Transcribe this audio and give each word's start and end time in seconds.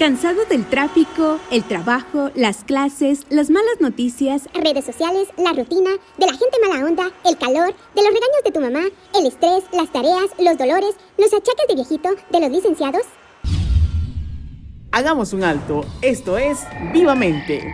¿Cansado 0.00 0.46
del 0.46 0.64
tráfico, 0.64 1.38
el 1.50 1.62
trabajo, 1.62 2.30
las 2.34 2.64
clases, 2.64 3.26
las 3.28 3.50
malas 3.50 3.80
noticias, 3.80 4.48
redes 4.54 4.86
sociales, 4.86 5.28
la 5.36 5.52
rutina, 5.52 5.90
de 6.16 6.26
la 6.26 6.32
gente 6.32 6.56
mala 6.66 6.86
onda, 6.86 7.10
el 7.26 7.36
calor, 7.36 7.74
de 7.94 8.02
los 8.02 8.06
regaños 8.06 8.42
de 8.42 8.50
tu 8.50 8.60
mamá, 8.62 8.80
el 9.14 9.26
estrés, 9.26 9.64
las 9.74 9.92
tareas, 9.92 10.30
los 10.38 10.56
dolores, 10.56 10.96
los 11.18 11.26
achaques 11.34 11.66
de 11.68 11.74
viejito, 11.74 12.08
de 12.30 12.40
los 12.40 12.50
licenciados? 12.50 13.02
Hagamos 14.90 15.34
un 15.34 15.44
alto. 15.44 15.84
Esto 16.00 16.38
es 16.38 16.60
Vivamente. 16.94 17.70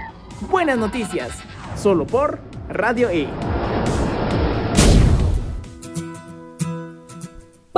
Buenas 0.50 0.78
noticias. 0.78 1.30
Solo 1.80 2.08
por 2.08 2.40
Radio 2.68 3.08
E. 3.08 3.28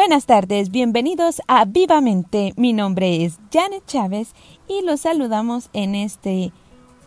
Buenas 0.00 0.26
tardes, 0.26 0.70
bienvenidos 0.70 1.42
a 1.48 1.64
Vivamente. 1.64 2.52
Mi 2.56 2.72
nombre 2.72 3.24
es 3.24 3.40
Janet 3.52 3.84
Chávez 3.84 4.32
y 4.68 4.82
los 4.82 5.00
saludamos 5.00 5.70
en 5.72 5.96
este 5.96 6.52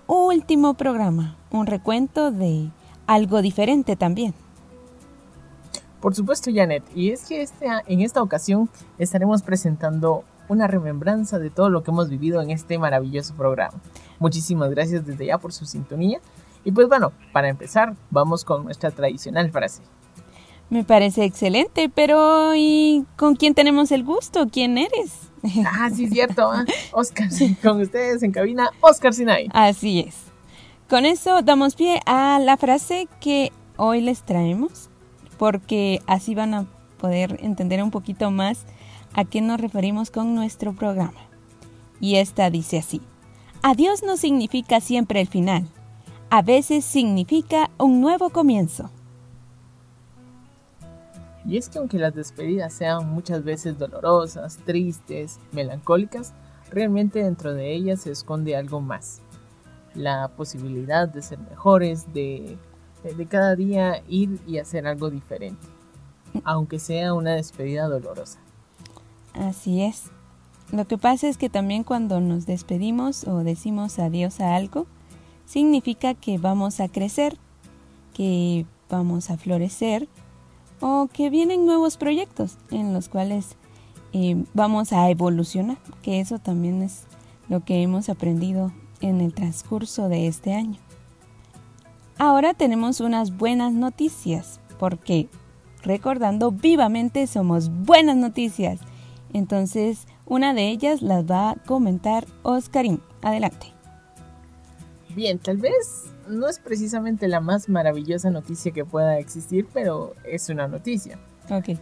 último 0.07 0.73
programa, 0.73 1.37
un 1.51 1.67
recuento 1.67 2.31
de 2.31 2.69
algo 3.07 3.41
diferente 3.41 3.95
también. 3.95 4.33
Por 6.01 6.13
supuesto, 6.15 6.51
Janet, 6.53 6.83
y 6.93 7.11
es 7.11 7.23
que 7.23 7.41
este, 7.41 7.65
en 7.87 8.01
esta 8.01 8.21
ocasión 8.21 8.69
estaremos 8.97 9.41
presentando 9.41 10.25
una 10.49 10.67
remembranza 10.67 11.39
de 11.39 11.49
todo 11.49 11.69
lo 11.69 11.83
que 11.83 11.91
hemos 11.91 12.09
vivido 12.09 12.41
en 12.41 12.51
este 12.51 12.77
maravilloso 12.77 13.33
programa. 13.35 13.79
Muchísimas 14.19 14.69
gracias 14.69 15.05
desde 15.05 15.27
ya 15.27 15.37
por 15.37 15.53
su 15.53 15.65
sintonía. 15.65 16.19
Y 16.65 16.73
pues 16.73 16.89
bueno, 16.89 17.13
para 17.31 17.47
empezar, 17.47 17.95
vamos 18.09 18.43
con 18.43 18.65
nuestra 18.65 18.91
tradicional 18.91 19.49
frase. 19.49 19.81
Me 20.71 20.85
parece 20.85 21.25
excelente, 21.25 21.91
pero 21.93 22.55
¿y 22.55 23.05
con 23.17 23.35
quién 23.35 23.53
tenemos 23.53 23.91
el 23.91 24.05
gusto? 24.05 24.47
¿Quién 24.49 24.77
eres? 24.77 25.29
Ah, 25.65 25.89
sí, 25.93 26.07
cierto. 26.07 26.49
¿ah? 26.49 26.63
Oscar, 26.93 27.27
con 27.61 27.81
ustedes 27.81 28.23
en 28.23 28.31
cabina, 28.31 28.69
Oscar 28.79 29.13
Sinai. 29.13 29.49
Así 29.51 29.99
es. 29.99 30.15
Con 30.87 31.05
eso 31.05 31.41
damos 31.41 31.75
pie 31.75 31.99
a 32.05 32.39
la 32.39 32.55
frase 32.55 33.09
que 33.19 33.51
hoy 33.75 33.99
les 33.99 34.23
traemos, 34.23 34.89
porque 35.37 35.99
así 36.07 36.35
van 36.35 36.53
a 36.53 36.67
poder 36.99 37.37
entender 37.41 37.83
un 37.83 37.91
poquito 37.91 38.31
más 38.31 38.65
a 39.13 39.25
qué 39.25 39.41
nos 39.41 39.59
referimos 39.59 40.09
con 40.09 40.35
nuestro 40.35 40.73
programa. 40.73 41.27
Y 41.99 42.15
esta 42.15 42.49
dice 42.49 42.77
así. 42.77 43.01
Adiós 43.61 44.03
no 44.03 44.15
significa 44.15 44.79
siempre 44.79 45.19
el 45.19 45.27
final. 45.27 45.67
A 46.29 46.43
veces 46.43 46.85
significa 46.85 47.71
un 47.77 47.99
nuevo 47.99 48.29
comienzo. 48.29 48.89
Y 51.45 51.57
es 51.57 51.69
que 51.69 51.79
aunque 51.79 51.97
las 51.97 52.13
despedidas 52.13 52.73
sean 52.73 53.09
muchas 53.09 53.43
veces 53.43 53.77
dolorosas, 53.77 54.57
tristes, 54.65 55.39
melancólicas, 55.51 56.33
realmente 56.69 57.23
dentro 57.23 57.53
de 57.53 57.73
ellas 57.73 58.01
se 58.01 58.11
esconde 58.11 58.55
algo 58.55 58.79
más. 58.81 59.21
La 59.95 60.29
posibilidad 60.29 61.07
de 61.09 61.21
ser 61.21 61.39
mejores, 61.39 62.13
de, 62.13 62.57
de 63.03 63.25
cada 63.25 63.55
día 63.55 64.03
ir 64.07 64.39
y 64.47 64.59
hacer 64.59 64.87
algo 64.87 65.09
diferente, 65.09 65.67
aunque 66.43 66.79
sea 66.79 67.13
una 67.13 67.31
despedida 67.31 67.87
dolorosa. 67.87 68.39
Así 69.33 69.81
es. 69.81 70.11
Lo 70.71 70.85
que 70.85 70.97
pasa 70.97 71.27
es 71.27 71.37
que 71.37 71.49
también 71.49 71.83
cuando 71.83 72.21
nos 72.21 72.45
despedimos 72.45 73.27
o 73.27 73.39
decimos 73.39 73.99
adiós 73.99 74.39
a 74.39 74.55
algo, 74.55 74.87
significa 75.45 76.13
que 76.13 76.37
vamos 76.37 76.79
a 76.79 76.87
crecer, 76.87 77.37
que 78.13 78.65
vamos 78.89 79.29
a 79.29 79.37
florecer 79.37 80.07
o 80.81 81.07
que 81.11 81.29
vienen 81.29 81.65
nuevos 81.65 81.97
proyectos 81.97 82.57
en 82.71 82.93
los 82.93 83.07
cuales 83.07 83.55
eh, 84.13 84.43
vamos 84.53 84.91
a 84.91 85.09
evolucionar, 85.09 85.77
que 86.01 86.19
eso 86.19 86.39
también 86.39 86.81
es 86.81 87.03
lo 87.47 87.63
que 87.63 87.81
hemos 87.81 88.09
aprendido 88.09 88.73
en 88.99 89.21
el 89.21 89.33
transcurso 89.33 90.09
de 90.09 90.27
este 90.27 90.53
año. 90.53 90.77
Ahora 92.17 92.53
tenemos 92.53 92.99
unas 92.99 93.37
buenas 93.37 93.73
noticias, 93.73 94.59
porque 94.77 95.29
recordando 95.83 96.51
vivamente 96.51 97.25
somos 97.27 97.69
buenas 97.69 98.17
noticias. 98.17 98.79
Entonces, 99.33 100.07
una 100.25 100.53
de 100.53 100.69
ellas 100.69 101.01
las 101.01 101.25
va 101.25 101.51
a 101.51 101.55
comentar 101.55 102.27
Oscarín. 102.43 103.01
Adelante. 103.21 103.67
Bien, 105.15 105.39
tal 105.39 105.57
vez 105.57 106.11
no 106.27 106.47
es 106.47 106.59
precisamente 106.59 107.27
la 107.27 107.39
más 107.39 107.69
maravillosa 107.69 108.29
noticia 108.29 108.71
que 108.71 108.85
pueda 108.85 109.17
existir, 109.17 109.67
pero 109.73 110.15
es 110.23 110.49
una 110.49 110.67
noticia. 110.67 111.19
Ok. 111.49 111.77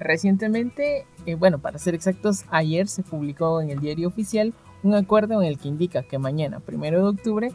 Recientemente, 0.00 1.06
eh, 1.26 1.34
bueno, 1.36 1.60
para 1.60 1.78
ser 1.78 1.94
exactos, 1.94 2.44
ayer 2.50 2.88
se 2.88 3.02
publicó 3.02 3.60
en 3.60 3.70
el 3.70 3.80
diario 3.80 4.08
oficial 4.08 4.52
un 4.82 4.94
acuerdo 4.94 5.40
en 5.40 5.48
el 5.48 5.58
que 5.58 5.68
indica 5.68 6.02
que 6.02 6.18
mañana, 6.18 6.58
primero 6.60 6.98
de 7.02 7.08
octubre, 7.08 7.52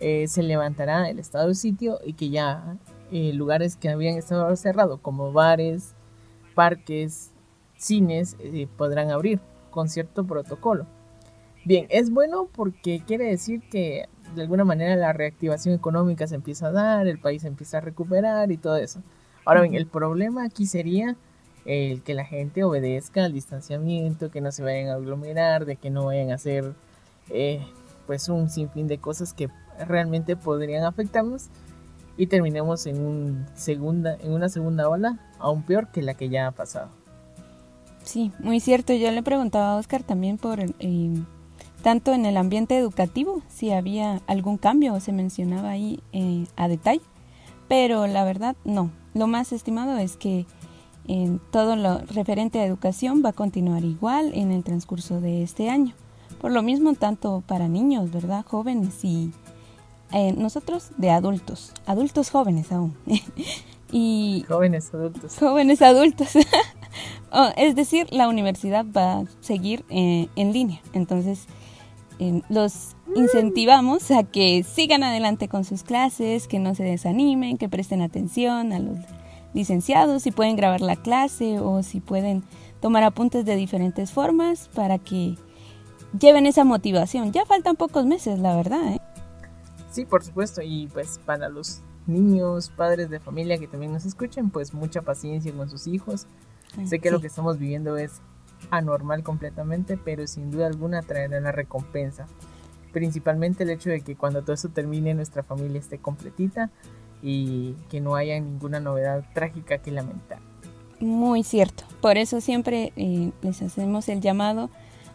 eh, 0.00 0.26
se 0.26 0.42
levantará 0.42 1.10
el 1.10 1.18
estado 1.18 1.48
de 1.48 1.54
sitio 1.54 1.98
y 2.04 2.14
que 2.14 2.30
ya 2.30 2.78
eh, 3.10 3.32
lugares 3.34 3.76
que 3.76 3.90
habían 3.90 4.16
estado 4.16 4.56
cerrados, 4.56 5.00
como 5.00 5.32
bares, 5.32 5.94
parques, 6.54 7.32
cines, 7.76 8.36
podrán 8.76 9.10
abrir 9.10 9.40
con 9.70 9.88
cierto 9.88 10.24
protocolo. 10.24 10.86
Bien, 11.64 11.86
es 11.90 12.10
bueno 12.10 12.48
porque 12.52 13.02
quiere 13.06 13.26
decir 13.26 13.60
que 13.70 14.08
de 14.34 14.42
alguna 14.42 14.64
manera 14.64 14.96
la 14.96 15.12
reactivación 15.12 15.74
económica 15.74 16.26
se 16.26 16.34
empieza 16.34 16.68
a 16.68 16.72
dar, 16.72 17.06
el 17.06 17.18
país 17.18 17.44
empieza 17.44 17.78
a 17.78 17.80
recuperar 17.80 18.50
y 18.50 18.56
todo 18.56 18.76
eso. 18.76 19.00
Ahora 19.44 19.62
bien, 19.62 19.74
el 19.74 19.86
problema 19.86 20.44
aquí 20.44 20.66
sería 20.66 21.16
el 21.64 22.02
que 22.02 22.14
la 22.14 22.24
gente 22.24 22.64
obedezca 22.64 23.24
al 23.24 23.32
distanciamiento, 23.32 24.30
que 24.30 24.40
no 24.40 24.52
se 24.52 24.62
vayan 24.62 24.88
a 24.88 24.94
aglomerar, 24.94 25.64
de 25.64 25.76
que 25.76 25.90
no 25.90 26.06
vayan 26.06 26.30
a 26.30 26.34
hacer 26.34 26.72
eh, 27.30 27.64
pues 28.06 28.28
un 28.28 28.48
sinfín 28.48 28.88
de 28.88 28.98
cosas 28.98 29.32
que 29.32 29.48
realmente 29.86 30.36
podrían 30.36 30.84
afectarnos 30.84 31.48
y 32.16 32.26
terminemos 32.26 32.86
en, 32.86 33.00
un 33.04 33.46
segunda, 33.54 34.16
en 34.20 34.32
una 34.32 34.48
segunda 34.48 34.88
ola 34.88 35.18
aún 35.38 35.62
peor 35.62 35.88
que 35.88 36.02
la 36.02 36.14
que 36.14 36.28
ya 36.28 36.48
ha 36.48 36.50
pasado. 36.50 36.90
Sí, 38.04 38.32
muy 38.40 38.60
cierto. 38.60 38.92
Yo 38.92 39.10
le 39.10 39.22
preguntaba 39.22 39.72
a 39.72 39.76
Oscar 39.76 40.02
también 40.02 40.36
por 40.36 40.58
eh, 40.60 41.14
tanto 41.82 42.12
en 42.12 42.26
el 42.26 42.36
ambiente 42.36 42.76
educativo, 42.78 43.42
si 43.48 43.72
había 43.72 44.20
algún 44.26 44.56
cambio, 44.56 44.98
se 45.00 45.12
mencionaba 45.12 45.70
ahí 45.70 46.00
eh, 46.12 46.46
a 46.56 46.68
detalle, 46.68 47.02
pero 47.68 48.06
la 48.06 48.24
verdad 48.24 48.56
no. 48.64 48.90
Lo 49.14 49.26
más 49.26 49.52
estimado 49.52 49.98
es 49.98 50.16
que 50.16 50.46
en 51.06 51.40
todo 51.50 51.76
lo 51.76 51.98
referente 51.98 52.60
a 52.60 52.66
educación 52.66 53.22
va 53.24 53.30
a 53.30 53.34
continuar 53.34 53.84
igual 53.84 54.32
en 54.34 54.52
el 54.52 54.62
transcurso 54.62 55.20
de 55.20 55.42
este 55.42 55.68
año. 55.68 55.94
Por 56.40 56.52
lo 56.52 56.62
mismo, 56.62 56.94
tanto 56.94 57.42
para 57.46 57.68
niños, 57.68 58.10
¿verdad? 58.10 58.44
Jóvenes 58.46 59.04
y 59.04 59.32
eh, 60.12 60.32
nosotros 60.32 60.90
de 60.96 61.10
adultos, 61.10 61.72
adultos 61.86 62.30
jóvenes 62.30 62.70
aún. 62.72 62.96
y 63.92 64.44
jóvenes 64.48 64.92
adultos. 64.94 65.36
Jóvenes 65.38 65.82
adultos. 65.82 66.30
Oh, 67.34 67.48
es 67.56 67.74
decir, 67.74 68.06
la 68.10 68.28
universidad 68.28 68.84
va 68.94 69.20
a 69.20 69.24
seguir 69.40 69.86
eh, 69.88 70.28
en 70.36 70.52
línea. 70.52 70.82
Entonces, 70.92 71.46
los 72.48 72.96
incentivamos 73.14 74.10
a 74.10 74.24
que 74.24 74.62
sigan 74.62 75.02
adelante 75.02 75.48
con 75.48 75.64
sus 75.64 75.82
clases, 75.82 76.48
que 76.48 76.58
no 76.58 76.74
se 76.74 76.84
desanimen, 76.84 77.58
que 77.58 77.68
presten 77.68 78.02
atención 78.02 78.72
a 78.72 78.78
los 78.78 78.98
licenciados, 79.54 80.22
si 80.22 80.30
pueden 80.30 80.56
grabar 80.56 80.80
la 80.80 80.96
clase 80.96 81.58
o 81.60 81.82
si 81.82 82.00
pueden 82.00 82.42
tomar 82.80 83.02
apuntes 83.04 83.44
de 83.44 83.56
diferentes 83.56 84.10
formas 84.10 84.68
para 84.74 84.98
que 84.98 85.36
lleven 86.18 86.46
esa 86.46 86.64
motivación. 86.64 87.32
Ya 87.32 87.44
faltan 87.44 87.76
pocos 87.76 88.06
meses, 88.06 88.38
la 88.38 88.56
verdad. 88.56 88.94
¿eh? 88.94 88.98
Sí, 89.90 90.04
por 90.04 90.24
supuesto, 90.24 90.62
y 90.62 90.88
pues 90.88 91.20
para 91.24 91.48
los 91.48 91.80
niños, 92.06 92.70
padres 92.76 93.10
de 93.10 93.20
familia 93.20 93.58
que 93.58 93.68
también 93.68 93.92
nos 93.92 94.04
escuchen, 94.04 94.50
pues 94.50 94.74
mucha 94.74 95.02
paciencia 95.02 95.52
con 95.52 95.70
sus 95.70 95.86
hijos. 95.86 96.26
sé 96.86 96.98
que 96.98 97.10
lo 97.10 97.20
que 97.20 97.26
estamos 97.26 97.58
viviendo 97.58 97.96
es 97.96 98.20
anormal 98.70 99.22
completamente, 99.22 99.96
pero 99.96 100.26
sin 100.26 100.50
duda 100.50 100.66
alguna 100.66 101.02
traerá 101.02 101.40
la 101.40 101.52
recompensa. 101.52 102.26
Principalmente 102.92 103.64
el 103.64 103.70
hecho 103.70 103.90
de 103.90 104.02
que 104.02 104.16
cuando 104.16 104.42
todo 104.42 104.52
eso 104.52 104.68
termine 104.68 105.14
nuestra 105.14 105.42
familia 105.42 105.80
esté 105.80 105.98
completita 105.98 106.70
y 107.22 107.74
que 107.88 108.00
no 108.00 108.16
haya 108.16 108.38
ninguna 108.38 108.80
novedad 108.80 109.24
trágica 109.32 109.78
que 109.78 109.92
lamentar. 109.92 110.40
Muy 111.00 111.42
cierto. 111.42 111.84
Por 112.00 112.16
eso 112.16 112.40
siempre 112.40 112.92
eh, 112.96 113.32
les 113.42 113.62
hacemos 113.62 114.08
el 114.08 114.20
llamado 114.20 114.70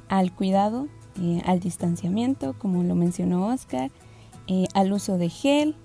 al 0.09 0.33
cuidado, 0.33 0.87
eh, 1.21 1.41
al 1.45 1.59
distanciamiento, 1.59 2.55
como 2.57 2.83
lo 2.83 2.95
mencionó 2.95 3.47
Oscar, 3.47 3.91
eh, 4.47 4.67
al 4.73 4.91
uso 4.93 5.17
de 5.17 5.29
gel 5.29 5.75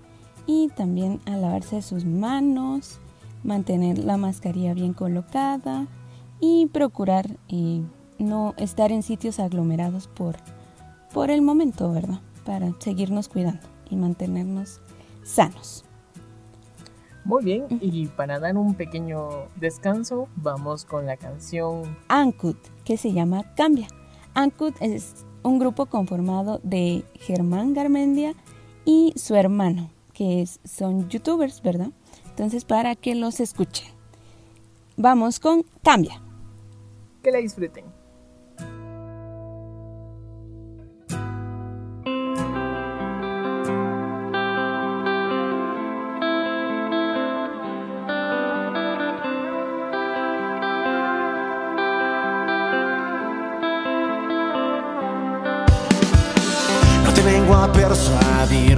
y 0.47 0.71
también 0.77 1.21
a 1.27 1.37
lavarse 1.37 1.83
sus 1.83 2.05
manos, 2.05 2.99
mantener 3.45 3.99
la 3.99 4.17
mascarilla 4.17 4.75
bien 4.75 4.93
colocada, 4.93 5.87
y 6.43 6.67
procurar 6.67 7.39
eh, 7.49 7.83
no 8.19 8.53
estar 8.59 8.91
en 8.91 9.05
sitios 9.05 9.39
aglomerados 9.39 10.09
por, 10.09 10.37
por 11.15 11.31
el 11.31 11.41
momento, 11.41 11.91
¿verdad? 11.93 12.21
Para 12.45 12.73
seguirnos 12.81 13.29
cuidando 13.29 13.63
y 13.89 13.95
mantenernos 13.95 14.81
sanos. 15.23 15.85
Muy 17.25 17.45
bien, 17.45 17.67
y 17.81 18.09
para 18.09 18.41
dar 18.41 18.57
un 18.57 18.75
pequeño 18.75 19.29
descanso, 19.55 20.29
vamos 20.35 20.85
con 20.85 21.07
la 21.07 21.17
canción 21.17 21.97
Ankut, 22.09 22.59
que 22.85 22.97
se 22.97 23.13
llama 23.13 23.55
Cambia. 23.55 23.87
ANCUT 24.35 24.75
es 24.81 25.25
un 25.45 25.61
grupo 25.61 25.87
conformado 25.87 26.59
de 26.65 27.05
Germán 27.21 27.73
Garmendia 27.73 28.35
y 28.85 29.13
su 29.15 29.37
hermano, 29.37 29.91
que 30.13 30.45
son 30.65 31.09
youtubers, 31.09 31.63
¿verdad? 31.63 31.91
Entonces, 32.31 32.65
para 32.65 32.97
que 32.97 33.15
los 33.15 33.39
escuchen. 33.39 33.87
Vamos 34.97 35.39
con 35.39 35.65
Cambia. 35.85 36.22
Que 37.23 37.31
la 37.31 37.39
disfruten. 37.39 37.92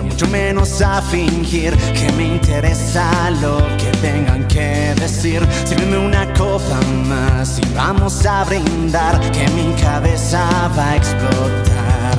Mucho 0.03 0.27
menos 0.29 0.81
a 0.83 1.03
fingir 1.03 1.77
que 1.77 2.13
me 2.13 2.27
interesa 2.27 3.31
lo 3.43 3.59
que 3.77 3.91
tengan 4.01 4.47
que 4.47 4.95
decir. 5.01 5.47
Sírveme 5.65 5.99
una 5.99 6.33
copa 6.35 6.81
más 7.07 7.59
y 7.59 7.75
vamos 7.75 8.25
a 8.25 8.45
brindar 8.45 9.21
que 9.33 9.49
mi 9.49 9.73
cabeza 9.75 10.49
va 10.77 10.91
a 10.91 10.97
explotar. 10.97 12.17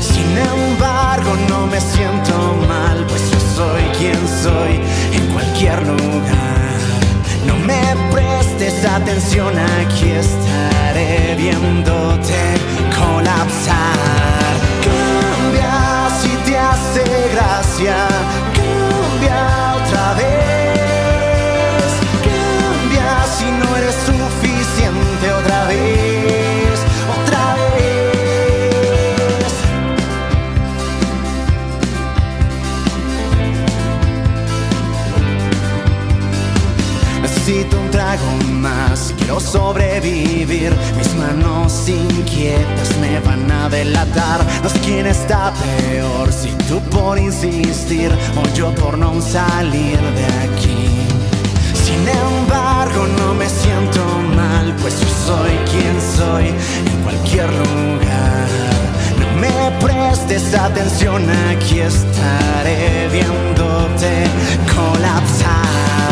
Sin 0.00 0.38
embargo, 0.38 1.36
no 1.48 1.66
me 1.66 1.80
siento 1.80 2.34
mal, 2.68 3.04
pues 3.08 3.30
yo 3.30 3.38
soy 3.56 3.82
quien 3.98 4.20
soy 4.42 4.80
en 5.12 5.32
cualquier 5.32 5.80
lugar. 5.86 6.78
No 7.46 7.56
me 7.56 7.82
prestes 8.12 8.84
atención, 8.84 9.52
aquí 9.58 10.10
estaré 10.10 11.34
viéndote 11.36 12.40
colapsar 12.96 14.41
hace 16.56 17.02
gracia. 17.32 18.08
Cambia 18.54 19.74
otra 19.76 20.14
vez. 20.14 20.41
Quiero 39.32 39.48
sobrevivir. 39.48 40.76
Mis 40.98 41.14
manos 41.14 41.88
inquietas 41.88 42.94
me 43.00 43.18
van 43.20 43.50
a 43.50 43.66
delatar. 43.70 44.44
No 44.62 44.68
sé 44.68 44.78
quién 44.80 45.06
está 45.06 45.54
peor, 45.54 46.30
si 46.30 46.50
tú 46.68 46.80
por 46.90 47.18
insistir 47.18 48.12
o 48.36 48.54
yo 48.54 48.74
por 48.74 48.98
no 48.98 49.22
salir 49.22 49.98
de 49.98 50.26
aquí. 50.44 50.86
Sin 51.72 52.06
embargo, 52.06 53.06
no 53.16 53.32
me 53.32 53.48
siento 53.48 54.04
mal, 54.36 54.76
pues 54.82 55.00
yo 55.00 55.08
soy 55.26 55.52
quien 55.70 55.96
soy 56.18 56.48
en 56.48 57.02
cualquier 57.02 57.48
lugar. 57.48 58.48
No 59.18 59.40
me 59.40 59.70
prestes 59.80 60.54
atención, 60.54 61.24
aquí 61.50 61.80
estaré 61.80 63.08
viéndote 63.10 64.26
colapsar. 64.74 66.11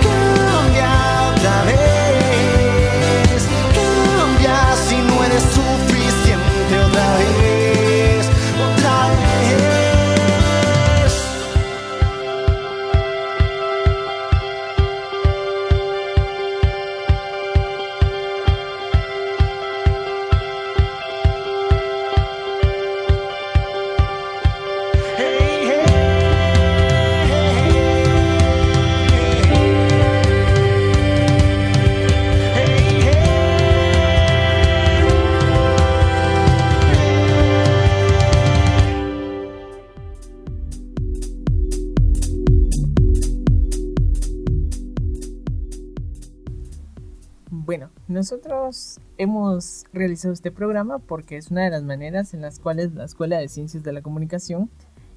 nosotros 48.21 48.99
hemos 49.17 49.85
realizado 49.93 50.31
este 50.31 50.51
programa 50.51 50.99
porque 50.99 51.37
es 51.37 51.49
una 51.49 51.63
de 51.63 51.71
las 51.71 51.81
maneras 51.81 52.35
en 52.35 52.41
las 52.41 52.59
cuales 52.59 52.93
la 52.93 53.05
Escuela 53.05 53.39
de 53.39 53.47
Ciencias 53.47 53.81
de 53.81 53.91
la 53.91 54.03
Comunicación 54.03 54.69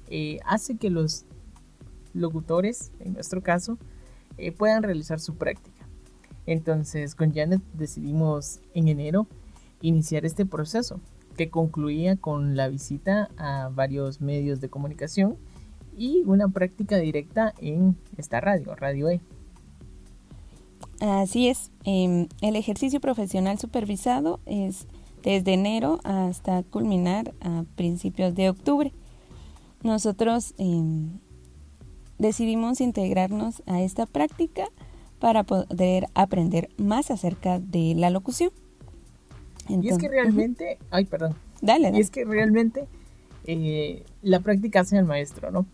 eh, 0.07 0.39
hace 0.43 0.77
que 0.77 0.89
los 0.89 1.25
locutores, 2.15 2.91
en 2.99 3.13
nuestro 3.13 3.43
caso, 3.43 3.77
eh, 4.39 4.51
puedan 4.51 4.81
realizar 4.81 5.19
su 5.19 5.35
práctica. 5.35 5.87
Entonces, 6.47 7.13
con 7.13 7.31
Janet 7.31 7.61
decidimos 7.73 8.59
en 8.73 8.87
enero 8.87 9.27
iniciar 9.81 10.25
este 10.25 10.47
proceso 10.47 10.99
que 11.37 11.51
concluía 11.51 12.15
con 12.15 12.57
la 12.57 12.69
visita 12.69 13.29
a 13.37 13.69
varios 13.71 14.19
medios 14.19 14.61
de 14.61 14.69
comunicación 14.69 15.37
y 15.95 16.23
una 16.25 16.47
práctica 16.47 16.97
directa 16.97 17.53
en 17.61 17.97
esta 18.17 18.41
radio, 18.41 18.73
Radio 18.75 19.09
E. 19.09 19.21
Así 20.99 21.49
es, 21.49 21.71
em, 21.83 22.27
el 22.41 22.55
ejercicio 22.55 22.99
profesional 23.01 23.59
supervisado 23.59 24.39
es 24.45 24.87
desde 25.23 25.53
enero 25.53 25.99
hasta 26.03 26.63
culminar 26.63 27.33
a 27.41 27.65
principios 27.75 28.35
de 28.35 28.49
octubre. 28.49 28.93
Nosotros 29.83 30.53
em, 30.57 31.19
decidimos 32.17 32.79
integrarnos 32.79 33.61
a 33.65 33.81
esta 33.81 34.05
práctica 34.05 34.65
para 35.19 35.43
poder 35.43 36.07
aprender 36.13 36.69
más 36.77 37.11
acerca 37.11 37.59
de 37.59 37.93
la 37.95 38.09
locución. 38.09 38.51
y 39.67 39.89
es 39.89 39.97
que 39.97 40.07
realmente, 40.07 40.77
ay, 40.91 41.05
perdón. 41.05 41.35
Dale, 41.61 41.91
Y 41.93 41.99
es 41.99 42.11
que 42.11 42.25
realmente 42.25 42.87
eh, 43.45 44.03
la 44.21 44.39
práctica 44.39 44.81
hace 44.81 44.97
el 44.97 45.05
maestro, 45.05 45.51
¿no? 45.51 45.65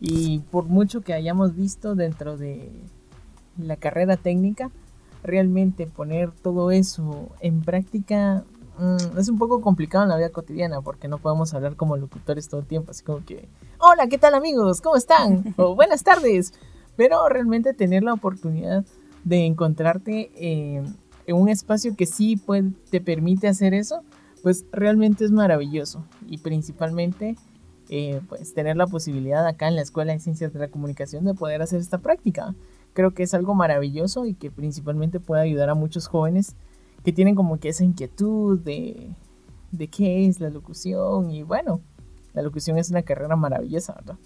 Y 0.00 0.40
por 0.50 0.64
mucho 0.64 1.00
que 1.00 1.14
hayamos 1.14 1.54
visto 1.54 1.94
dentro 1.94 2.36
de 2.36 2.70
la 3.58 3.76
carrera 3.76 4.16
técnica, 4.16 4.70
realmente 5.22 5.86
poner 5.86 6.30
todo 6.30 6.70
eso 6.70 7.30
en 7.40 7.62
práctica 7.62 8.44
mm, 8.78 9.18
es 9.18 9.28
un 9.28 9.38
poco 9.38 9.60
complicado 9.60 10.04
en 10.04 10.10
la 10.10 10.16
vida 10.16 10.30
cotidiana 10.30 10.80
porque 10.80 11.08
no 11.08 11.18
podemos 11.18 11.52
hablar 11.54 11.76
como 11.76 11.96
locutores 11.96 12.48
todo 12.48 12.60
el 12.60 12.66
tiempo, 12.66 12.90
así 12.90 13.02
como 13.04 13.24
que, 13.24 13.48
hola, 13.78 14.06
¿qué 14.08 14.18
tal 14.18 14.34
amigos? 14.34 14.80
¿Cómo 14.80 14.96
están? 14.96 15.54
o 15.56 15.74
buenas 15.74 16.02
tardes. 16.02 16.52
Pero 16.96 17.28
realmente 17.28 17.74
tener 17.74 18.02
la 18.02 18.14
oportunidad 18.14 18.84
de 19.24 19.44
encontrarte 19.44 20.30
eh, 20.36 20.82
en 21.26 21.36
un 21.36 21.48
espacio 21.48 21.94
que 21.96 22.06
sí 22.06 22.40
te 22.90 23.00
permite 23.00 23.48
hacer 23.48 23.74
eso, 23.74 24.02
pues 24.42 24.64
realmente 24.72 25.24
es 25.24 25.32
maravilloso. 25.32 26.04
Y 26.26 26.38
principalmente, 26.38 27.36
eh, 27.90 28.20
pues 28.28 28.54
tener 28.54 28.76
la 28.76 28.86
posibilidad 28.86 29.46
acá 29.46 29.68
en 29.68 29.76
la 29.76 29.82
Escuela 29.82 30.12
de 30.12 30.20
Ciencias 30.20 30.52
de 30.52 30.60
la 30.60 30.68
Comunicación 30.68 31.24
de 31.24 31.34
poder 31.34 31.60
hacer 31.60 31.80
esta 31.80 31.98
práctica 31.98 32.54
creo 32.96 33.12
que 33.12 33.22
es 33.24 33.34
algo 33.34 33.54
maravilloso 33.54 34.24
y 34.24 34.32
que 34.32 34.50
principalmente 34.50 35.20
puede 35.20 35.42
ayudar 35.42 35.68
a 35.68 35.74
muchos 35.74 36.08
jóvenes 36.08 36.56
que 37.04 37.12
tienen 37.12 37.34
como 37.34 37.60
que 37.60 37.68
esa 37.68 37.84
inquietud 37.84 38.58
de, 38.58 39.14
de 39.70 39.88
qué 39.88 40.26
es 40.26 40.40
la 40.40 40.48
locución 40.48 41.30
y 41.30 41.42
bueno, 41.42 41.82
la 42.32 42.40
locución 42.40 42.78
es 42.78 42.88
una 42.88 43.02
carrera 43.02 43.36
maravillosa, 43.36 43.92
¿verdad? 43.92 44.16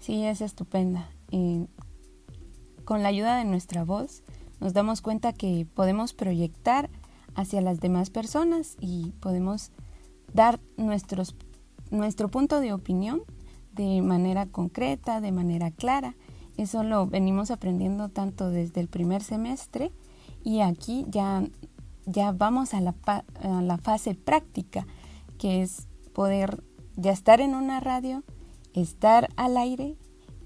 Sí, 0.00 0.24
es 0.24 0.40
estupenda. 0.40 1.08
con 2.84 3.02
la 3.04 3.08
ayuda 3.08 3.38
de 3.38 3.44
nuestra 3.44 3.84
voz 3.84 4.24
nos 4.60 4.72
damos 4.72 5.02
cuenta 5.02 5.32
que 5.32 5.64
podemos 5.72 6.12
proyectar 6.12 6.90
hacia 7.36 7.60
las 7.60 7.78
demás 7.78 8.10
personas 8.10 8.76
y 8.80 9.12
podemos 9.20 9.70
dar 10.34 10.58
nuestros, 10.76 11.36
nuestro 11.92 12.28
punto 12.28 12.60
de 12.60 12.72
opinión 12.72 13.22
de 13.72 14.02
manera 14.02 14.46
concreta, 14.46 15.20
de 15.20 15.30
manera 15.30 15.70
clara 15.70 16.16
eso 16.56 16.82
lo 16.82 17.06
venimos 17.06 17.50
aprendiendo 17.50 18.08
tanto 18.08 18.50
desde 18.50 18.80
el 18.80 18.88
primer 18.88 19.22
semestre 19.22 19.92
Y 20.44 20.60
aquí 20.60 21.04
ya, 21.08 21.44
ya 22.06 22.32
vamos 22.32 22.74
a 22.74 22.80
la, 22.80 22.94
a 23.06 23.62
la 23.62 23.78
fase 23.78 24.14
práctica, 24.14 24.86
que 25.38 25.62
es 25.62 25.86
poder 26.14 26.62
ya 26.96 27.12
estar 27.12 27.40
en 27.40 27.54
una 27.54 27.80
radio, 27.80 28.22
estar 28.74 29.28
al 29.36 29.56
aire 29.56 29.96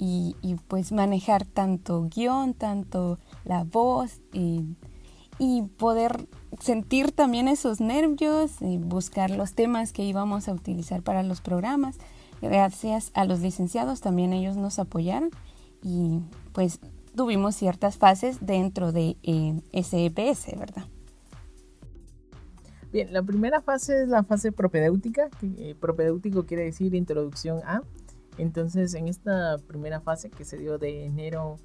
y, 0.02 0.34
pues 0.66 0.92
manejar 0.92 1.44
tanto 1.44 2.08
guion, 2.08 2.54
tanto 2.54 3.18
la 3.44 3.64
voz 3.64 4.20
y, 4.32 4.64
y 5.38 5.62
poder 5.62 6.26
sentir 6.58 7.12
también 7.12 7.48
esos 7.48 7.80
nervios 7.80 8.62
y 8.62 8.78
buscar 8.78 9.30
los 9.30 9.52
temas 9.52 9.92
que 9.92 10.02
íbamos 10.02 10.48
a 10.48 10.54
utilizar 10.54 11.02
para 11.02 11.22
los 11.22 11.42
programas. 11.42 11.98
Gracias 12.40 13.10
a 13.12 13.26
los 13.26 13.40
licenciados 13.40 14.00
también 14.00 14.32
ellos 14.32 14.56
nos 14.56 14.78
apoyaron 14.78 15.30
y 15.82 16.20
pues 16.52 16.80
tuvimos 17.14 17.54
ciertas 17.54 17.96
fases 17.96 18.38
dentro 18.40 18.92
de 18.92 19.16
eh, 19.22 19.60
SEPS, 19.72 20.58
¿verdad? 20.58 20.84
Bien, 22.92 23.12
la 23.12 23.22
primera 23.22 23.60
fase 23.62 24.02
es 24.02 24.08
la 24.08 24.25
fase 24.25 24.50
propedéutica, 24.50 25.28
eh, 25.42 25.76
propedéutico 25.78 26.44
quiere 26.44 26.64
decir 26.64 26.94
introducción 26.94 27.60
a. 27.64 27.82
Entonces, 28.37 28.94
en 28.94 29.06
esta 29.06 29.58
primera 29.58 30.00
fase 30.00 30.30
que 30.30 30.44
se 30.44 30.56
dio 30.56 30.78
de 30.78 31.04
enero 31.04 31.56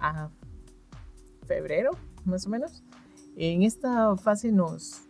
a 0.00 0.30
febrero, 1.46 1.92
más 2.24 2.46
o 2.46 2.50
menos, 2.50 2.82
en 3.36 3.62
esta 3.62 4.16
fase 4.16 4.50
nos 4.50 5.02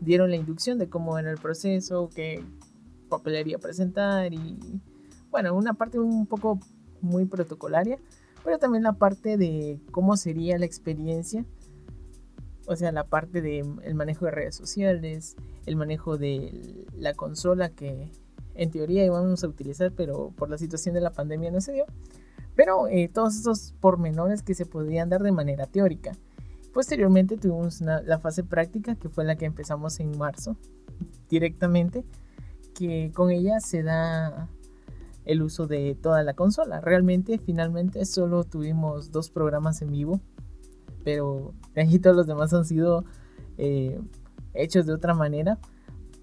dieron 0.00 0.30
la 0.30 0.36
inducción 0.36 0.78
de 0.78 0.88
cómo 0.88 1.18
era 1.18 1.30
el 1.30 1.38
proceso, 1.38 2.10
qué 2.14 2.44
papelería 3.08 3.58
presentar 3.58 4.32
y, 4.32 4.80
bueno, 5.30 5.54
una 5.56 5.74
parte 5.74 5.98
un 5.98 6.26
poco 6.26 6.60
muy 7.04 7.26
protocolaria, 7.26 7.98
pero 8.42 8.58
también 8.58 8.82
la 8.82 8.94
parte 8.94 9.36
de 9.36 9.78
cómo 9.90 10.16
sería 10.16 10.58
la 10.58 10.66
experiencia, 10.66 11.44
o 12.66 12.76
sea, 12.76 12.92
la 12.92 13.04
parte 13.04 13.42
del 13.42 13.94
manejo 13.94 14.24
de 14.24 14.30
redes 14.30 14.54
sociales, 14.54 15.36
el 15.66 15.76
manejo 15.76 16.16
de 16.16 16.86
la 16.96 17.14
consola 17.14 17.68
que 17.68 18.10
en 18.54 18.70
teoría 18.70 19.04
íbamos 19.04 19.44
a 19.44 19.48
utilizar, 19.48 19.92
pero 19.92 20.32
por 20.36 20.48
la 20.48 20.58
situación 20.58 20.94
de 20.94 21.00
la 21.00 21.10
pandemia 21.10 21.50
no 21.50 21.60
se 21.60 21.72
dio. 21.72 21.84
Pero 22.54 22.86
eh, 22.88 23.10
todos 23.12 23.36
esos 23.36 23.74
pormenores 23.80 24.42
que 24.42 24.54
se 24.54 24.64
podían 24.64 25.08
dar 25.08 25.22
de 25.22 25.32
manera 25.32 25.66
teórica. 25.66 26.12
Posteriormente 26.72 27.36
tuvimos 27.36 27.80
la 27.80 28.18
fase 28.18 28.44
práctica, 28.44 28.94
que 28.94 29.08
fue 29.08 29.24
la 29.24 29.36
que 29.36 29.44
empezamos 29.44 30.00
en 30.00 30.16
marzo 30.16 30.56
directamente, 31.28 32.04
que 32.74 33.12
con 33.14 33.30
ella 33.30 33.60
se 33.60 33.82
da 33.82 34.48
el 35.24 35.42
uso 35.42 35.66
de 35.66 35.96
toda 36.00 36.22
la 36.22 36.34
consola. 36.34 36.80
Realmente, 36.80 37.38
finalmente, 37.38 38.04
solo 38.04 38.44
tuvimos 38.44 39.10
dos 39.10 39.30
programas 39.30 39.82
en 39.82 39.90
vivo, 39.90 40.20
pero 41.02 41.54
de 41.74 41.98
todos 41.98 42.16
los 42.16 42.26
demás 42.26 42.52
han 42.52 42.64
sido 42.64 43.04
eh, 43.58 44.00
hechos 44.54 44.86
de 44.86 44.92
otra 44.92 45.14
manera, 45.14 45.58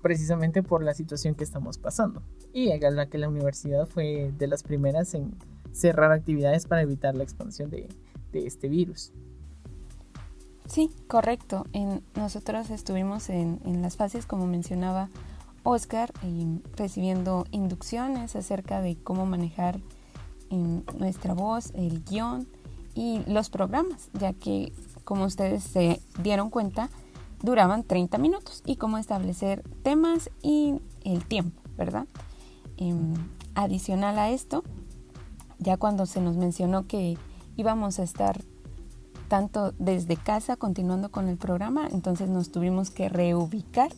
precisamente 0.01 0.63
por 0.63 0.83
la 0.83 0.93
situación 0.93 1.35
que 1.35 1.43
estamos 1.43 1.77
pasando. 1.77 2.21
Y 2.53 2.71
en 2.71 2.95
la 2.95 3.07
que 3.07 3.17
la 3.17 3.29
universidad 3.29 3.87
fue 3.87 4.33
de 4.37 4.47
las 4.47 4.63
primeras 4.63 5.13
en 5.13 5.35
cerrar 5.71 6.11
actividades 6.11 6.65
para 6.65 6.81
evitar 6.81 7.15
la 7.15 7.23
expansión 7.23 7.69
de, 7.69 7.87
este 8.33 8.69
virus. 8.69 9.11
Sí, 10.67 10.89
correcto. 11.07 11.65
En, 11.73 12.01
nosotros 12.15 12.69
estuvimos 12.69 13.29
en, 13.29 13.59
en 13.65 13.81
las 13.81 13.97
fases, 13.97 14.25
como 14.25 14.47
mencionaba 14.47 15.09
Oscar 15.63 16.11
recibiendo 16.75 17.45
inducciones 17.51 18.35
acerca 18.35 18.81
de 18.81 18.97
cómo 18.97 19.25
manejar 19.25 19.79
en 20.49 20.83
nuestra 20.97 21.33
voz, 21.33 21.71
el 21.75 22.03
guion 22.03 22.47
y 22.93 23.21
los 23.27 23.49
programas, 23.49 24.09
ya 24.13 24.33
que 24.33 24.73
como 25.03 25.25
ustedes 25.25 25.63
se 25.63 26.01
dieron 26.21 26.49
cuenta, 26.49 26.89
duraban 27.41 27.83
30 27.83 28.17
minutos 28.17 28.61
y 28.65 28.75
cómo 28.75 28.97
establecer 28.97 29.63
temas 29.83 30.29
y 30.41 30.75
el 31.03 31.25
tiempo, 31.25 31.61
¿verdad? 31.77 32.05
Em, 32.77 33.13
adicional 33.55 34.17
a 34.19 34.29
esto, 34.29 34.63
ya 35.59 35.77
cuando 35.77 36.05
se 36.05 36.21
nos 36.21 36.35
mencionó 36.35 36.87
que 36.87 37.17
íbamos 37.55 37.99
a 37.99 38.03
estar 38.03 38.41
tanto 39.27 39.73
desde 39.79 40.17
casa 40.17 40.57
continuando 40.57 41.09
con 41.09 41.29
el 41.29 41.37
programa, 41.37 41.87
entonces 41.91 42.29
nos 42.29 42.51
tuvimos 42.51 42.91
que 42.91 43.07
reubicar 43.07 43.91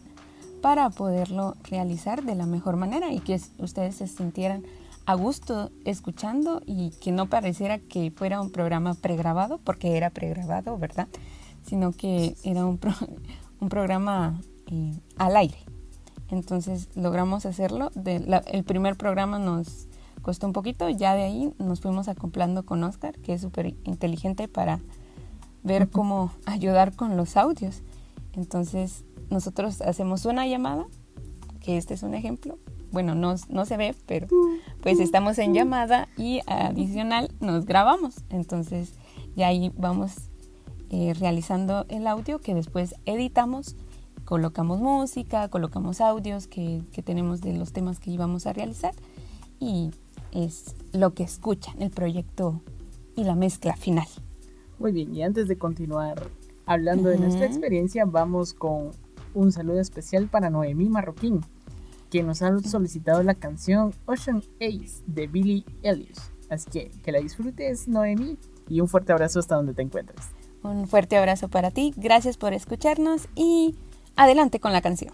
para 0.63 0.89
poderlo 0.91 1.57
realizar 1.65 2.23
de 2.23 2.35
la 2.35 2.45
mejor 2.45 2.77
manera 2.77 3.11
y 3.11 3.19
que 3.19 3.37
ustedes 3.57 3.95
se 3.95 4.07
sintieran 4.07 4.63
a 5.05 5.13
gusto 5.13 5.71
escuchando 5.83 6.61
y 6.65 6.91
que 7.01 7.11
no 7.11 7.27
pareciera 7.27 7.79
que 7.79 8.11
fuera 8.11 8.39
un 8.39 8.49
programa 8.49 8.93
pregrabado, 8.93 9.57
porque 9.57 9.97
era 9.97 10.09
pregrabado, 10.09 10.77
¿verdad? 10.77 11.09
Sino 11.65 11.91
que 11.91 12.37
era 12.45 12.65
un, 12.65 12.79
un 13.59 13.67
programa 13.67 14.39
eh, 14.67 14.97
al 15.17 15.35
aire. 15.35 15.57
Entonces 16.29 16.87
logramos 16.95 17.45
hacerlo. 17.45 17.91
el 18.05 18.63
primer 18.63 18.95
programa 18.95 19.39
nos 19.39 19.89
costó 20.21 20.47
un 20.47 20.53
poquito, 20.53 20.87
ya 20.87 21.13
de 21.13 21.23
ahí 21.23 21.53
nos 21.59 21.81
fuimos 21.81 22.07
acoplando 22.07 22.65
con 22.65 22.81
Oscar, 22.85 23.19
que 23.19 23.33
es 23.33 23.41
súper 23.41 23.75
inteligente 23.83 24.47
para 24.47 24.79
ver 25.61 25.89
cómo 25.89 26.31
ayudar 26.45 26.95
con 26.95 27.17
los 27.17 27.35
audios. 27.35 27.81
Entonces 28.31 29.03
nosotros 29.29 29.81
hacemos 29.81 30.25
una 30.25 30.47
llamada, 30.47 30.85
que 31.59 31.77
este 31.77 31.93
es 31.93 32.03
un 32.03 32.13
ejemplo. 32.13 32.57
Bueno, 32.91 33.15
no, 33.15 33.35
no 33.49 33.65
se 33.65 33.77
ve, 33.77 33.95
pero 34.05 34.27
pues 34.81 34.99
estamos 34.99 35.39
en 35.39 35.53
llamada 35.53 36.07
y 36.15 36.41
adicional 36.45 37.31
nos 37.39 37.65
grabamos. 37.65 38.23
Entonces 38.29 38.93
ya 39.35 39.47
ahí 39.47 39.71
vamos 39.75 40.29
eh, 40.89 41.13
realizando 41.19 41.85
el 41.89 42.05
audio 42.05 42.39
que 42.39 42.53
después 42.53 42.93
editamos, 43.05 43.75
colocamos 44.25 44.79
música, 44.79 45.47
colocamos 45.49 46.01
audios 46.01 46.47
que, 46.47 46.83
que 46.91 47.01
tenemos 47.01 47.41
de 47.41 47.53
los 47.53 47.73
temas 47.73 47.99
que 47.99 48.11
íbamos 48.11 48.45
a 48.45 48.53
realizar 48.53 48.93
y 49.59 49.89
es 50.31 50.75
lo 50.91 51.13
que 51.13 51.23
escuchan, 51.23 51.81
el 51.81 51.89
proyecto 51.89 52.61
y 53.15 53.23
la 53.23 53.35
mezcla 53.35 53.75
final. 53.75 54.07
Muy 54.79 54.91
bien, 54.91 55.15
y 55.15 55.23
antes 55.23 55.47
de 55.47 55.57
continuar 55.57 56.29
hablando 56.65 57.09
de 57.09 57.17
nuestra 57.17 57.45
experiencia, 57.45 58.05
vamos 58.05 58.53
con 58.53 58.91
un 59.33 59.51
saludo 59.51 59.79
especial 59.79 60.27
para 60.27 60.49
Noemí 60.49 60.89
Marroquín, 60.89 61.41
que 62.09 62.23
nos 62.23 62.41
ha 62.41 62.59
solicitado 62.59 63.23
la 63.23 63.35
canción 63.35 63.93
Ocean 64.05 64.43
Ace 64.61 65.03
de 65.07 65.27
Billy 65.27 65.65
Elliot. 65.81 66.17
Así 66.49 66.69
que 66.69 66.91
que 67.03 67.11
la 67.11 67.19
disfrutes, 67.19 67.87
Noemí, 67.87 68.37
y 68.69 68.81
un 68.81 68.87
fuerte 68.87 69.11
abrazo 69.11 69.39
hasta 69.39 69.55
donde 69.55 69.73
te 69.73 69.81
encuentres. 69.81 70.27
Un 70.63 70.87
fuerte 70.87 71.17
abrazo 71.17 71.49
para 71.49 71.71
ti, 71.71 71.93
gracias 71.97 72.37
por 72.37 72.53
escucharnos 72.53 73.27
y 73.35 73.75
adelante 74.15 74.59
con 74.59 74.71
la 74.71 74.81
canción. 74.81 75.13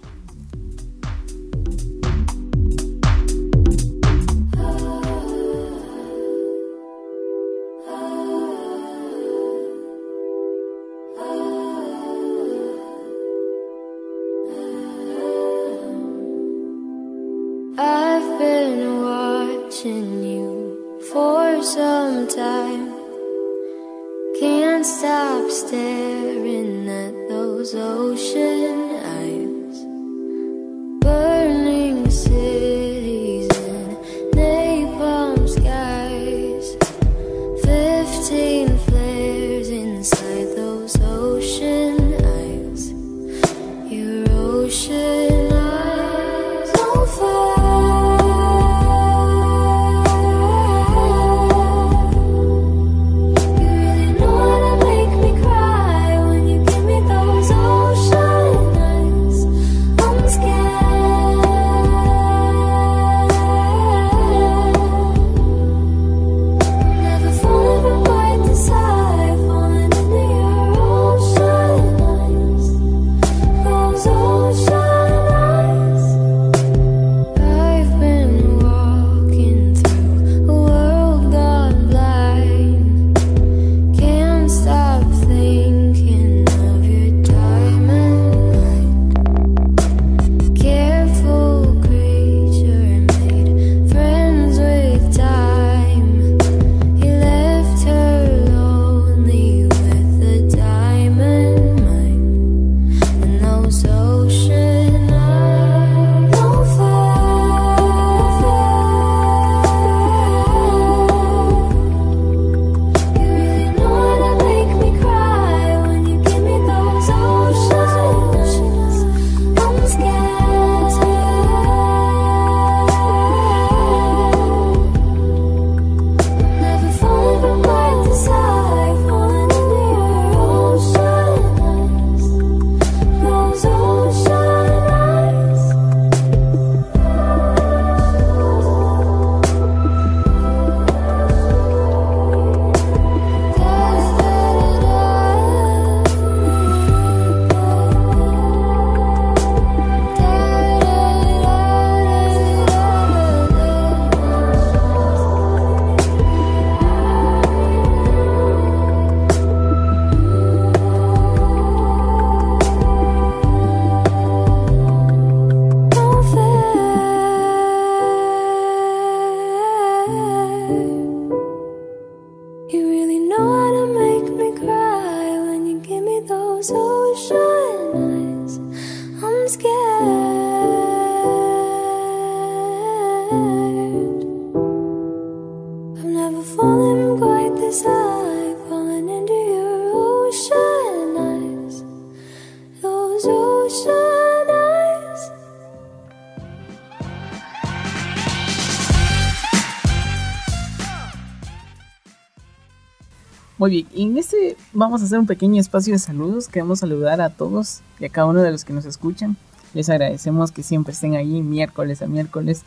Muy 203.60 203.72
bien, 203.72 203.88
en 203.94 204.18
este 204.18 204.56
vamos 204.72 205.02
a 205.02 205.04
hacer 205.04 205.20
un 205.20 205.28
pequeño 205.28 205.60
espacio 205.60 205.92
de 205.92 206.00
saludos. 206.00 206.48
Queremos 206.48 206.80
saludar 206.80 207.20
a 207.20 207.30
todos 207.30 207.82
y 208.00 208.06
a 208.06 208.10
cada 208.10 208.26
uno 208.28 208.42
de 208.42 208.52
los 208.52 208.64
que 208.64 208.72
nos 208.72 208.86
escuchan. 208.86 209.36
Les 209.74 209.90
agradecemos 209.90 210.52
que 210.52 210.64
siempre 210.64 210.94
estén 210.94 211.16
ahí 211.16 211.42
miércoles 211.42 212.02
a 212.02 212.08
miércoles 212.08 212.64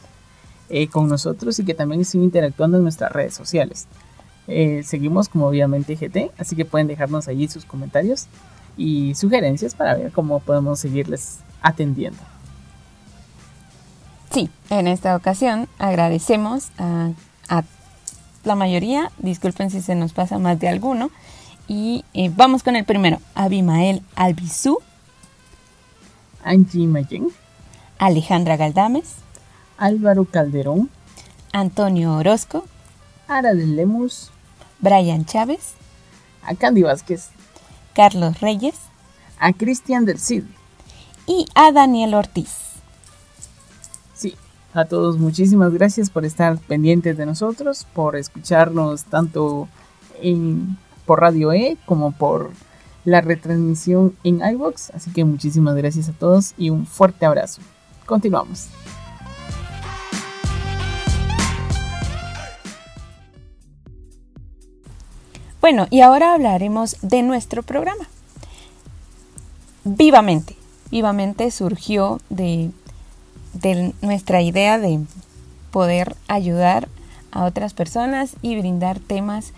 eh, 0.69 0.89
con 0.89 1.09
nosotros 1.09 1.59
y 1.59 1.65
que 1.65 1.73
también 1.73 2.03
estén 2.03 2.23
interactuando 2.23 2.77
en 2.77 2.83
nuestras 2.83 3.11
redes 3.11 3.33
sociales. 3.33 3.87
Eh, 4.49 4.83
seguimos 4.85 5.31
como 5.31 5.47
obviamente 5.47 5.97
GT, 5.97 6.31
así 6.37 6.57
que 6.57 6.67
pueden 6.67 6.89
dejarnos 6.89 7.27
allí 7.27 7.49
sus 7.49 7.65
comentarios 7.65 8.27
y 8.77 9.15
sugerencias 9.15 9.75
para 9.75 9.95
ver 9.95 10.13
cómo 10.13 10.41
podemos 10.41 10.79
seguirles 10.79 11.39
atendiendo. 11.63 12.21
Sí, 14.31 14.51
en 14.69 14.89
esta 14.89 15.17
ocasión 15.17 15.69
agradecemos 15.79 16.69
a, 16.77 17.13
a 17.49 17.63
la 18.45 18.55
mayoría, 18.55 19.11
disculpen 19.19 19.71
si 19.71 19.81
se 19.81 19.95
nos 19.95 20.13
pasa 20.13 20.39
más 20.39 20.59
de 20.59 20.69
alguno, 20.69 21.11
y 21.69 22.05
eh, 22.15 22.31
vamos 22.35 22.63
con 22.63 22.77
el 22.77 22.85
primero, 22.85 23.19
Abimael 23.35 24.03
Albizú, 24.17 24.79
Angie 26.45 26.87
Mayen, 26.87 27.29
Alejandra 27.99 28.57
Galdames, 28.57 29.15
Álvaro 29.79 30.25
Calderón, 30.25 30.91
Antonio 31.53 32.15
Orozco, 32.15 32.65
Ara 33.29 33.55
de 33.55 33.67
Lemus, 33.67 34.31
Brian 34.81 35.25
Chávez, 35.25 35.75
a 36.45 36.55
Candy 36.55 36.83
Vázquez, 36.83 37.31
Carlos 37.95 38.41
Reyes. 38.41 38.75
A 39.39 39.53
Cristian 39.53 40.05
del 40.05 40.21
Cid. 40.21 40.45
y 41.27 41.47
a 41.55 41.73
Daniel 41.73 42.15
Ortiz. 42.15 42.72
A 44.75 44.87
todos 44.87 45.19
muchísimas 45.19 45.73
gracias 45.73 46.09
por 46.09 46.25
estar 46.25 46.57
pendientes 46.59 47.19
de 47.19 47.27
nosotros, 47.27 47.87
por 47.93 48.17
escucharnos 48.17 49.05
tanto 49.05 49.69
por 51.05 51.21
Radio 51.21 51.53
E 51.53 51.77
como 51.85 52.13
por 52.13 52.51
la 53.05 53.21
retransmisión 53.21 54.17
en 54.25 54.41
iVox. 54.41 54.91
Así 54.91 55.13
que 55.13 55.25
muchísimas 55.25 55.75
gracias 55.75 56.09
a 56.09 56.13
todos 56.13 56.55
y 56.57 56.71
un 56.71 56.87
fuerte 56.87 57.27
abrazo. 57.27 57.61
Continuamos. 58.07 58.69
Bueno, 65.61 65.87
y 65.91 66.01
ahora 66.01 66.35
hablaremos 66.35 66.97
de 67.03 67.23
nuestro 67.23 67.63
programa. 67.63 68.09
Vivamente. 69.85 70.57
Vivamente 70.91 71.51
surgió 71.51 72.21
de, 72.31 72.71
de 73.53 73.93
nuestra 74.03 74.43
idea 74.43 74.79
de 74.79 75.01
poder 75.71 76.17
ayudar 76.29 76.89
a 77.31 77.45
otras 77.45 77.75
personas 77.75 78.37
y 78.43 78.59
brindar 78.59 79.01
temas 79.01 79.53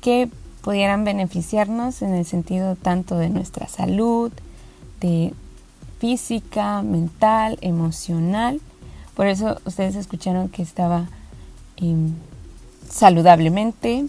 que 0.00 0.28
pudieran 0.62 1.04
beneficiarnos 1.04 2.02
en 2.02 2.14
el 2.14 2.24
sentido 2.24 2.76
tanto 2.76 3.16
de 3.16 3.30
nuestra 3.30 3.68
salud, 3.68 4.32
de 5.00 5.32
física, 5.98 6.82
mental, 6.82 7.58
emocional. 7.60 8.60
Por 9.14 9.26
eso 9.26 9.60
ustedes 9.64 9.96
escucharon 9.96 10.48
que 10.48 10.62
estaba 10.62 11.08
em, 11.76 12.14
saludablemente, 12.88 14.06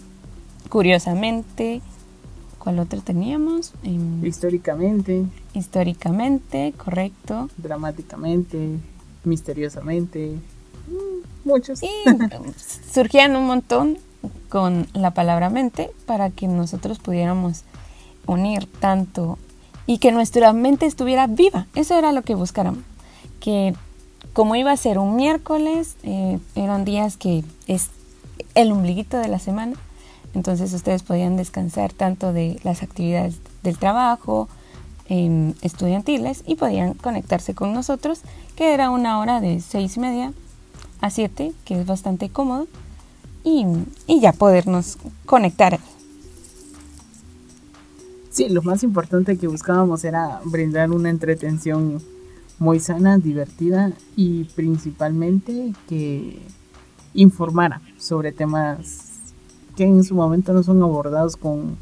curiosamente, 0.68 1.80
¿cuál 2.58 2.78
otro 2.78 3.00
teníamos? 3.00 3.72
Em, 3.82 4.24
Históricamente, 4.24 5.24
históricamente, 5.54 6.72
correcto. 6.76 7.48
dramáticamente, 7.56 8.78
misteriosamente, 9.24 10.36
mm, 10.88 11.48
muchos. 11.48 11.82
Y 11.82 11.88
surgían 12.92 13.36
un 13.36 13.46
montón 13.46 13.98
con 14.48 14.86
la 14.92 15.12
palabra 15.12 15.50
mente 15.50 15.90
para 16.06 16.30
que 16.30 16.46
nosotros 16.46 16.98
pudiéramos 16.98 17.62
unir 18.26 18.66
tanto 18.80 19.38
y 19.86 19.98
que 19.98 20.12
nuestra 20.12 20.52
mente 20.52 20.86
estuviera 20.86 21.26
viva. 21.26 21.66
Eso 21.74 21.96
era 21.96 22.12
lo 22.12 22.22
que 22.22 22.34
buscáramos. 22.34 22.84
Que 23.40 23.74
como 24.32 24.54
iba 24.56 24.70
a 24.70 24.76
ser 24.76 24.98
un 24.98 25.16
miércoles, 25.16 25.96
eh, 26.02 26.38
eran 26.54 26.84
días 26.84 27.16
que 27.16 27.44
es 27.66 27.88
el 28.54 28.70
ombliguito 28.72 29.18
de 29.18 29.28
la 29.28 29.38
semana, 29.38 29.76
entonces 30.34 30.72
ustedes 30.72 31.02
podían 31.02 31.36
descansar 31.36 31.92
tanto 31.92 32.32
de 32.32 32.60
las 32.62 32.82
actividades 32.82 33.36
del 33.62 33.78
trabajo, 33.78 34.48
estudiantiles, 35.10 36.42
y 36.46 36.54
podían 36.54 36.94
conectarse 36.94 37.54
con 37.54 37.72
nosotros, 37.72 38.20
que 38.56 38.72
era 38.72 38.90
una 38.90 39.18
hora 39.18 39.40
de 39.40 39.60
seis 39.60 39.96
y 39.96 40.00
media 40.00 40.32
a 41.00 41.10
siete, 41.10 41.52
que 41.64 41.80
es 41.80 41.86
bastante 41.86 42.28
cómodo, 42.28 42.66
y, 43.42 43.66
y 44.06 44.20
ya 44.20 44.32
podernos 44.32 44.98
conectar. 45.26 45.78
Sí, 48.30 48.48
lo 48.48 48.62
más 48.62 48.82
importante 48.84 49.36
que 49.36 49.48
buscábamos 49.48 50.04
era 50.04 50.40
brindar 50.44 50.90
una 50.92 51.10
entretención 51.10 52.00
muy 52.58 52.78
sana, 52.78 53.18
divertida 53.18 53.92
y 54.16 54.44
principalmente 54.44 55.72
que 55.88 56.40
informara 57.14 57.80
sobre 57.98 58.30
temas 58.32 59.08
que 59.74 59.84
en 59.84 60.04
su 60.04 60.14
momento 60.14 60.52
no 60.52 60.62
son 60.62 60.82
abordados 60.82 61.36
con 61.36 61.76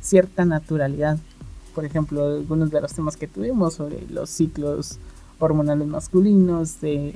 cierta 0.00 0.44
naturalidad. 0.44 1.18
Por 1.74 1.84
ejemplo, 1.84 2.26
algunos 2.26 2.70
de 2.70 2.80
los 2.80 2.92
temas 2.92 3.16
que 3.16 3.26
tuvimos 3.26 3.74
sobre 3.74 4.06
los 4.08 4.30
ciclos 4.30 4.98
hormonales 5.38 5.88
masculinos, 5.88 6.80
de 6.80 7.14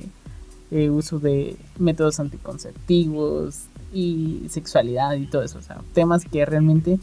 eh, 0.71 0.89
uso 0.89 1.19
de 1.19 1.55
métodos 1.79 2.19
anticonceptivos 2.19 3.61
y 3.93 4.43
sexualidad 4.49 5.13
y 5.13 5.25
todo 5.27 5.43
eso. 5.43 5.59
O 5.59 5.61
sea, 5.61 5.79
temas 5.93 6.25
que 6.25 6.45
realmente 6.45 6.99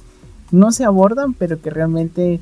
no 0.50 0.70
se 0.70 0.84
abordan, 0.84 1.32
pero 1.32 1.60
que 1.60 1.70
realmente 1.70 2.40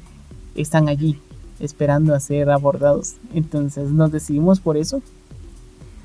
están 0.54 0.88
allí, 0.88 1.18
esperando 1.60 2.14
a 2.14 2.20
ser 2.20 2.50
abordados. 2.50 3.14
Entonces 3.34 3.90
nos 3.90 4.10
decidimos 4.10 4.60
por 4.60 4.76
eso. 4.76 5.00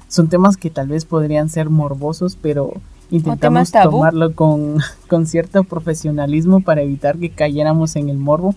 Son 0.08 0.30
temas 0.30 0.56
que 0.56 0.70
tal 0.70 0.88
vez 0.88 1.06
podrían 1.06 1.50
ser 1.50 1.70
morbosos, 1.70 2.38
pero 2.40 2.74
intentamos 3.10 3.72
tomarlo 3.72 4.34
con, 4.36 4.78
con 5.10 5.26
cierto 5.26 5.64
profesionalismo 5.64 6.62
para 6.62 6.82
evitar 6.82 7.18
que 7.18 7.32
cayéramos 7.32 7.96
en 7.96 8.10
el 8.10 8.18
morbo, 8.18 8.56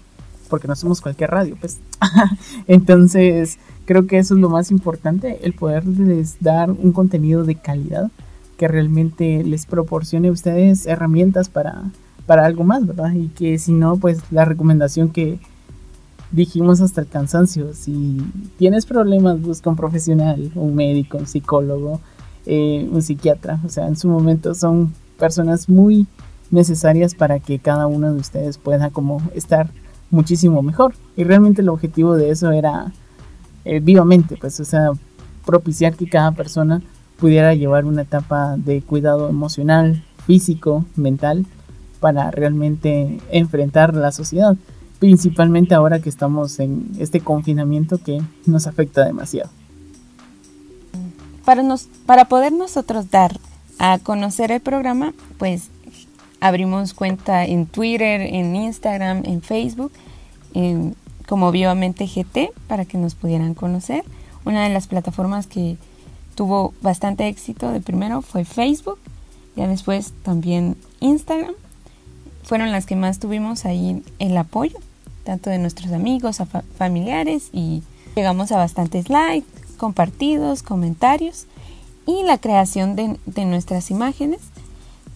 porque 0.50 0.68
no 0.68 0.76
somos 0.76 1.00
cualquier 1.00 1.30
radio, 1.30 1.56
pues. 1.58 1.78
Entonces, 2.66 3.58
creo 3.86 4.06
que 4.06 4.18
eso 4.18 4.34
es 4.34 4.40
lo 4.40 4.50
más 4.50 4.70
importante, 4.70 5.38
el 5.42 5.54
poderles 5.54 6.36
dar 6.40 6.70
un 6.70 6.92
contenido 6.92 7.44
de 7.44 7.54
calidad 7.54 8.10
que 8.58 8.68
realmente 8.68 9.42
les 9.42 9.64
proporcione 9.64 10.28
a 10.28 10.32
ustedes 10.32 10.86
herramientas 10.86 11.48
para, 11.48 11.84
para 12.26 12.44
algo 12.44 12.64
más, 12.64 12.86
¿verdad? 12.86 13.12
Y 13.14 13.28
que 13.28 13.58
si 13.58 13.72
no, 13.72 13.96
pues 13.96 14.18
la 14.30 14.44
recomendación 14.44 15.08
que 15.08 15.38
dijimos 16.30 16.80
hasta 16.80 17.00
el 17.00 17.08
cansancio, 17.08 17.72
si 17.72 18.18
tienes 18.58 18.84
problemas, 18.86 19.40
busca 19.40 19.70
un 19.70 19.76
profesional, 19.76 20.52
un 20.54 20.74
médico, 20.74 21.18
un 21.18 21.26
psicólogo, 21.26 22.00
eh, 22.46 22.88
un 22.90 23.02
psiquiatra, 23.02 23.60
o 23.64 23.68
sea, 23.68 23.86
en 23.86 23.96
su 23.96 24.08
momento 24.08 24.54
son 24.54 24.92
personas 25.18 25.68
muy 25.68 26.06
necesarias 26.50 27.14
para 27.14 27.38
que 27.38 27.58
cada 27.58 27.86
uno 27.86 28.12
de 28.12 28.20
ustedes 28.20 28.58
pueda 28.58 28.90
como 28.90 29.22
estar 29.34 29.70
muchísimo 30.10 30.62
mejor. 30.62 30.94
Y 31.16 31.24
realmente 31.24 31.62
el 31.62 31.68
objetivo 31.68 32.16
de 32.16 32.30
eso 32.30 32.52
era 32.52 32.92
eh, 33.64 33.80
vivamente, 33.80 34.36
pues, 34.36 34.58
o 34.60 34.64
sea, 34.64 34.90
propiciar 35.44 35.94
que 35.94 36.08
cada 36.08 36.32
persona 36.32 36.82
pudiera 37.18 37.54
llevar 37.54 37.84
una 37.84 38.02
etapa 38.02 38.56
de 38.56 38.82
cuidado 38.82 39.28
emocional, 39.28 40.02
físico, 40.26 40.84
mental, 40.96 41.46
para 42.00 42.30
realmente 42.30 43.20
enfrentar 43.30 43.94
la 43.94 44.10
sociedad, 44.10 44.56
principalmente 44.98 45.74
ahora 45.74 46.00
que 46.00 46.08
estamos 46.08 46.58
en 46.58 46.90
este 46.98 47.20
confinamiento 47.20 47.98
que 47.98 48.22
nos 48.46 48.66
afecta 48.66 49.04
demasiado. 49.04 49.50
Para, 51.44 51.62
nos, 51.62 51.88
para 52.06 52.26
poder 52.26 52.52
nosotros 52.52 53.10
dar 53.10 53.38
a 53.78 53.98
conocer 53.98 54.50
el 54.50 54.60
programa, 54.60 55.12
pues 55.38 55.68
Abrimos 56.40 56.94
cuenta 56.94 57.44
en 57.44 57.66
Twitter, 57.66 58.22
en 58.22 58.56
Instagram, 58.56 59.22
en 59.26 59.42
Facebook, 59.42 59.92
como 61.28 61.52
Vivamente 61.52 62.06
GT, 62.06 62.50
para 62.66 62.86
que 62.86 62.96
nos 62.96 63.14
pudieran 63.14 63.54
conocer. 63.54 64.04
Una 64.44 64.64
de 64.64 64.70
las 64.70 64.86
plataformas 64.86 65.46
que 65.46 65.76
tuvo 66.34 66.72
bastante 66.80 67.28
éxito 67.28 67.70
de 67.72 67.80
primero 67.80 68.22
fue 68.22 68.46
Facebook, 68.46 68.98
ya 69.54 69.68
después 69.68 70.14
también 70.22 70.76
Instagram. 71.00 71.52
Fueron 72.42 72.72
las 72.72 72.86
que 72.86 72.96
más 72.96 73.18
tuvimos 73.18 73.66
ahí 73.66 74.02
el 74.18 74.36
apoyo, 74.36 74.78
tanto 75.24 75.50
de 75.50 75.58
nuestros 75.58 75.92
amigos, 75.92 76.38
familiares 76.78 77.50
y 77.52 77.82
llegamos 78.16 78.50
a 78.50 78.56
bastantes 78.56 79.10
likes, 79.10 79.46
compartidos, 79.76 80.62
comentarios 80.62 81.46
y 82.06 82.22
la 82.24 82.38
creación 82.38 82.96
de 82.96 83.44
nuestras 83.44 83.90
imágenes 83.90 84.40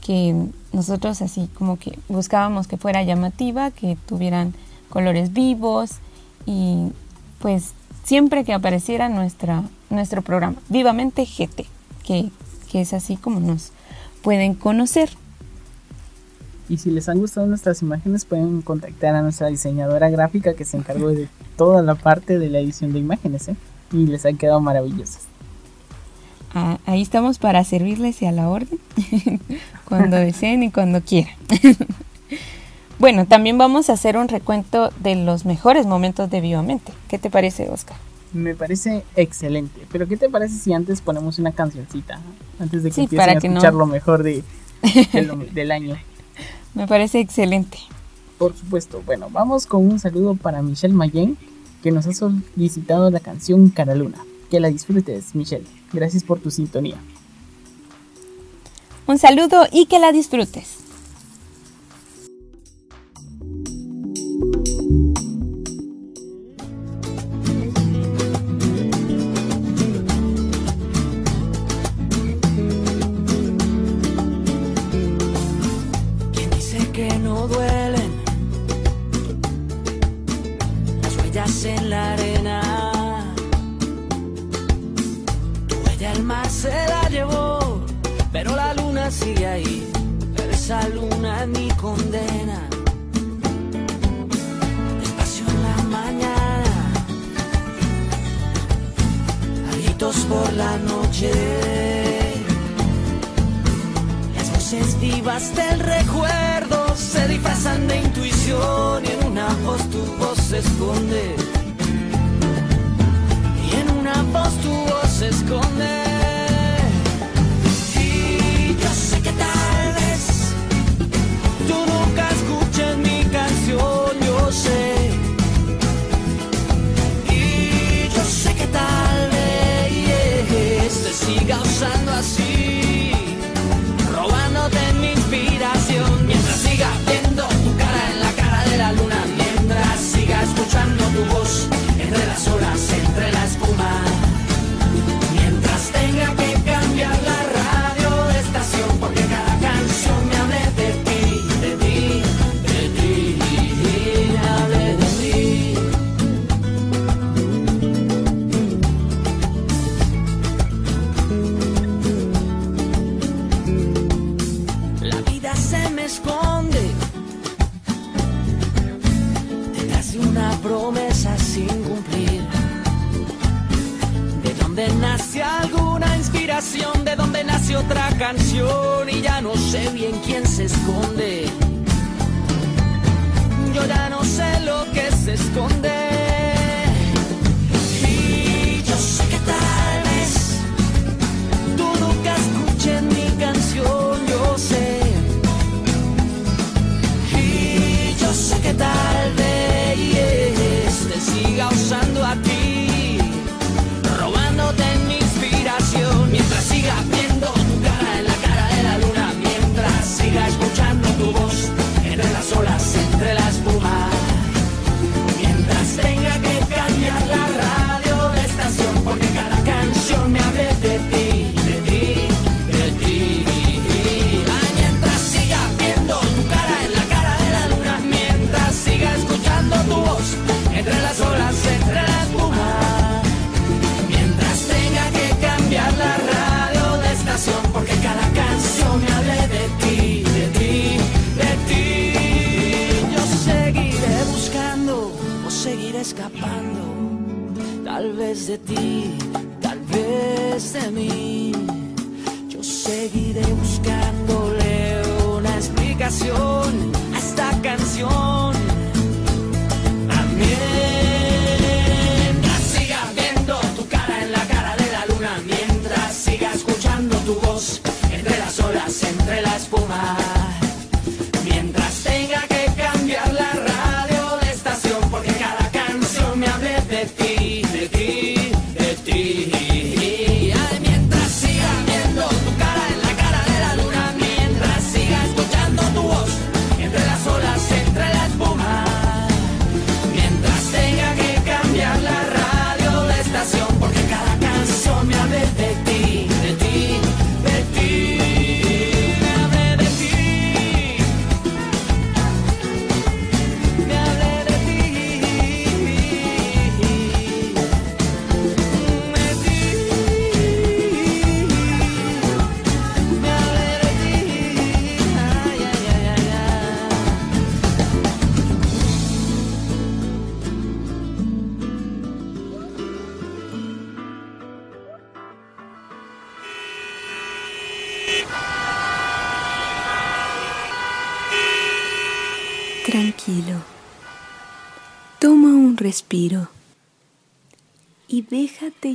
que 0.05 0.47
nosotros 0.73 1.23
así 1.23 1.49
como 1.55 1.79
que 1.79 1.99
buscábamos 2.09 2.69
que 2.69 2.77
fuera 2.77 3.03
llamativa, 3.03 3.71
que 3.71 3.97
tuvieran 4.07 4.55
colores 4.91 5.33
vivos 5.33 5.93
y 6.47 6.93
pues 7.41 7.73
siempre 8.05 8.45
que 8.45 8.53
apareciera 8.53 9.09
nuestra, 9.09 9.65
nuestro 9.91 10.23
programa, 10.23 10.57
Vivamente 10.69 11.25
GT, 11.25 11.67
que, 12.05 12.31
que 12.71 12.83
es 12.83 12.93
así 12.93 13.17
como 13.17 13.41
nos 13.41 13.73
pueden 14.23 14.55
conocer. 14.55 15.11
Y 16.69 16.79
si 16.79 16.91
les 16.91 17.09
han 17.09 17.19
gustado 17.19 17.47
nuestras 17.47 17.83
imágenes, 17.83 18.25
pueden 18.25 18.63
contactar 18.63 19.15
a 19.15 19.23
nuestra 19.23 19.49
diseñadora 19.49 20.09
gráfica 20.11 20.55
que 20.55 20.65
se 20.65 20.77
encargó 20.77 21.09
de 21.09 21.29
toda 21.57 21.83
la 21.83 21.95
parte 21.95 22.39
de 22.39 22.49
la 22.49 22.59
edición 22.59 22.93
de 22.93 22.99
imágenes, 22.99 23.49
¿eh? 23.49 23.57
Y 23.93 24.07
les 24.07 24.25
han 24.25 24.39
quedado 24.39 24.61
maravillosas. 24.61 25.34
Ah, 26.55 26.79
ahí 26.87 27.03
estamos 27.03 27.39
para 27.39 27.65
servirles 27.65 28.23
y 28.23 28.27
a 28.27 28.33
la 28.33 28.49
orden, 28.49 28.79
cuando 29.85 30.17
deseen 30.17 30.63
y 30.63 30.71
cuando 30.71 31.01
quieran. 31.01 31.35
bueno, 33.01 33.27
también 33.27 33.59
vamos 33.59 33.91
a 33.91 33.95
hacer 33.95 34.17
un 34.17 34.29
recuento 34.29 34.93
de 35.01 35.17
los 35.17 35.47
mejores 35.47 35.87
momentos 35.87 36.31
de 36.31 36.41
Vivamente. 36.41 36.93
¿Qué 37.09 37.19
te 37.19 37.29
parece, 37.29 37.69
Oscar? 37.69 37.97
Me 38.33 38.55
parece 38.55 39.03
excelente. 39.17 39.87
Pero 39.91 40.07
¿qué 40.07 40.17
te 40.17 40.29
parece 40.29 40.57
si 40.57 40.73
antes 40.73 41.01
ponemos 41.01 41.41
una 41.41 41.51
cancioncita? 41.51 42.21
Antes 42.61 42.85
de 42.85 42.91
que 42.91 42.95
sí, 42.95 43.01
empiecen 43.03 43.31
a 43.31 43.33
escuchar 43.33 43.75
lo 43.75 43.87
mejor 43.87 44.23
de, 44.23 44.45
del 45.53 45.73
año. 45.73 45.97
Me 46.75 46.87
parece 46.87 47.19
excelente. 47.19 47.79
Por 48.39 48.57
supuesto. 48.57 49.03
Bueno, 49.05 49.29
vamos 49.31 49.67
con 49.67 49.85
un 49.85 49.99
saludo 49.99 50.37
para 50.37 50.63
Michelle 50.63 50.95
Mayen, 50.95 51.37
que 51.83 51.91
nos 51.91 52.07
ha 52.07 52.13
solicitado 52.13 53.11
la 53.11 53.21
canción 53.21 53.71
Cara 53.71 53.95
Luna 53.97 54.19
que 54.55 54.61
la 54.61 54.71
disfrutes, 54.71 55.35
Michelle. 55.35 55.67
Gracias 55.93 56.23
por 56.23 56.39
tu 56.39 56.49
sintonía. 56.49 56.95
Un 59.09 59.19
saludo 59.19 59.67
y 59.73 59.87
que 59.87 59.99
la 59.99 60.13
disfrutes. 60.13 60.84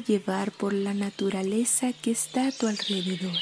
Llevar 0.10 0.52
por 0.52 0.74
la 0.74 0.96
naturaleza 0.96 1.94
que 1.94 2.10
está 2.10 2.48
a 2.48 2.52
tu 2.52 2.66
alrededor. 2.66 3.38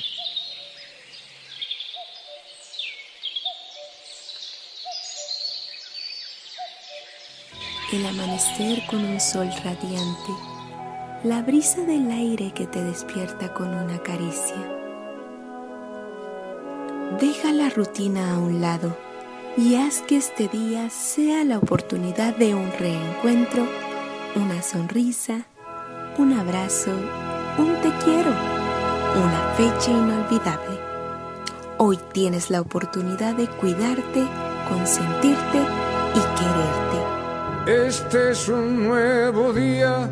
El 7.93 8.05
amanecer 8.05 8.85
con 8.87 8.99
un 8.99 9.21
sol 9.21 9.49
radiante, 9.63 10.33
la 11.23 11.41
brisa 11.41 11.85
del 11.85 12.11
aire 12.11 12.51
que 12.53 12.67
te 12.67 12.83
despierta 12.83 13.53
con 13.53 13.69
una 13.69 14.03
caricia. 14.03 14.57
Deja 17.21 17.53
la 17.53 17.69
rutina 17.69 18.33
a 18.33 18.39
un 18.39 18.59
lado 18.59 18.97
y 19.55 19.75
haz 19.75 20.01
que 20.01 20.17
este 20.17 20.49
día 20.49 20.89
sea 20.89 21.45
la 21.45 21.59
oportunidad 21.59 22.35
de 22.35 22.53
un 22.55 22.69
reencuentro, 22.73 23.65
una 24.35 24.61
sonrisa, 24.61 25.47
un 26.17 26.33
abrazo, 26.33 26.91
un 27.59 27.75
te 27.81 27.91
quiero, 28.03 28.31
una 28.31 29.53
fecha 29.55 29.91
inolvidable. 29.91 30.79
Hoy 31.77 31.99
tienes 32.11 32.49
la 32.49 32.61
oportunidad 32.61 33.35
de 33.35 33.47
cuidarte, 33.47 34.25
consentirte 34.67 35.59
y 36.15 36.21
quererte. 36.39 37.87
Este 37.87 38.31
es 38.31 38.47
un 38.47 38.87
nuevo 38.87 39.53
día. 39.53 40.09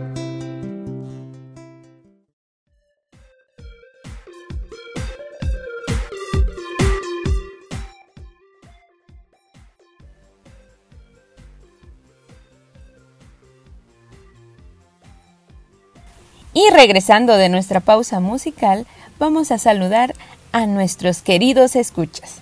Y 16.56 16.70
regresando 16.72 17.36
de 17.36 17.50
nuestra 17.50 17.82
pausa 17.82 18.22
musical, 18.22 18.88
vamos 19.20 19.52
a 19.52 19.58
saludar 19.58 20.16
a 20.54 20.66
nuestros 20.68 21.22
queridos 21.22 21.76
escuchas. 21.76 22.36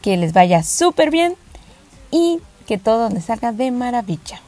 Que 0.00 0.16
les 0.16 0.32
vaya 0.32 0.62
súper 0.62 1.10
bien 1.10 1.34
y 2.10 2.40
que 2.66 2.78
todo 2.78 3.10
les 3.10 3.26
salga 3.26 3.52
de 3.52 3.70
maravilla. 3.70 4.40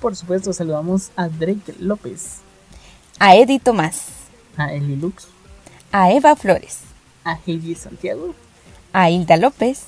Por 0.00 0.16
supuesto, 0.16 0.52
saludamos 0.52 1.12
a 1.14 1.28
Drake 1.28 1.76
López, 1.78 2.38
A 3.20 3.36
Eddie 3.36 3.60
Tomás, 3.60 4.06
a 4.56 4.72
Eli 4.72 4.96
Lux, 4.96 5.28
a 5.92 6.10
Eva 6.10 6.34
Flores, 6.34 6.78
a 7.22 7.38
Heidi 7.46 7.76
Santiago, 7.76 8.34
a 8.92 9.10
Hilda 9.10 9.36
López, 9.36 9.84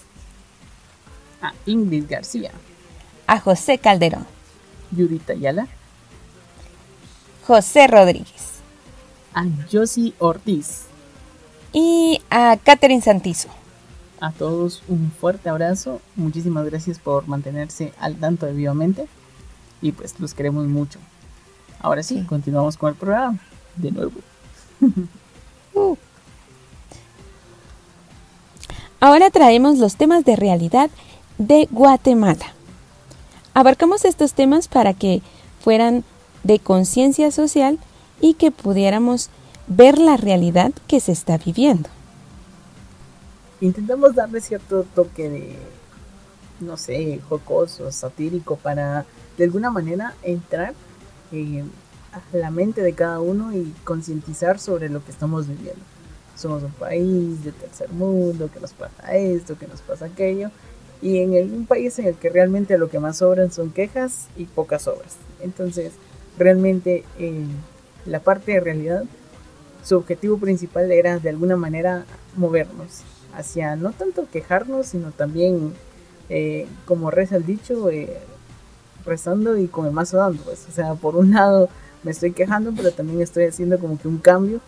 a 1.43 1.53
Ingrid 1.67 2.05
García, 2.09 2.53
a 3.27 3.41
José 3.41 3.79
Calderón, 3.79 4.25
Yurita 4.93 5.33
Ayala, 5.33 5.67
José 7.51 7.89
Rodríguez 7.89 8.61
a 9.35 9.45
Josie 9.73 10.13
Ortiz. 10.21 10.83
y 11.73 12.21
a 12.31 12.57
Catherine 12.63 13.03
Santizo. 13.03 13.49
A 14.21 14.31
todos 14.31 14.85
un 14.87 15.11
fuerte 15.11 15.49
abrazo. 15.49 16.01
Muchísimas 16.15 16.65
gracias 16.67 17.01
por 17.01 17.27
mantenerse 17.27 17.93
al 17.99 18.15
tanto 18.15 18.47
de 18.47 18.53
Vivamente. 18.53 19.09
Y 19.83 19.91
pues 19.91 20.15
los 20.21 20.33
queremos 20.33 20.67
mucho. 20.69 21.01
Ahora 21.81 22.05
sí, 22.05 22.21
Sí. 22.21 22.25
continuamos 22.27 22.77
con 22.77 22.91
el 22.91 22.95
programa. 22.95 23.41
De 23.75 23.91
nuevo. 23.91 24.13
Uh. 25.75 25.97
Ahora 29.01 29.31
traemos 29.31 29.79
los 29.79 29.97
temas 29.97 30.25
de 30.25 30.37
realidad 30.37 30.89
de 31.39 31.67
Guatemala. 31.73 32.55
Abarcamos 33.55 34.05
estos 34.05 34.35
temas 34.35 34.69
para 34.69 34.95
que 34.95 35.21
fueran 35.61 36.05
de 36.45 36.59
conciencia 36.59 37.31
social 37.31 37.79
y 38.21 38.35
que 38.35 38.51
pudiéramos 38.51 39.31
ver 39.67 39.99
la 39.99 40.17
realidad 40.17 40.73
que 40.87 41.01
se 41.01 41.13
está 41.13 41.39
viviendo. 41.39 41.89
Intentamos 43.61 44.15
darle 44.15 44.41
cierto 44.41 44.85
toque 44.95 45.29
de, 45.29 45.57
no 46.61 46.77
sé, 46.77 47.21
jocoso, 47.29 47.93
satírico, 47.93 48.57
para 48.57 49.05
de 49.37 49.45
alguna 49.45 49.71
manera 49.71 50.15
entrar 50.23 50.75
eh, 51.33 51.65
a 52.13 52.37
la 52.37 52.51
mente 52.51 52.83
de 52.83 52.95
cada 52.95 53.21
uno 53.21 53.55
y 53.55 53.73
concientizar 53.85 54.59
sobre 54.59 54.89
lo 54.89 55.05
que 55.05 55.11
estamos 55.11 55.47
viviendo. 55.47 55.81
Somos 56.37 56.63
un 56.63 56.73
país 56.73 57.45
de 57.45 57.53
tercer 57.53 57.91
mundo, 57.91 58.51
que 58.53 58.61
nos 58.61 58.73
pasa 58.73 59.15
esto, 59.15 59.59
que 59.59 59.67
nos 59.67 59.83
pasa 59.83 60.07
aquello, 60.07 60.51
y 61.03 61.19
en 61.19 61.35
el- 61.35 61.53
un 61.53 61.67
país 61.67 61.99
en 61.99 62.07
el 62.07 62.15
que 62.15 62.31
realmente 62.31 62.79
lo 62.79 62.89
que 62.89 62.99
más 62.99 63.19
sobran 63.19 63.53
son 63.53 63.71
quejas 63.71 64.29
y 64.37 64.45
pocas 64.47 64.89
obras. 64.89 65.17
Entonces, 65.41 65.93
realmente 66.41 67.05
eh, 67.19 67.45
la 68.07 68.21
parte 68.21 68.53
de 68.53 68.61
realidad, 68.61 69.05
su 69.85 69.97
objetivo 69.97 70.39
principal 70.39 70.91
era 70.91 71.19
de 71.19 71.29
alguna 71.29 71.57
manera 71.57 72.05
movernos 72.37 73.03
hacia 73.37 73.77
no 73.77 73.93
tanto 73.93 74.27
quejarnos, 74.33 74.87
sino 74.87 75.13
también, 75.13 75.75
eh, 76.31 76.67
como 76.87 77.11
reza 77.11 77.37
el 77.37 77.45
dicho, 77.45 77.91
eh, 77.91 78.17
rezando 79.05 79.57
y 79.59 79.69
con 79.69 79.87
el 79.87 79.93
mazo 79.93 80.17
dando. 80.17 80.43
Pues. 80.43 80.67
O 80.69 80.73
sea, 80.73 80.95
por 80.95 81.15
un 81.15 81.33
lado 81.33 81.69
me 82.03 82.11
estoy 82.11 82.33
quejando, 82.33 82.73
pero 82.75 82.91
también 82.91 83.21
estoy 83.21 83.45
haciendo 83.45 83.79
como 83.79 83.99
que 83.99 84.09
un 84.09 84.19
cambio 84.19 84.61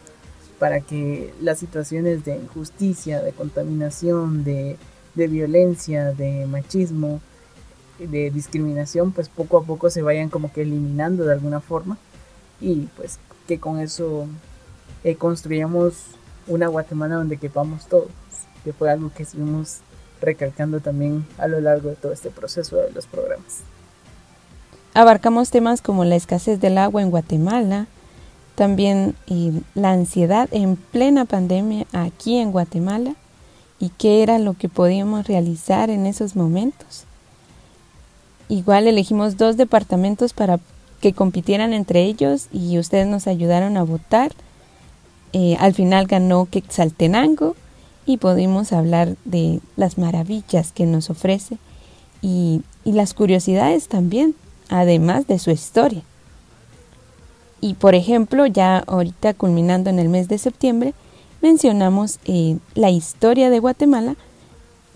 para 0.58 0.80
que 0.80 1.32
las 1.40 1.58
situaciones 1.58 2.24
de 2.24 2.36
injusticia, 2.36 3.22
de 3.22 3.32
contaminación, 3.32 4.44
de, 4.44 4.76
de 5.14 5.26
violencia, 5.26 6.12
de 6.12 6.46
machismo, 6.46 7.20
de 8.06 8.30
discriminación, 8.30 9.12
pues 9.12 9.28
poco 9.28 9.58
a 9.58 9.64
poco 9.64 9.90
se 9.90 10.02
vayan 10.02 10.28
como 10.28 10.52
que 10.52 10.62
eliminando 10.62 11.24
de 11.24 11.32
alguna 11.32 11.60
forma 11.60 11.98
y 12.60 12.88
pues 12.96 13.18
que 13.46 13.58
con 13.58 13.80
eso 13.80 14.26
eh, 15.04 15.16
construyamos 15.16 15.94
una 16.46 16.68
Guatemala 16.68 17.16
donde 17.16 17.36
quepamos 17.36 17.86
todos, 17.86 18.10
que 18.64 18.72
fue 18.72 18.90
algo 18.90 19.10
que 19.14 19.24
estuvimos 19.24 19.78
recalcando 20.20 20.80
también 20.80 21.26
a 21.38 21.48
lo 21.48 21.60
largo 21.60 21.88
de 21.88 21.96
todo 21.96 22.12
este 22.12 22.30
proceso 22.30 22.76
de 22.76 22.90
los 22.92 23.06
programas. 23.06 23.60
Abarcamos 24.94 25.50
temas 25.50 25.82
como 25.82 26.04
la 26.04 26.16
escasez 26.16 26.60
del 26.60 26.78
agua 26.78 27.02
en 27.02 27.10
Guatemala, 27.10 27.86
también 28.54 29.16
eh, 29.26 29.52
la 29.74 29.92
ansiedad 29.92 30.48
en 30.52 30.76
plena 30.76 31.24
pandemia 31.24 31.86
aquí 31.92 32.36
en 32.36 32.52
Guatemala 32.52 33.14
y 33.80 33.88
qué 33.88 34.22
era 34.22 34.38
lo 34.38 34.54
que 34.54 34.68
podíamos 34.68 35.26
realizar 35.26 35.90
en 35.90 36.06
esos 36.06 36.36
momentos. 36.36 37.06
Igual 38.52 38.86
elegimos 38.86 39.38
dos 39.38 39.56
departamentos 39.56 40.34
para 40.34 40.60
que 41.00 41.14
compitieran 41.14 41.72
entre 41.72 42.02
ellos 42.02 42.48
y 42.52 42.78
ustedes 42.78 43.06
nos 43.06 43.26
ayudaron 43.26 43.78
a 43.78 43.82
votar. 43.82 44.32
Eh, 45.32 45.56
al 45.58 45.72
final 45.72 46.06
ganó 46.06 46.44
Quetzaltenango 46.44 47.56
y 48.04 48.18
pudimos 48.18 48.74
hablar 48.74 49.16
de 49.24 49.60
las 49.76 49.96
maravillas 49.96 50.70
que 50.70 50.84
nos 50.84 51.08
ofrece 51.08 51.56
y, 52.20 52.60
las 52.84 53.14
curiosidades 53.14 53.88
también, 53.88 54.34
además 54.68 55.26
de 55.26 55.38
su 55.38 55.50
historia. 55.50 56.02
Y 57.62 57.72
por 57.72 57.94
ejemplo, 57.94 58.44
ya 58.44 58.80
ahorita 58.80 59.32
culminando 59.32 59.88
en 59.88 59.98
el 59.98 60.10
mes 60.10 60.28
de 60.28 60.36
septiembre, 60.36 60.92
mencionamos 61.40 62.18
eh, 62.26 62.58
la 62.74 62.90
historia 62.90 63.48
de 63.48 63.60
Guatemala, 63.60 64.14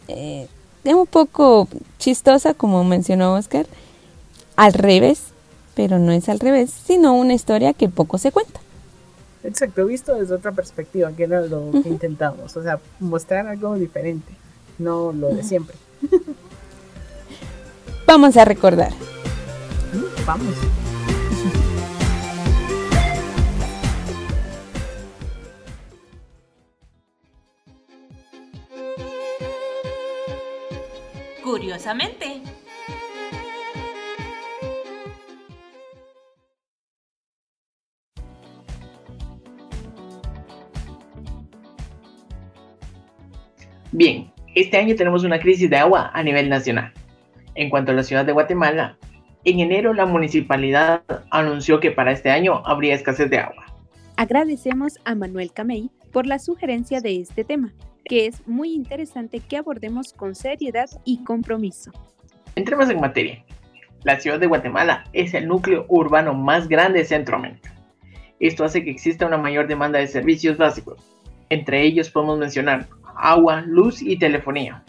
eh, 0.08 0.46
un 0.94 1.06
poco 1.06 1.68
chistosa, 1.98 2.54
como 2.54 2.84
mencionó 2.84 3.34
Oscar, 3.34 3.66
al 4.56 4.72
revés, 4.72 5.24
pero 5.74 5.98
no 5.98 6.12
es 6.12 6.28
al 6.28 6.40
revés, 6.40 6.70
sino 6.70 7.14
una 7.14 7.34
historia 7.34 7.72
que 7.72 7.88
poco 7.88 8.18
se 8.18 8.32
cuenta. 8.32 8.60
Exacto, 9.44 9.86
visto 9.86 10.14
desde 10.14 10.34
otra 10.34 10.52
perspectiva, 10.52 11.12
que 11.12 11.24
era 11.24 11.42
lo 11.42 11.70
que 11.70 11.88
intentamos, 11.88 12.56
o 12.56 12.62
sea, 12.62 12.80
mostrar 12.98 13.46
algo 13.46 13.74
diferente, 13.74 14.32
no 14.78 15.12
lo 15.12 15.28
de 15.28 15.42
siempre. 15.42 15.76
Vamos 18.06 18.36
a 18.36 18.44
recordar. 18.44 18.92
Vamos. 20.26 20.54
Curiosamente. 31.46 32.42
Bien, 43.92 44.32
este 44.56 44.76
año 44.76 44.96
tenemos 44.96 45.22
una 45.22 45.38
crisis 45.38 45.70
de 45.70 45.76
agua 45.76 46.10
a 46.12 46.20
nivel 46.24 46.48
nacional. 46.48 46.92
En 47.54 47.70
cuanto 47.70 47.92
a 47.92 47.94
la 47.94 48.02
ciudad 48.02 48.24
de 48.24 48.32
Guatemala, 48.32 48.98
en 49.44 49.60
enero 49.60 49.94
la 49.94 50.04
municipalidad 50.04 51.04
anunció 51.30 51.78
que 51.78 51.92
para 51.92 52.10
este 52.10 52.32
año 52.32 52.60
habría 52.64 52.96
escasez 52.96 53.30
de 53.30 53.38
agua. 53.38 53.66
Agradecemos 54.16 54.94
a 55.04 55.14
Manuel 55.14 55.52
Camey 55.52 55.92
por 56.10 56.26
la 56.26 56.40
sugerencia 56.40 57.00
de 57.00 57.20
este 57.20 57.44
tema, 57.44 57.72
que 58.08 58.26
es 58.26 58.46
muy 58.46 58.72
interesante 58.72 59.40
que 59.40 59.56
abordemos 59.56 60.12
con 60.12 60.34
seriedad 60.34 60.88
y 61.04 61.24
compromiso. 61.24 61.90
Entremos 62.54 62.88
en 62.88 63.00
materia. 63.00 63.44
La 64.04 64.20
ciudad 64.20 64.38
de 64.38 64.46
Guatemala 64.46 65.04
es 65.12 65.34
el 65.34 65.48
núcleo 65.48 65.84
urbano 65.88 66.32
más 66.32 66.68
grande 66.68 67.00
de 67.00 67.04
Centroamérica. 67.04 67.74
Esto 68.38 68.64
hace 68.64 68.84
que 68.84 68.90
exista 68.90 69.26
una 69.26 69.38
mayor 69.38 69.66
demanda 69.66 69.98
de 69.98 70.06
servicios 70.06 70.56
básicos. 70.56 70.98
Entre 71.48 71.82
ellos 71.82 72.10
podemos 72.10 72.38
mencionar 72.38 72.86
agua, 73.16 73.62
luz 73.62 74.02
y 74.02 74.18
telefonía. 74.18 74.84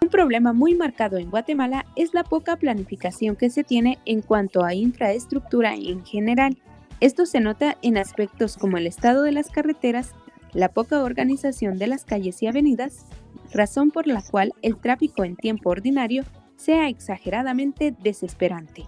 Un 0.00 0.08
problema 0.08 0.52
muy 0.52 0.74
marcado 0.74 1.16
en 1.16 1.30
Guatemala 1.30 1.86
es 1.96 2.12
la 2.12 2.22
poca 2.22 2.56
planificación 2.56 3.34
que 3.34 3.50
se 3.50 3.64
tiene 3.64 3.98
en 4.04 4.20
cuanto 4.20 4.64
a 4.64 4.74
infraestructura 4.74 5.74
en 5.74 6.04
general. 6.04 6.56
Esto 7.00 7.26
se 7.26 7.40
nota 7.40 7.76
en 7.82 7.98
aspectos 7.98 8.56
como 8.56 8.76
el 8.76 8.86
estado 8.86 9.22
de 9.22 9.32
las 9.32 9.48
carreteras, 9.48 10.14
la 10.54 10.68
poca 10.68 11.02
organización 11.02 11.78
de 11.78 11.86
las 11.86 12.04
calles 12.04 12.42
y 12.42 12.46
avenidas, 12.46 13.06
razón 13.52 13.90
por 13.90 14.06
la 14.06 14.22
cual 14.22 14.52
el 14.62 14.76
tráfico 14.76 15.24
en 15.24 15.36
tiempo 15.36 15.70
ordinario 15.70 16.24
sea 16.56 16.88
exageradamente 16.88 17.94
desesperante. 18.02 18.84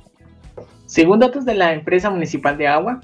Según 0.86 1.18
datos 1.18 1.44
de 1.44 1.54
la 1.54 1.72
empresa 1.72 2.10
municipal 2.10 2.56
de 2.58 2.68
agua, 2.68 3.00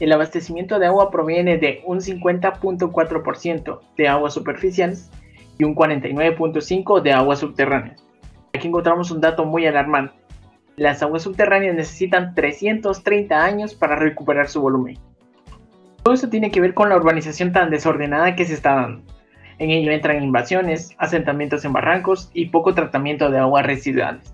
el 0.00 0.12
abastecimiento 0.12 0.78
de 0.78 0.86
agua 0.86 1.10
proviene 1.10 1.58
de 1.58 1.82
un 1.86 2.00
50.4% 2.00 3.80
de 3.96 4.08
aguas 4.08 4.34
superficiales 4.34 5.10
y 5.58 5.64
un 5.64 5.74
49.5% 5.74 7.02
de 7.02 7.12
aguas 7.12 7.40
subterráneas. 7.40 8.04
Aquí 8.52 8.68
encontramos 8.68 9.10
un 9.10 9.20
dato 9.20 9.44
muy 9.44 9.66
alarmante. 9.66 10.14
Las 10.76 11.02
aguas 11.02 11.22
subterráneas 11.22 11.74
necesitan 11.74 12.34
330 12.34 13.42
años 13.42 13.74
para 13.74 13.96
recuperar 13.96 14.48
su 14.48 14.60
volumen. 14.60 14.98
Todo 16.06 16.14
esto 16.14 16.28
tiene 16.28 16.52
que 16.52 16.60
ver 16.60 16.72
con 16.72 16.88
la 16.88 16.96
urbanización 16.96 17.50
tan 17.50 17.68
desordenada 17.68 18.36
que 18.36 18.44
se 18.44 18.54
está 18.54 18.76
dando. 18.76 19.02
En 19.58 19.70
ello 19.70 19.90
entran 19.90 20.22
invasiones, 20.22 20.94
asentamientos 20.98 21.64
en 21.64 21.72
barrancos 21.72 22.30
y 22.32 22.50
poco 22.50 22.74
tratamiento 22.74 23.28
de 23.28 23.40
aguas 23.40 23.66
residuales. 23.66 24.32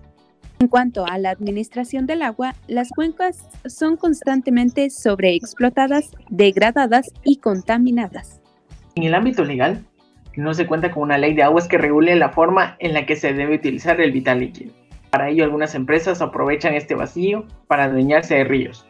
En 0.58 0.68
cuanto 0.68 1.06
a 1.06 1.16
la 1.16 1.30
administración 1.30 2.04
del 2.04 2.20
agua, 2.20 2.54
las 2.68 2.90
cuencas 2.90 3.48
son 3.64 3.96
constantemente 3.96 4.90
sobreexplotadas, 4.90 6.14
degradadas 6.28 7.10
y 7.24 7.38
contaminadas. 7.38 8.42
En 8.94 9.04
el 9.04 9.14
ámbito 9.14 9.42
legal, 9.42 9.82
no 10.36 10.52
se 10.52 10.66
cuenta 10.66 10.90
con 10.90 11.04
una 11.04 11.16
ley 11.16 11.32
de 11.32 11.42
aguas 11.42 11.68
que 11.68 11.78
regule 11.78 12.14
la 12.16 12.28
forma 12.28 12.76
en 12.80 12.92
la 12.92 13.06
que 13.06 13.16
se 13.16 13.32
debe 13.32 13.54
utilizar 13.54 13.98
el 13.98 14.12
vital 14.12 14.40
líquido. 14.40 14.74
Para 15.08 15.30
ello, 15.30 15.44
algunas 15.44 15.74
empresas 15.74 16.20
aprovechan 16.20 16.74
este 16.74 16.94
vacío 16.94 17.46
para 17.66 17.84
adueñarse 17.84 18.34
de 18.34 18.44
ríos. 18.44 18.86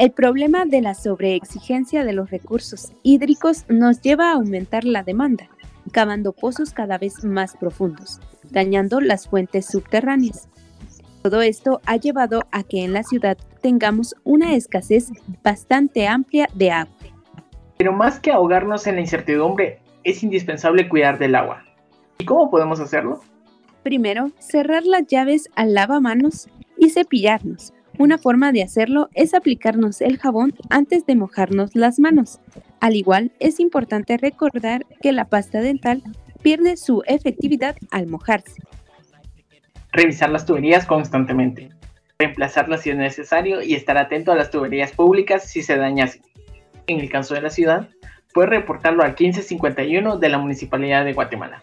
El 0.00 0.12
problema 0.12 0.64
de 0.64 0.80
la 0.80 0.94
sobreexigencia 0.94 2.06
de 2.06 2.14
los 2.14 2.30
recursos 2.30 2.90
hídricos 3.02 3.66
nos 3.68 4.00
lleva 4.00 4.30
a 4.30 4.36
aumentar 4.36 4.84
la 4.84 5.02
demanda, 5.02 5.50
cavando 5.92 6.32
pozos 6.32 6.72
cada 6.72 6.96
vez 6.96 7.22
más 7.22 7.54
profundos, 7.54 8.18
dañando 8.50 9.02
las 9.02 9.28
fuentes 9.28 9.66
subterráneas. 9.66 10.48
Todo 11.20 11.42
esto 11.42 11.82
ha 11.84 11.96
llevado 11.96 12.44
a 12.50 12.62
que 12.62 12.82
en 12.82 12.94
la 12.94 13.02
ciudad 13.02 13.36
tengamos 13.60 14.14
una 14.24 14.54
escasez 14.54 15.10
bastante 15.44 16.08
amplia 16.08 16.48
de 16.54 16.70
agua. 16.70 16.96
Pero 17.76 17.92
más 17.92 18.18
que 18.20 18.32
ahogarnos 18.32 18.86
en 18.86 18.94
la 18.94 19.02
incertidumbre, 19.02 19.80
es 20.02 20.22
indispensable 20.22 20.88
cuidar 20.88 21.18
del 21.18 21.34
agua. 21.34 21.62
¿Y 22.16 22.24
cómo 22.24 22.50
podemos 22.50 22.80
hacerlo? 22.80 23.20
Primero, 23.82 24.30
cerrar 24.38 24.86
las 24.86 25.06
llaves 25.08 25.50
al 25.56 25.74
lavamanos 25.74 26.48
y 26.78 26.88
cepillarnos. 26.88 27.74
Una 28.00 28.16
forma 28.16 28.50
de 28.50 28.62
hacerlo 28.62 29.10
es 29.12 29.34
aplicarnos 29.34 30.00
el 30.00 30.16
jabón 30.16 30.54
antes 30.70 31.04
de 31.04 31.16
mojarnos 31.16 31.74
las 31.74 31.98
manos. 31.98 32.40
Al 32.80 32.96
igual, 32.96 33.30
es 33.40 33.60
importante 33.60 34.16
recordar 34.16 34.86
que 35.02 35.12
la 35.12 35.26
pasta 35.26 35.60
dental 35.60 36.02
pierde 36.40 36.78
su 36.78 37.02
efectividad 37.06 37.76
al 37.90 38.06
mojarse. 38.06 38.62
Revisar 39.92 40.30
las 40.30 40.46
tuberías 40.46 40.86
constantemente. 40.86 41.68
Reemplazarlas 42.18 42.80
si 42.80 42.88
es 42.88 42.96
necesario 42.96 43.60
y 43.60 43.74
estar 43.74 43.98
atento 43.98 44.32
a 44.32 44.34
las 44.34 44.50
tuberías 44.50 44.92
públicas 44.92 45.44
si 45.44 45.60
se 45.60 45.76
dañasen. 45.76 46.22
En 46.86 47.00
el 47.00 47.10
caso 47.10 47.34
de 47.34 47.42
la 47.42 47.50
ciudad, 47.50 47.90
puede 48.32 48.48
reportarlo 48.48 49.02
al 49.02 49.10
1551 49.10 50.16
de 50.16 50.28
la 50.30 50.38
Municipalidad 50.38 51.04
de 51.04 51.12
Guatemala. 51.12 51.62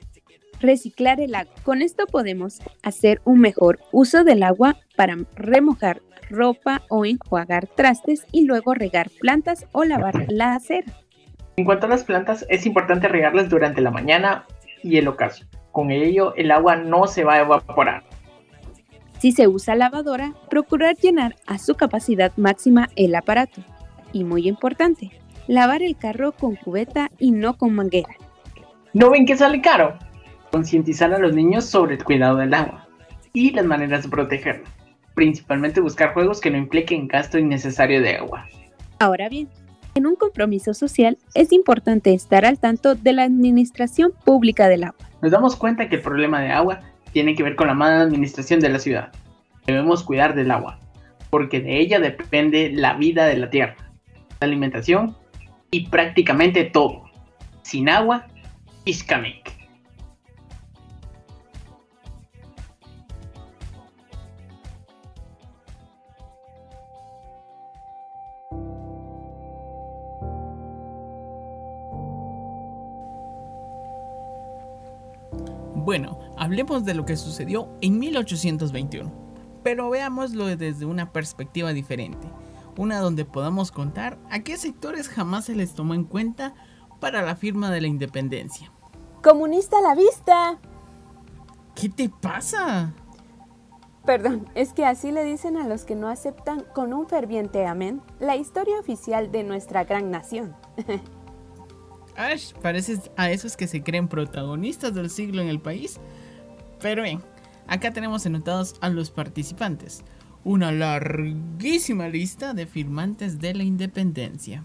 Reciclar 0.59 1.19
el 1.19 1.33
agua. 1.33 1.53
Con 1.63 1.81
esto 1.81 2.05
podemos 2.05 2.59
hacer 2.83 3.21
un 3.25 3.39
mejor 3.39 3.79
uso 3.91 4.23
del 4.23 4.43
agua 4.43 4.77
para 4.95 5.17
remojar 5.35 6.01
ropa 6.29 6.81
o 6.89 7.05
enjuagar 7.05 7.67
trastes 7.67 8.25
y 8.31 8.45
luego 8.45 8.73
regar 8.73 9.09
plantas 9.19 9.65
o 9.71 9.83
lavar 9.83 10.25
la 10.29 10.55
acera. 10.55 10.91
En 11.55 11.65
cuanto 11.65 11.87
a 11.87 11.89
las 11.89 12.03
plantas, 12.03 12.45
es 12.49 12.65
importante 12.65 13.07
regarlas 13.07 13.49
durante 13.49 13.81
la 13.81 13.91
mañana 13.91 14.45
y 14.83 14.97
el 14.97 15.07
ocaso. 15.07 15.45
Con 15.71 15.91
ello, 15.91 16.33
el 16.35 16.51
agua 16.51 16.75
no 16.75 17.07
se 17.07 17.23
va 17.23 17.35
a 17.35 17.41
evaporar. 17.41 18.03
Si 19.19 19.31
se 19.31 19.47
usa 19.47 19.75
lavadora, 19.75 20.33
procurar 20.49 20.95
llenar 20.95 21.35
a 21.47 21.57
su 21.57 21.75
capacidad 21.75 22.31
máxima 22.37 22.89
el 22.95 23.15
aparato. 23.15 23.61
Y 24.13 24.23
muy 24.23 24.47
importante, 24.47 25.11
lavar 25.47 25.81
el 25.81 25.97
carro 25.97 26.31
con 26.33 26.55
cubeta 26.55 27.09
y 27.17 27.31
no 27.31 27.57
con 27.57 27.73
manguera. 27.73 28.13
¿No 28.93 29.09
ven 29.09 29.25
que 29.25 29.35
sale 29.35 29.61
caro? 29.61 29.97
Concientizar 30.51 31.13
a 31.13 31.19
los 31.19 31.33
niños 31.33 31.65
sobre 31.65 31.95
el 31.95 32.03
cuidado 32.03 32.37
del 32.37 32.53
agua 32.53 32.87
y 33.33 33.51
las 33.51 33.65
maneras 33.65 34.03
de 34.03 34.09
protegerlo. 34.09 34.65
Principalmente 35.17 35.81
buscar 35.81 36.13
juegos 36.13 36.39
que 36.39 36.51
no 36.51 36.59
impliquen 36.59 37.07
gasto 37.07 37.39
innecesario 37.39 38.03
de 38.03 38.17
agua. 38.17 38.45
Ahora 38.99 39.29
bien, 39.29 39.49
en 39.95 40.05
un 40.05 40.15
compromiso 40.15 40.75
social 40.75 41.17
es 41.33 41.51
importante 41.51 42.13
estar 42.13 42.45
al 42.45 42.59
tanto 42.59 42.93
de 42.93 43.13
la 43.13 43.23
administración 43.23 44.13
pública 44.23 44.69
del 44.69 44.83
agua. 44.83 45.09
Nos 45.23 45.31
damos 45.31 45.55
cuenta 45.55 45.89
que 45.89 45.95
el 45.95 46.03
problema 46.03 46.39
de 46.41 46.51
agua 46.51 46.81
tiene 47.13 47.33
que 47.33 47.41
ver 47.41 47.55
con 47.55 47.65
la 47.65 47.73
mala 47.73 48.01
administración 48.01 48.59
de 48.59 48.69
la 48.69 48.77
ciudad. 48.77 49.11
Debemos 49.65 50.03
cuidar 50.03 50.35
del 50.35 50.51
agua, 50.51 50.79
porque 51.31 51.61
de 51.61 51.79
ella 51.79 51.99
depende 51.99 52.69
la 52.71 52.93
vida 52.93 53.25
de 53.25 53.37
la 53.37 53.49
tierra, 53.49 53.75
la 54.39 54.45
alimentación 54.45 55.17
y 55.71 55.87
prácticamente 55.87 56.63
todo. 56.63 57.05
Sin 57.63 57.89
agua, 57.89 58.27
Iskamic. 58.85 59.56
Bueno, 75.87 76.19
hablemos 76.35 76.83
de 76.83 76.93
lo 76.93 77.05
que 77.05 77.15
sucedió 77.15 77.69
en 77.79 77.97
1821, 77.97 79.09
pero 79.63 79.89
veámoslo 79.89 80.45
desde 80.57 80.83
una 80.83 81.13
perspectiva 81.13 81.71
diferente, 81.71 82.27
una 82.75 82.99
donde 82.99 83.23
podamos 83.23 83.71
contar 83.71 84.17
a 84.29 84.41
qué 84.41 84.57
sectores 84.57 85.07
jamás 85.07 85.45
se 85.45 85.55
les 85.55 85.75
tomó 85.75 85.93
en 85.93 86.03
cuenta 86.03 86.55
para 86.99 87.21
la 87.21 87.37
firma 87.37 87.71
de 87.71 87.79
la 87.79 87.87
independencia. 87.87 88.69
¡Comunista 89.23 89.77
a 89.77 89.81
la 89.81 89.95
vista! 89.95 90.59
¿Qué 91.73 91.87
te 91.87 92.09
pasa? 92.09 92.93
Perdón, 94.03 94.49
es 94.55 94.73
que 94.73 94.85
así 94.85 95.13
le 95.13 95.23
dicen 95.23 95.55
a 95.55 95.69
los 95.69 95.85
que 95.85 95.95
no 95.95 96.09
aceptan 96.09 96.65
con 96.75 96.91
un 96.91 97.07
ferviente 97.07 97.65
amén 97.65 98.01
la 98.19 98.35
historia 98.35 98.77
oficial 98.77 99.31
de 99.31 99.45
nuestra 99.45 99.85
gran 99.85 100.11
nación. 100.11 100.53
Ash, 102.17 102.53
pareces 102.53 103.11
a 103.15 103.29
esos 103.29 103.55
que 103.55 103.67
se 103.67 103.83
creen 103.83 104.07
protagonistas 104.07 104.93
del 104.93 105.09
siglo 105.09 105.41
en 105.41 105.47
el 105.47 105.61
país. 105.61 105.99
Pero 106.81 107.03
bien, 107.03 107.21
acá 107.67 107.93
tenemos 107.93 108.25
anotados 108.25 108.75
a 108.81 108.89
los 108.89 109.11
participantes. 109.11 110.03
Una 110.43 110.71
larguísima 110.71 112.07
lista 112.07 112.53
de 112.53 112.65
firmantes 112.65 113.39
de 113.39 113.53
la 113.53 113.63
independencia. 113.63 114.63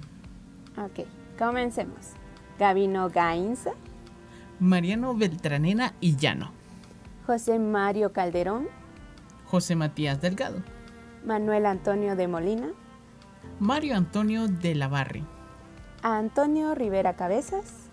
Ok, 0.78 1.06
comencemos. 1.38 2.12
Gabino 2.58 3.10
Gainza, 3.10 3.72
Mariano 4.60 5.14
Beltranena 5.14 5.94
y 6.00 6.16
Llano. 6.16 6.52
José 7.26 7.58
Mario 7.58 8.12
Calderón, 8.12 8.68
José 9.46 9.76
Matías 9.76 10.20
Delgado. 10.20 10.62
Manuel 11.24 11.66
Antonio 11.66 12.16
de 12.16 12.28
Molina, 12.28 12.70
Mario 13.58 13.96
Antonio 13.96 14.48
de 14.48 14.74
la 14.74 14.88
Barri. 14.88 15.24
A 16.02 16.18
Antonio 16.18 16.74
Rivera 16.74 17.14
Cabezas, 17.14 17.90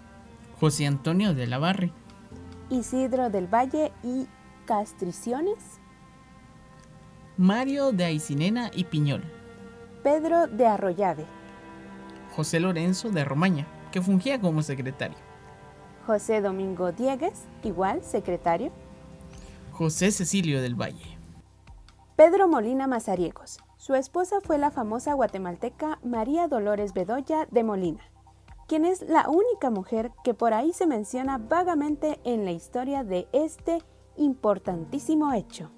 José 0.60 0.88
Antonio 0.88 1.34
de 1.34 1.48
la 1.48 1.60
Barri. 1.60 1.94
Isidro 2.70 3.30
del 3.30 3.48
Valle 3.48 3.92
y 4.04 4.28
Castriciones, 4.66 5.80
Mario 7.38 7.92
de 7.92 8.06
Aicinena 8.06 8.70
y 8.74 8.84
Piñol. 8.84 9.24
Pedro 10.04 10.48
de 10.48 10.66
Arroyave, 10.66 11.26
José 12.36 12.60
Lorenzo 12.60 13.10
de 13.10 13.24
Romaña, 13.26 13.68
que 13.92 14.02
fungía 14.02 14.42
como 14.42 14.62
secretario. 14.62 15.18
José 16.06 16.42
Domingo 16.42 16.92
Diegues, 16.92 17.46
igual 17.64 18.04
secretario, 18.04 18.72
José 19.72 20.12
Cecilio 20.12 20.62
del 20.62 20.76
Valle. 20.76 21.18
Pedro 22.16 22.48
Molina 22.48 22.88
Mazariegos. 22.88 23.60
Su 23.80 23.96
esposa 23.96 24.42
fue 24.44 24.58
la 24.58 24.72
famosa 24.72 25.14
guatemalteca 25.14 26.00
María 26.04 26.50
Dolores 26.50 26.94
Bedoya 26.94 27.48
de 27.50 27.64
Molina, 27.64 28.02
quien 28.68 28.84
es 28.84 29.06
la 29.08 29.30
única 29.30 29.70
mujer 29.70 30.12
que 30.22 30.34
por 30.34 30.54
ahí 30.54 30.74
se 30.74 30.86
menciona 30.86 31.38
vagamente 31.38 32.20
en 32.26 32.44
la 32.44 32.52
historia 32.52 33.06
de 33.06 33.30
este 33.32 33.82
importantísimo 34.18 35.32
hecho. 35.32 35.72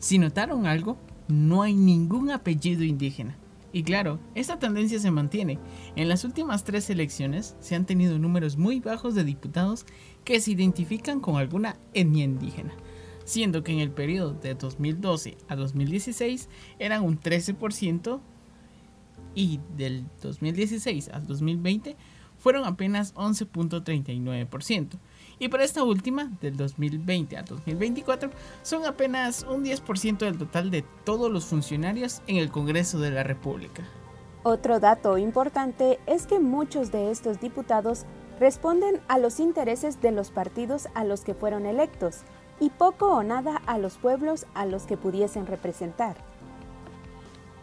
Si 0.00 0.18
notaron 0.18 0.66
algo, 0.66 0.96
no 1.28 1.62
hay 1.62 1.74
ningún 1.74 2.32
apellido 2.32 2.82
indígena. 2.82 3.38
Y 3.72 3.84
claro, 3.84 4.18
esta 4.34 4.58
tendencia 4.58 4.98
se 4.98 5.12
mantiene. 5.12 5.60
En 5.94 6.08
las 6.08 6.24
últimas 6.24 6.64
tres 6.64 6.90
elecciones 6.90 7.54
se 7.60 7.76
han 7.76 7.86
tenido 7.86 8.18
números 8.18 8.56
muy 8.56 8.80
bajos 8.80 9.14
de 9.14 9.22
diputados 9.22 9.86
que 10.24 10.40
se 10.40 10.50
identifican 10.50 11.20
con 11.20 11.36
alguna 11.36 11.76
etnia 11.94 12.24
indígena, 12.24 12.74
siendo 13.28 13.62
que 13.62 13.72
en 13.72 13.80
el 13.80 13.90
periodo 13.90 14.32
de 14.32 14.54
2012 14.54 15.36
a 15.48 15.56
2016 15.56 16.48
eran 16.78 17.04
un 17.04 17.20
13% 17.20 18.20
y 19.34 19.60
del 19.76 20.06
2016 20.22 21.10
al 21.10 21.26
2020 21.26 21.94
fueron 22.38 22.64
apenas 22.64 23.14
11.39%. 23.14 24.98
Y 25.38 25.48
para 25.48 25.64
esta 25.64 25.84
última, 25.84 26.32
del 26.40 26.56
2020 26.56 27.36
al 27.36 27.44
2024, 27.44 28.30
son 28.62 28.86
apenas 28.86 29.44
un 29.46 29.62
10% 29.62 30.18
del 30.18 30.38
total 30.38 30.70
de 30.70 30.82
todos 31.04 31.30
los 31.30 31.44
funcionarios 31.44 32.22
en 32.28 32.36
el 32.36 32.50
Congreso 32.50 32.98
de 32.98 33.10
la 33.10 33.24
República. 33.24 33.82
Otro 34.42 34.80
dato 34.80 35.18
importante 35.18 35.98
es 36.06 36.26
que 36.26 36.40
muchos 36.40 36.90
de 36.92 37.10
estos 37.10 37.40
diputados 37.40 38.06
responden 38.40 39.00
a 39.08 39.18
los 39.18 39.38
intereses 39.38 40.00
de 40.00 40.12
los 40.12 40.30
partidos 40.30 40.88
a 40.94 41.04
los 41.04 41.22
que 41.22 41.34
fueron 41.34 41.66
electos 41.66 42.22
y 42.60 42.70
poco 42.70 43.12
o 43.14 43.22
nada 43.22 43.62
a 43.66 43.78
los 43.78 43.98
pueblos 43.98 44.46
a 44.54 44.66
los 44.66 44.84
que 44.84 44.96
pudiesen 44.96 45.46
representar. 45.46 46.16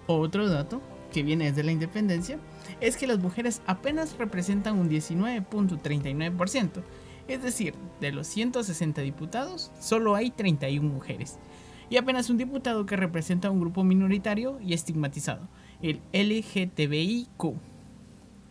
Otro 0.07 0.47
dato 0.49 0.81
que 1.11 1.23
viene 1.23 1.45
desde 1.45 1.63
la 1.63 1.71
independencia 1.71 2.37
es 2.81 2.97
que 2.97 3.07
las 3.07 3.19
mujeres 3.19 3.61
apenas 3.65 4.17
representan 4.17 4.77
un 4.77 4.89
19.39%, 4.89 6.83
es 7.27 7.41
decir, 7.41 7.73
de 8.01 8.11
los 8.11 8.27
160 8.27 9.01
diputados, 9.01 9.71
solo 9.79 10.15
hay 10.15 10.29
31 10.31 10.87
mujeres, 10.87 11.39
y 11.89 11.97
apenas 11.97 12.29
un 12.29 12.37
diputado 12.37 12.85
que 12.85 12.95
representa 12.95 13.47
a 13.47 13.51
un 13.51 13.61
grupo 13.61 13.83
minoritario 13.83 14.59
y 14.61 14.73
estigmatizado, 14.73 15.47
el 15.81 16.01
LGTBIQ. 16.13 17.55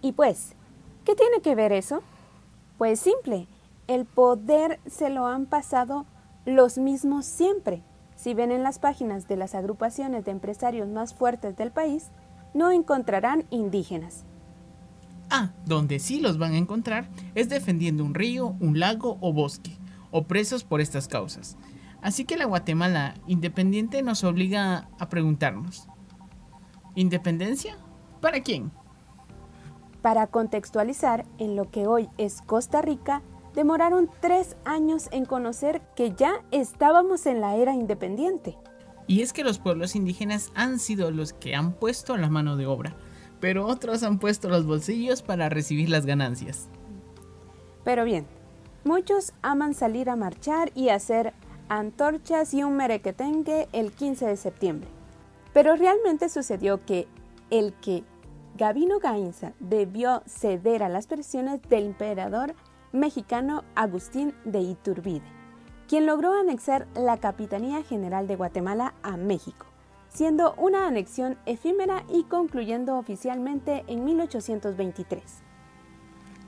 Y 0.03 0.13
pues, 0.13 0.55
¿qué 1.05 1.15
tiene 1.15 1.41
que 1.41 1.55
ver 1.55 1.73
eso? 1.73 2.03
Pues 2.79 2.99
simple, 3.01 3.47
el 3.87 4.07
poder 4.07 4.81
se 4.87 5.11
lo 5.11 5.27
han 5.27 5.47
pasado 5.47 6.07
los 6.45 6.79
mismos 6.79 7.25
siempre. 7.25 7.83
Si 8.17 8.35
ven 8.35 8.53
en 8.53 8.63
las 8.63 8.79
páginas 8.79 9.29
de 9.29 9.37
las 9.37 9.55
agrupaciones 9.55 10.25
de 10.25 10.31
empresarios 10.31 10.89
más 10.89 11.15
fuertes 11.15 11.57
del 11.57 11.71
país, 11.71 12.11
no 12.53 12.71
encontrarán 12.71 13.45
indígenas. 13.51 14.25
Ah, 15.31 15.51
donde 15.67 15.99
sí 15.99 16.21
los 16.21 16.39
van 16.39 16.53
a 16.53 16.59
encontrar 16.59 17.09
es 17.35 17.49
defendiendo 17.49 18.05
un 18.05 18.15
río, 18.15 18.55
un 18.61 18.79
lago 18.79 19.19
o 19.21 19.33
bosque, 19.33 19.77
o 20.11 20.25
presos 20.25 20.65
por 20.65 20.81
estas 20.81 21.09
causas. 21.09 21.57
Así 22.03 22.25
que 22.25 22.37
la 22.37 22.45
Guatemala 22.45 23.15
independiente 23.27 24.03
nos 24.03 24.25
obliga 24.25 24.89
a 24.99 25.09
preguntarnos, 25.09 25.89
¿independencia? 26.95 27.79
¿Para 28.21 28.43
quién? 28.43 28.71
Para 30.03 30.27
contextualizar, 30.27 31.25
en 31.39 31.57
lo 31.57 31.71
que 31.71 31.87
hoy 31.87 32.11
es 32.19 32.43
Costa 32.43 32.83
Rica, 32.83 33.23
demoraron 33.55 34.11
tres 34.21 34.57
años 34.65 35.09
en 35.13 35.25
conocer 35.25 35.83
que 35.97 36.13
ya 36.13 36.45
estábamos 36.51 37.27
en 37.27 37.41
la 37.41 37.57
era 37.57 37.75
independiente. 37.75 38.59
Y 39.07 39.23
es 39.23 39.33
que 39.33 39.45
los 39.45 39.59
pueblos 39.59 39.95
indígenas 39.95 40.51
han 40.55 40.79
sido 40.79 41.11
los 41.11 41.33
que 41.33 41.55
han 41.55 41.73
puesto 41.73 42.17
la 42.17 42.31
mano 42.31 42.57
de 42.57 42.67
obra, 42.67 42.97
pero 43.41 43.67
otros 43.67 44.03
han 44.03 44.19
puesto 44.19 44.49
los 44.49 44.67
bolsillos 44.67 45.23
para 45.23 45.49
recibir 45.49 45.91
las 45.91 46.07
ganancias. 46.07 46.69
Pero 47.85 48.05
bien, 48.05 48.27
muchos 48.85 49.35
aman 49.43 49.75
salir 49.75 50.09
a 50.09 50.17
marchar 50.17 50.73
y 50.75 50.89
hacer 50.89 51.35
antorchas 51.69 52.55
y 52.55 52.63
un 52.63 52.77
merequetengue 52.77 53.69
el 53.73 53.93
15 53.93 54.27
de 54.27 54.37
septiembre. 54.37 54.89
Pero 55.53 55.77
realmente 55.77 56.29
sucedió 56.29 56.85
que 56.85 57.07
el 57.51 57.75
que 57.75 58.05
Gabino 58.57 58.99
Gainza 59.01 59.53
debió 59.61 60.23
ceder 60.27 60.83
a 60.83 60.89
las 60.89 61.07
presiones 61.07 61.61
del 61.69 61.87
emperador 61.87 62.55
mexicano 62.95 63.65
Agustín 63.75 64.33
de 64.45 64.61
Iturbide, 64.61 65.27
quien 65.89 66.07
logró 66.07 66.33
anexar 66.33 66.87
la 66.95 67.19
Capitanía 67.19 67.83
General 67.83 68.27
de 68.29 68.37
Guatemala 68.37 68.95
a 69.03 69.17
México, 69.17 69.67
siendo 70.09 70.55
una 70.55 70.87
anexión 70.87 71.37
efímera 71.45 72.05
y 72.09 72.23
concluyendo 72.23 72.97
oficialmente 72.97 73.85
en 73.89 74.05
1823. 74.05 75.23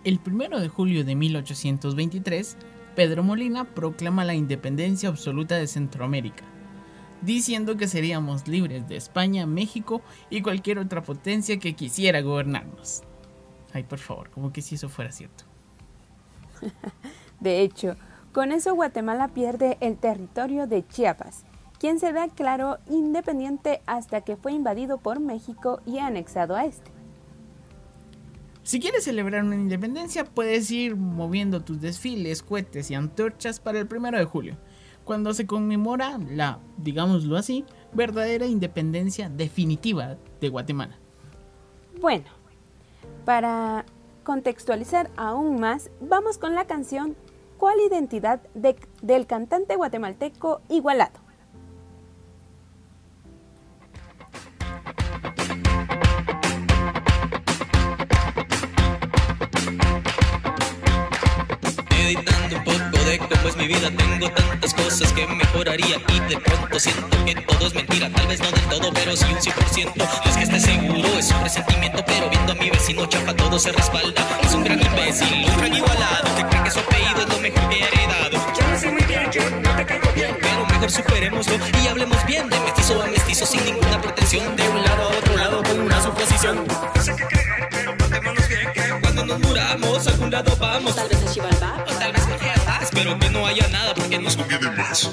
El 0.05 0.20
1 0.24 0.61
de 0.61 0.68
julio 0.68 1.05
de 1.05 1.16
1823, 1.16 2.57
Pedro 2.94 3.24
Molina 3.24 3.64
proclama 3.64 4.24
la 4.24 4.34
independencia 4.34 5.09
absoluta 5.09 5.57
de 5.57 5.66
Centroamérica, 5.66 6.44
diciendo 7.22 7.76
que 7.76 7.88
seríamos 7.88 8.47
libres 8.47 8.88
de 8.88 8.97
España, 8.97 9.47
México 9.47 10.01
y 10.30 10.42
cualquier 10.42 10.78
otra 10.78 11.03
potencia 11.03 11.59
que 11.59 11.74
quisiera 11.74 12.20
gobernarnos. 12.20 13.03
Ay, 13.72 13.82
por 13.82 13.99
favor, 13.99 14.30
como 14.30 14.53
que 14.53 14.62
si 14.62 14.76
eso 14.76 14.88
fuera 14.88 15.11
cierto. 15.11 15.45
De 17.40 17.61
hecho, 17.61 17.96
con 18.32 18.52
eso 18.52 18.74
Guatemala 18.74 19.28
pierde 19.28 19.78
el 19.80 19.96
territorio 19.96 20.66
de 20.66 20.86
Chiapas, 20.86 21.44
quien 21.78 21.98
se 21.98 22.12
declaró 22.12 22.78
independiente 22.88 23.80
hasta 23.86 24.22
que 24.22 24.36
fue 24.36 24.52
invadido 24.52 24.98
por 24.98 25.20
México 25.20 25.80
y 25.86 25.98
anexado 25.98 26.57
a 26.57 26.64
este. 26.64 26.90
Si 28.62 28.80
quieres 28.80 29.04
celebrar 29.04 29.44
una 29.44 29.54
independencia, 29.54 30.24
puedes 30.24 30.70
ir 30.72 30.96
moviendo 30.96 31.62
tus 31.62 31.80
desfiles, 31.80 32.42
cohetes 32.42 32.90
y 32.90 32.94
antorchas 32.94 33.61
para 33.61 33.78
el 33.78 33.88
1 33.88 34.18
de 34.18 34.24
julio, 34.24 34.57
cuando 35.04 35.32
se 35.34 35.46
conmemora 35.46 36.18
la, 36.28 36.59
digámoslo 36.76 37.36
así, 37.36 37.64
verdadera 37.92 38.46
independencia 38.46 39.28
definitiva 39.28 40.16
de 40.40 40.48
Guatemala. 40.48 40.98
Bueno, 42.00 42.26
para 43.24 43.86
contextualizar 44.26 45.08
aún 45.16 45.60
más, 45.60 45.88
vamos 46.00 46.36
con 46.36 46.54
la 46.56 46.66
canción 46.66 47.14
¿Cuál 47.58 47.78
identidad 47.80 48.40
de- 48.54 48.76
del 49.00 49.26
cantante 49.26 49.76
guatemalteco 49.76 50.60
Igualado? 50.68 51.20
Meditando 62.07 62.57
un 62.59 62.62
poco 62.62 63.04
de 63.04 63.18
cómo 63.18 63.48
es 63.48 63.57
mi 63.57 63.66
vida 63.66 63.90
Tengo 63.90 64.30
tantas 64.30 64.74
cosas 64.74 65.12
que 65.12 65.26
mejoraría 65.26 66.00
Y 66.14 66.20
de 66.20 66.36
pronto 66.38 66.78
siento 66.78 67.24
que 67.24 67.34
todo 67.34 67.66
es 67.66 67.74
mentira 67.74 68.09
Tal 68.11 68.28
vez 68.28 68.38
no 68.38 68.48
del 68.52 68.64
todo, 68.66 68.92
pero 68.94 69.16
sí 69.16 69.24
un 69.24 69.36
100% 69.36 69.92
No 69.96 70.30
es 70.30 70.36
que 70.36 70.44
esté 70.44 70.61
seguro, 70.61 71.09
es 71.18 71.32
un 71.32 71.40
presentimiento 71.40 72.04
Pero 72.07 72.30
viendo 72.30 72.52
a 72.52 72.54
mi 72.54 72.70
vecino 72.70 73.07
chafa 73.07 73.34
todo 73.34 73.59
se 73.59 73.72
respalda. 73.72 74.24
Es 74.40 74.54
un 74.54 74.62
gran 74.62 74.80
imbécil, 74.80 75.50
un 75.50 75.57
gran 75.57 75.74
igualado 75.74 76.32
Que 76.36 76.44
cree 76.44 76.62
que 76.62 76.70
su 76.70 76.78
apellido 76.78 77.22
es 77.22 77.28
lo 77.28 77.40
mejor 77.40 77.68
que 77.70 77.82
ha 77.82 77.88
heredado. 77.88 78.54
Yo 78.57 78.68
no 78.68 78.78
sé 78.78 78.92
muy 78.92 79.02
bien, 79.02 79.32
yo 79.32 79.50
no 79.50 79.76
te 79.76 79.84
caigo 79.84 80.12
bien 80.14 80.38
Pero 80.40 80.64
mejor 80.64 80.90
superémoslo 80.92 81.54
y 81.82 81.88
hablemos 81.88 82.24
bien 82.24 82.48
De 82.48 82.61
mestizo 82.61 83.02
a 83.02 83.07
mestizo 83.07 83.46
sin 83.46 83.64
ninguna 83.64 84.00
pretensión 84.00 84.54
De 84.54 84.68
un 84.68 84.80
lado 84.80 85.02
a 85.02 85.09
otro 85.09 85.36
lado 85.36 85.61
con 85.64 85.80
una 85.80 86.00
suposición. 86.00 86.64
No 86.94 87.02
sé 87.02 87.16
qué 87.16 87.24
creer, 87.24 87.68
pero 87.68 87.96
bien 88.48 88.72
Que 88.72 89.00
cuando 89.00 89.26
nos 89.26 89.40
muramos 89.40 90.07
a 90.07 90.11
algún 90.11 90.30
lado 90.30 90.57
vamos. 90.57 90.94
Tal 90.94 91.09
vez 91.09 91.20
a 91.24 91.32
Xibalbá 91.32 91.86
nada 93.68 93.94
porque 93.94 94.18
nos 94.18 94.36
conviene 94.36 94.70
más 94.70 95.10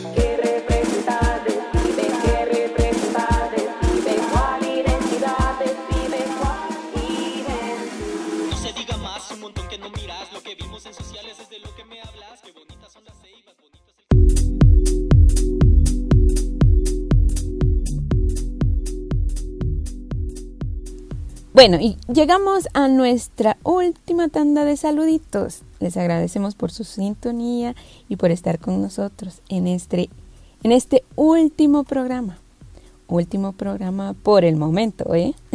Bueno, 21.66 21.80
y 21.80 21.96
llegamos 22.14 22.68
a 22.74 22.90
nuestra 22.90 23.56
última 23.64 24.28
tanda 24.28 24.66
de 24.66 24.76
saluditos. 24.76 25.62
Les 25.80 25.96
agradecemos 25.96 26.56
por 26.56 26.72
su 26.72 26.84
sintonía 26.84 27.74
y 28.10 28.18
por 28.18 28.32
estar 28.32 28.60
con 28.60 28.82
nosotros 28.82 29.42
en 29.48 29.68
este, 29.68 30.10
en 30.64 30.74
este 30.74 31.06
último 31.16 31.86
programa. 31.86 32.38
Último 33.08 33.54
programa 33.54 34.12
por 34.12 34.44
el 34.44 34.58
momento, 34.58 35.16
¿eh? 35.16 35.36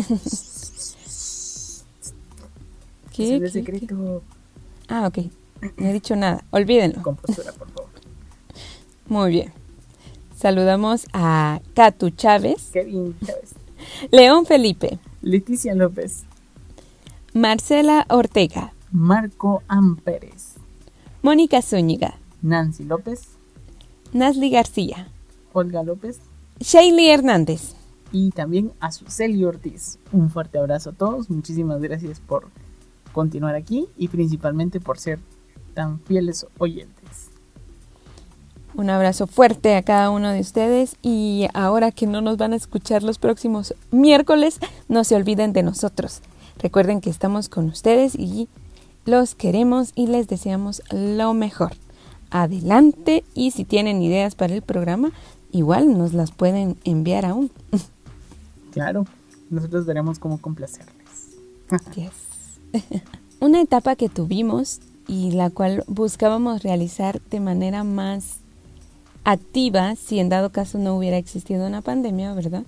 ¿Qué? 3.15 3.37
Es 3.37 3.53
secreto. 3.53 4.23
Ah, 4.89 5.09
ok. 5.09 5.19
No 5.77 5.89
he 5.89 5.93
dicho 5.93 6.17
nada. 6.17 6.43
Olvídenlo. 6.53 7.03
Compostura, 7.03 7.53
por 7.53 7.69
favor. 7.71 7.91
Muy 9.09 9.31
bien. 9.31 9.53
Saludamos 10.35 11.05
a 11.13 11.61
Catu 11.75 12.09
Chávez, 12.09 12.71
Kevin 12.73 13.15
Chávez. 13.27 13.51
León 14.11 14.47
Felipe, 14.47 14.99
Leticia 15.23 15.75
López. 15.75 16.25
Marcela 17.35 18.07
Ortega, 18.09 18.73
Marco 18.91 19.63
Amperes. 19.69 20.55
Mónica 21.23 21.61
Zúñiga, 21.63 22.15
Nancy 22.43 22.85
López, 22.85 23.29
Nasli 24.13 24.51
García, 24.51 25.09
Olga 25.53 25.83
López 25.83 26.21
Shaylee 26.61 27.11
Hernández. 27.13 27.75
y 28.13 28.31
también 28.31 28.73
a 28.81 28.91
Suseli 28.93 29.45
Ortiz. 29.45 29.99
Un 30.13 30.31
fuerte 30.31 30.59
abrazo 30.59 30.91
a 30.91 30.93
todos, 30.95 31.29
muchísimas 31.29 31.81
gracias 31.83 32.21
por 32.21 32.49
continuar 33.13 33.55
aquí 33.55 33.87
y 33.97 34.09
principalmente 34.09 34.81
por 34.81 34.99
ser 34.99 35.19
tan 35.75 36.01
fieles 36.01 36.47
oyentes. 36.59 37.28
Un 38.79 38.91
abrazo 38.91 39.27
fuerte 39.27 39.75
a 39.75 39.83
cada 39.83 40.09
uno 40.09 40.31
de 40.31 40.39
ustedes 40.39 40.95
y 41.03 41.49
ahora 41.53 41.91
que 41.91 42.07
no 42.07 42.21
nos 42.21 42.37
van 42.37 42.53
a 42.53 42.57
escuchar 42.57 43.03
los 43.03 43.19
próximos 43.19 43.75
miércoles, 43.91 44.61
no 44.89 45.03
se 45.03 45.17
olviden 45.17 45.53
de 45.53 45.65
nosotros. 45.65 46.21
Recuerden 46.61 47.01
que 47.01 47.11
estamos 47.11 47.49
con 47.49 47.67
ustedes 47.67 48.15
y 48.15 48.47
los 49.05 49.35
queremos 49.35 49.91
y 49.97 50.07
les 50.07 50.29
deseamos 50.29 50.81
lo 50.93 51.35
mejor. 51.35 51.73
Adelante 52.31 53.25
y 53.35 53.51
si 53.51 53.65
tienen 53.65 54.01
ideas 54.01 54.37
para 54.37 54.55
el 54.55 54.63
programa, 54.63 55.11
igual 55.51 55.99
nos 55.99 56.13
las 56.13 56.31
pueden 56.31 56.77
enviar 56.85 57.27
aún. 57.27 57.51
Claro, 58.71 59.07
nosotros 59.51 59.87
veremos 59.87 60.21
cómo 60.21 60.41
complacerles. 60.41 60.95
Yes. 61.97 62.13
Una 63.41 63.61
etapa 63.61 63.97
que 63.97 64.09
tuvimos 64.09 64.79
y 65.09 65.33
la 65.33 65.51
cual 65.51 65.83
buscábamos 65.89 66.63
realizar 66.63 67.21
de 67.23 67.41
manera 67.41 67.83
más 67.83 68.37
activa, 69.31 69.95
si 69.95 70.19
en 70.21 70.31
dado 70.31 70.51
caso 70.51 70.79
no 70.79 70.97
hubiera 70.97 71.19
existido 71.19 71.67
una 71.67 71.83
pandemia, 71.83 72.33
¿verdad? 72.33 72.65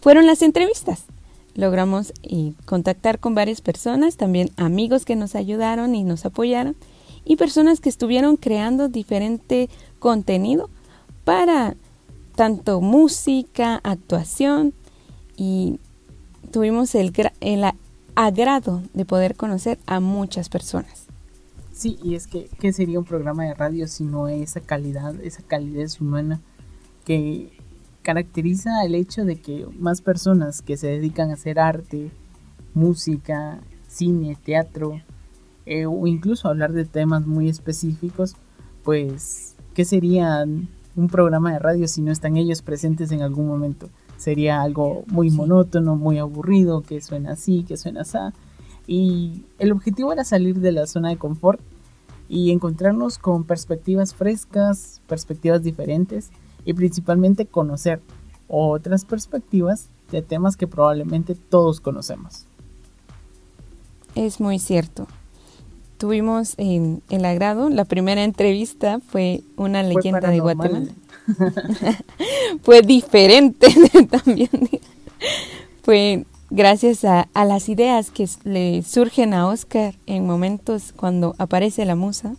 Fueron 0.00 0.26
las 0.26 0.40
entrevistas. 0.40 1.04
Logramos 1.54 2.14
eh, 2.22 2.54
contactar 2.64 3.18
con 3.18 3.34
varias 3.34 3.60
personas, 3.60 4.16
también 4.16 4.50
amigos 4.56 5.04
que 5.04 5.14
nos 5.14 5.34
ayudaron 5.34 5.94
y 5.94 6.04
nos 6.04 6.24
apoyaron, 6.24 6.74
y 7.26 7.36
personas 7.36 7.80
que 7.80 7.90
estuvieron 7.90 8.36
creando 8.36 8.88
diferente 8.88 9.68
contenido 9.98 10.70
para 11.24 11.76
tanto 12.34 12.80
música, 12.80 13.78
actuación, 13.84 14.72
y 15.36 15.78
tuvimos 16.50 16.94
el, 16.94 17.12
agrado 18.14 18.82
de 18.94 19.04
poder 19.04 19.36
conocer 19.36 19.78
a 19.84 20.00
muchas 20.00 20.48
personas. 20.48 21.01
Sí, 21.82 21.98
y 22.00 22.14
es 22.14 22.28
que, 22.28 22.48
¿qué 22.60 22.72
sería 22.72 23.00
un 23.00 23.04
programa 23.04 23.42
de 23.42 23.54
radio 23.54 23.88
si 23.88 24.04
no 24.04 24.28
esa 24.28 24.60
calidad, 24.60 25.16
esa 25.20 25.42
calidez 25.42 26.00
humana 26.00 26.40
que 27.04 27.58
caracteriza 28.02 28.84
el 28.84 28.94
hecho 28.94 29.24
de 29.24 29.40
que 29.40 29.66
más 29.80 30.00
personas 30.00 30.62
que 30.62 30.76
se 30.76 30.86
dedican 30.86 31.30
a 31.30 31.34
hacer 31.34 31.58
arte, 31.58 32.12
música, 32.72 33.58
cine, 33.88 34.38
teatro, 34.44 35.00
eh, 35.66 35.86
o 35.86 36.06
incluso 36.06 36.46
hablar 36.46 36.72
de 36.72 36.84
temas 36.84 37.26
muy 37.26 37.48
específicos, 37.48 38.36
pues, 38.84 39.56
¿qué 39.74 39.84
sería 39.84 40.46
un 40.94 41.08
programa 41.08 41.52
de 41.52 41.58
radio 41.58 41.88
si 41.88 42.00
no 42.00 42.12
están 42.12 42.36
ellos 42.36 42.62
presentes 42.62 43.10
en 43.10 43.22
algún 43.22 43.48
momento? 43.48 43.88
Sería 44.18 44.62
algo 44.62 45.02
muy 45.08 45.32
monótono, 45.32 45.96
muy 45.96 46.18
aburrido, 46.18 46.82
que 46.82 47.00
suena 47.00 47.32
así, 47.32 47.64
que 47.64 47.76
suena 47.76 48.02
así. 48.02 48.18
Y 48.86 49.46
el 49.58 49.72
objetivo 49.72 50.12
era 50.12 50.22
salir 50.22 50.60
de 50.60 50.70
la 50.70 50.86
zona 50.86 51.08
de 51.08 51.16
confort 51.16 51.60
y 52.32 52.50
encontrarnos 52.50 53.18
con 53.18 53.44
perspectivas 53.44 54.14
frescas, 54.14 55.02
perspectivas 55.06 55.62
diferentes 55.62 56.30
y 56.64 56.72
principalmente 56.72 57.44
conocer 57.44 58.00
otras 58.48 59.04
perspectivas 59.04 59.90
de 60.10 60.22
temas 60.22 60.56
que 60.56 60.66
probablemente 60.66 61.34
todos 61.34 61.80
conocemos. 61.80 62.46
Es 64.14 64.40
muy 64.40 64.58
cierto. 64.58 65.06
Tuvimos 65.98 66.54
en 66.56 67.02
el 67.10 67.26
agrado, 67.26 67.68
la 67.68 67.84
primera 67.84 68.24
entrevista 68.24 68.98
fue 69.00 69.42
una 69.58 69.82
Fue 69.82 69.94
leyenda 69.94 70.30
de. 70.30 70.40
Guatemala. 70.40 70.88
fue 72.62 72.80
diferente 72.80 73.68
también. 74.10 74.48
fue 75.82 76.24
gracias 76.52 77.04
a, 77.04 77.28
a 77.34 77.44
las 77.44 77.68
ideas 77.68 78.10
que 78.10 78.28
le 78.44 78.82
surgen 78.82 79.34
a 79.34 79.48
Oscar 79.48 79.94
en 80.06 80.26
momentos 80.26 80.92
cuando 80.94 81.34
aparece 81.38 81.84
la 81.84 81.96
musa. 81.96 82.34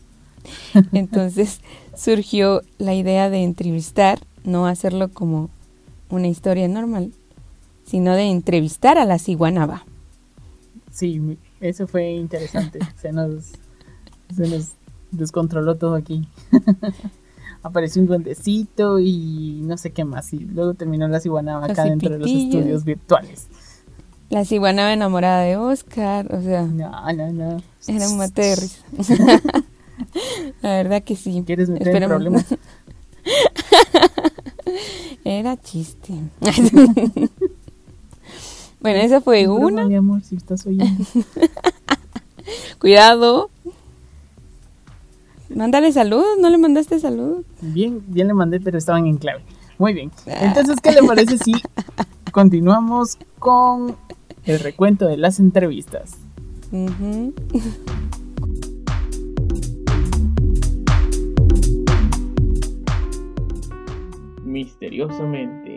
Entonces 0.93 1.61
surgió 1.95 2.61
la 2.77 2.93
idea 2.93 3.29
de 3.29 3.43
entrevistar, 3.43 4.19
no 4.43 4.67
hacerlo 4.67 5.09
como 5.09 5.49
una 6.09 6.27
historia 6.27 6.67
normal, 6.67 7.11
sino 7.85 8.13
de 8.13 8.23
entrevistar 8.23 8.97
a 8.97 9.05
la 9.05 9.19
ciguanaba. 9.19 9.85
Sí, 10.91 11.37
eso 11.59 11.87
fue 11.87 12.11
interesante. 12.11 12.79
se, 13.01 13.11
nos, 13.11 13.53
se 14.35 14.47
nos 14.47 14.73
descontroló 15.11 15.75
todo 15.75 15.95
aquí. 15.95 16.27
Apareció 17.63 18.01
un 18.01 18.09
duendecito 18.09 18.99
y 18.99 19.61
no 19.63 19.77
sé 19.77 19.91
qué 19.91 20.03
más. 20.03 20.33
Y 20.33 20.39
luego 20.39 20.73
terminó 20.73 21.07
la 21.07 21.19
ciguanaba 21.19 21.65
acá 21.65 21.83
Los 21.83 21.91
dentro 21.91 22.09
de 22.11 22.19
los 22.19 22.29
estudios 22.29 22.83
virtuales. 22.83 23.47
La 24.33 24.43
ciguanaba 24.45 24.91
enamorada 24.91 25.41
de 25.41 25.57
Oscar, 25.57 26.25
o 26.33 26.41
sea, 26.41 26.63
No, 26.63 26.89
no, 27.13 27.31
no. 27.31 27.61
era 27.87 28.09
un 28.09 28.17
mate 28.17 28.41
de 28.41 28.55
risa. 28.55 28.79
La 30.63 30.69
verdad 30.77 31.03
que 31.03 31.15
sí. 31.15 31.43
¿Quieres 31.45 31.69
meter 31.69 32.01
en 32.01 32.09
problemas? 32.09 32.43
Era 35.23 35.55
chiste. 35.55 36.15
bueno, 38.81 38.99
esa 39.01 39.21
fue 39.21 39.47
una. 39.47 39.85
mi 39.85 39.97
amor, 39.97 40.23
si 40.23 40.35
estás 40.35 40.65
oyendo. 40.65 41.05
Cuidado. 42.79 43.51
Mándale 45.53 45.91
salud, 45.91 46.23
¿no 46.41 46.49
le 46.49 46.57
mandaste 46.57 46.99
salud? 46.99 47.45
Bien, 47.61 48.03
bien 48.07 48.29
le 48.29 48.33
mandé, 48.33 48.59
pero 48.59 48.79
estaban 48.79 49.05
en 49.05 49.17
clave. 49.17 49.43
Muy 49.77 49.93
bien. 49.93 50.11
Entonces, 50.25 50.77
¿qué 50.81 50.91
le 50.91 51.03
parece 51.03 51.37
si 51.37 51.53
continuamos 52.31 53.19
con 53.37 53.95
el 54.44 54.60
recuento 54.60 55.06
de 55.06 55.16
las 55.16 55.40
entrevistas? 55.40 56.18
Ujú. 56.72 57.34
Misteriosamente. 64.44 65.76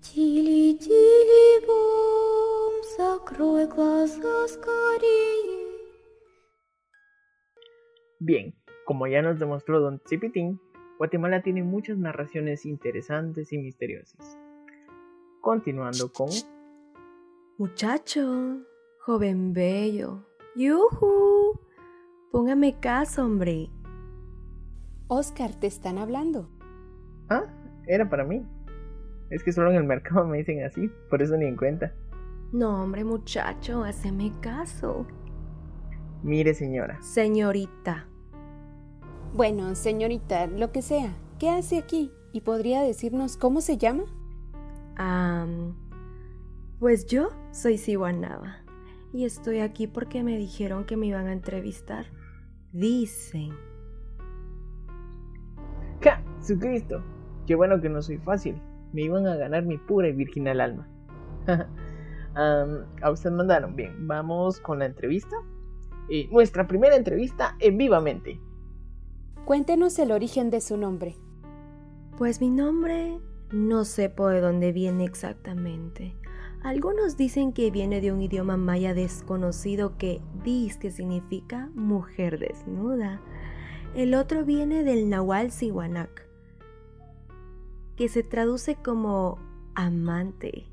Тили, 0.00 0.74
тили, 0.74 1.66
бом, 1.66 2.74
закрой 2.96 3.66
глаза 3.66 4.48
скорее. 4.48 5.61
Bien, 8.25 8.55
como 8.85 9.05
ya 9.05 9.21
nos 9.21 9.37
demostró 9.37 9.81
Don 9.81 10.01
Cipitín, 10.05 10.57
Guatemala 10.97 11.41
tiene 11.41 11.61
muchas 11.61 11.97
narraciones 11.97 12.65
interesantes 12.65 13.51
y 13.51 13.57
misteriosas. 13.57 14.39
Continuando 15.41 16.09
con 16.13 16.29
Muchacho, 17.57 18.61
joven 19.01 19.51
bello, 19.51 20.25
yujú, 20.55 21.59
póngame 22.31 22.79
caso, 22.79 23.25
hombre. 23.25 23.69
Oscar, 25.09 25.53
te 25.59 25.67
están 25.67 25.97
hablando. 25.97 26.49
Ah, 27.29 27.43
era 27.87 28.09
para 28.09 28.23
mí. 28.23 28.47
Es 29.31 29.43
que 29.43 29.51
solo 29.51 29.69
en 29.71 29.75
el 29.75 29.83
mercado 29.83 30.25
me 30.25 30.37
dicen 30.37 30.63
así, 30.63 30.89
por 31.09 31.21
eso 31.21 31.35
ni 31.35 31.43
en 31.43 31.57
cuenta. 31.57 31.93
No, 32.53 32.83
hombre, 32.83 33.03
muchacho, 33.03 33.83
haceme 33.83 34.31
caso. 34.39 35.05
Mire, 36.23 36.53
señora, 36.53 37.01
Señorita, 37.01 38.07
Bueno, 39.35 39.73
señorita, 39.73 40.45
lo 40.45 40.71
que 40.71 40.83
sea, 40.83 41.15
¿qué 41.39 41.49
hace 41.49 41.79
aquí? 41.79 42.11
¿Y 42.33 42.41
podría 42.41 42.83
decirnos 42.83 43.35
cómo 43.35 43.61
se 43.61 43.79
llama? 43.79 44.03
am, 44.95 45.75
pues 46.79 47.07
yo 47.07 47.29
soy 47.51 47.79
Siwanaba 47.79 48.57
y 49.11 49.25
estoy 49.25 49.61
aquí 49.61 49.87
porque 49.87 50.21
me 50.21 50.37
dijeron 50.37 50.85
que 50.85 50.97
me 50.97 51.07
iban 51.07 51.25
a 51.25 51.33
entrevistar. 51.33 52.05
Dicen. 52.73 53.53
¡Ja! 56.01 56.23
¡Jesucristo! 56.37 57.03
Qué 57.47 57.55
bueno 57.55 57.81
que 57.81 57.89
no 57.89 58.03
soy 58.03 58.19
fácil. 58.19 58.61
Me 58.91 59.01
iban 59.01 59.25
a 59.25 59.35
ganar 59.35 59.65
mi 59.65 59.79
pura 59.79 60.09
y 60.09 60.13
virginal 60.13 60.61
alma. 60.61 60.87
A 62.35 63.11
usted 63.11 63.31
mandaron. 63.31 63.75
Bien, 63.75 64.07
vamos 64.07 64.59
con 64.59 64.77
la 64.77 64.85
entrevista. 64.85 65.35
Eh, 66.09 66.27
nuestra 66.31 66.67
primera 66.67 66.95
entrevista 66.95 67.55
en 67.59 67.79
Vivamente. 67.79 68.39
Cuéntenos 69.45 69.99
el 69.99 70.13
origen 70.13 70.49
de 70.49 70.61
su 70.61 70.77
nombre. 70.77 71.17
Pues 72.17 72.39
mi 72.39 72.49
nombre 72.49 73.19
no 73.51 73.83
sepo 73.83 74.29
de 74.29 74.39
dónde 74.39 74.71
viene 74.71 75.03
exactamente. 75.03 76.15
Algunos 76.63 77.17
dicen 77.17 77.51
que 77.51 77.69
viene 77.69 77.99
de 77.99 78.13
un 78.13 78.21
idioma 78.21 78.55
maya 78.55 78.93
desconocido 78.93 79.97
que 79.97 80.21
dice 80.45 80.79
que 80.79 80.91
significa 80.91 81.69
mujer 81.75 82.39
desnuda. 82.39 83.21
El 83.95 84.15
otro 84.15 84.45
viene 84.45 84.83
del 84.83 85.09
nahual 85.09 85.51
Siwanac. 85.51 86.25
que 87.97 88.07
se 88.07 88.23
traduce 88.23 88.75
como 88.75 89.39
amante. 89.75 90.67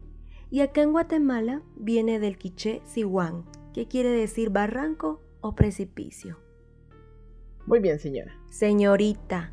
Y 0.48 0.60
acá 0.60 0.82
en 0.82 0.92
Guatemala 0.92 1.62
viene 1.74 2.20
del 2.20 2.38
quiché 2.38 2.82
sihuán, 2.84 3.44
que 3.74 3.88
quiere 3.88 4.10
decir 4.10 4.50
barranco 4.50 5.20
o 5.40 5.56
precipicio. 5.56 6.38
Muy 7.66 7.80
bien, 7.80 7.98
señora. 7.98 8.32
Señorita. 8.48 9.52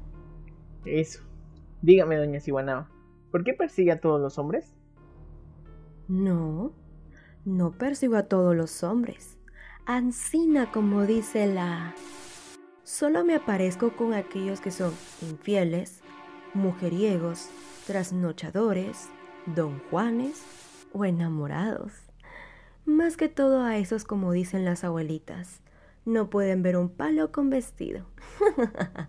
Eso. 0.86 1.22
Dígame, 1.82 2.18
doña 2.18 2.40
Sihuanaba, 2.40 2.90
¿por 3.32 3.44
qué 3.44 3.54
persigue 3.54 3.92
a 3.92 4.00
todos 4.00 4.20
los 4.20 4.38
hombres? 4.40 4.74
No, 6.08 6.74
no 7.46 7.72
persigo 7.72 8.16
a 8.16 8.24
todos 8.24 8.56
los 8.56 8.84
hombres. 8.84 9.38
Ancina, 9.86 10.72
como 10.72 11.06
dice 11.06 11.48
la... 11.48 11.94
Solo 12.84 13.26
me 13.26 13.36
aparezco 13.36 13.96
con 13.96 14.14
aquellos 14.14 14.62
que 14.62 14.72
son 14.72 14.94
infieles, 15.22 16.02
mujeriegos, 16.54 17.50
trasnochadores, 17.86 19.10
don 19.46 19.80
Juanes 19.90 20.42
o 20.94 21.06
enamorados. 21.06 21.92
Más 22.86 23.18
que 23.18 23.28
todo 23.28 23.64
a 23.64 23.78
esos 23.78 24.06
como 24.06 24.32
dicen 24.32 24.64
las 24.64 24.86
abuelitas, 24.86 25.62
no 26.08 26.30
pueden 26.30 26.64
ver 26.64 26.78
un 26.78 26.90
palo 26.90 27.32
con 27.34 27.50
vestido. 27.50 28.06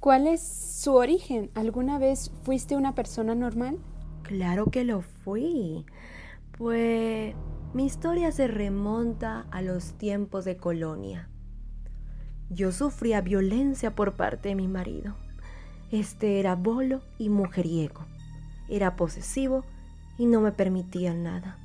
¿Cuál 0.00 0.26
es 0.26 0.42
su 0.42 0.94
origen? 0.94 1.50
¿Alguna 1.54 1.98
vez 1.98 2.32
fuiste 2.42 2.76
una 2.76 2.94
persona 2.94 3.34
normal? 3.34 3.78
Claro 4.24 4.66
que 4.70 4.84
lo 4.84 5.02
fui. 5.02 5.86
Pues 6.58 7.34
mi 7.72 7.86
historia 7.86 8.32
se 8.32 8.48
remonta 8.48 9.46
a 9.52 9.62
los 9.62 9.94
tiempos 9.94 10.44
de 10.44 10.56
colonia. 10.56 11.28
Yo 12.50 12.72
sufría 12.72 13.20
violencia 13.20 13.94
por 13.94 14.14
parte 14.14 14.48
de 14.50 14.56
mi 14.56 14.66
marido. 14.66 15.14
Este 15.92 16.40
era 16.40 16.56
bolo 16.56 17.02
y 17.18 17.28
mujeriego. 17.28 18.04
Era 18.68 18.96
posesivo 18.96 19.64
y 20.18 20.26
no 20.26 20.40
me 20.40 20.50
permitía 20.50 21.14
nada. 21.14 21.56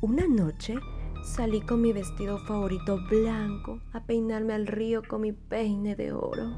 Una 0.00 0.26
noche 0.26 0.76
salí 1.26 1.60
con 1.60 1.82
mi 1.82 1.92
vestido 1.92 2.38
favorito 2.38 2.98
blanco 3.10 3.80
a 3.92 4.00
peinarme 4.04 4.54
al 4.54 4.66
río 4.66 5.02
con 5.06 5.22
mi 5.22 5.32
peine 5.32 5.96
de 5.96 6.12
oro. 6.12 6.56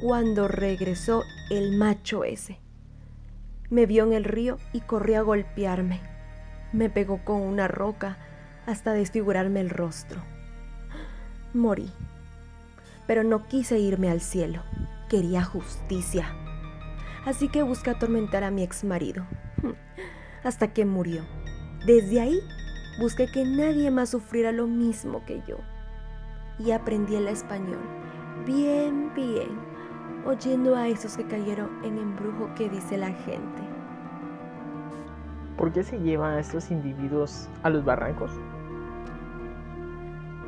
Cuando 0.00 0.46
regresó 0.46 1.24
el 1.50 1.76
macho 1.76 2.22
ese, 2.22 2.60
me 3.70 3.86
vio 3.86 4.04
en 4.04 4.12
el 4.12 4.22
río 4.22 4.58
y 4.72 4.80
corrió 4.82 5.18
a 5.18 5.22
golpearme. 5.22 6.00
Me 6.72 6.88
pegó 6.88 7.24
con 7.24 7.42
una 7.42 7.66
roca 7.66 8.18
hasta 8.66 8.92
desfigurarme 8.92 9.60
el 9.60 9.70
rostro. 9.70 10.22
Morí, 11.52 11.90
pero 13.08 13.24
no 13.24 13.48
quise 13.48 13.80
irme 13.80 14.10
al 14.10 14.20
cielo. 14.20 14.62
Quería 15.08 15.42
justicia. 15.42 16.32
Así 17.26 17.48
que 17.48 17.64
busqué 17.64 17.90
atormentar 17.90 18.44
a 18.44 18.52
mi 18.52 18.62
ex 18.62 18.84
marido 18.84 19.26
hasta 20.44 20.72
que 20.72 20.84
murió. 20.84 21.24
Desde 21.84 22.20
ahí 22.20 22.40
busqué 22.98 23.30
que 23.30 23.44
nadie 23.44 23.90
más 23.90 24.10
sufriera 24.10 24.52
lo 24.52 24.66
mismo 24.66 25.24
que 25.24 25.40
yo. 25.46 25.56
Y 26.58 26.72
aprendí 26.72 27.14
el 27.14 27.28
español, 27.28 27.78
bien, 28.44 29.12
bien, 29.14 29.58
oyendo 30.26 30.74
a 30.74 30.88
esos 30.88 31.16
que 31.16 31.24
cayeron 31.24 31.84
en 31.84 31.98
embrujo 31.98 32.52
que 32.56 32.68
dice 32.68 32.98
la 32.98 33.12
gente. 33.12 33.62
¿Por 35.56 35.72
qué 35.72 35.82
se 35.82 35.98
llevan 35.98 36.34
a 36.34 36.40
estos 36.40 36.70
individuos 36.70 37.48
a 37.62 37.70
los 37.70 37.84
barrancos? 37.84 38.30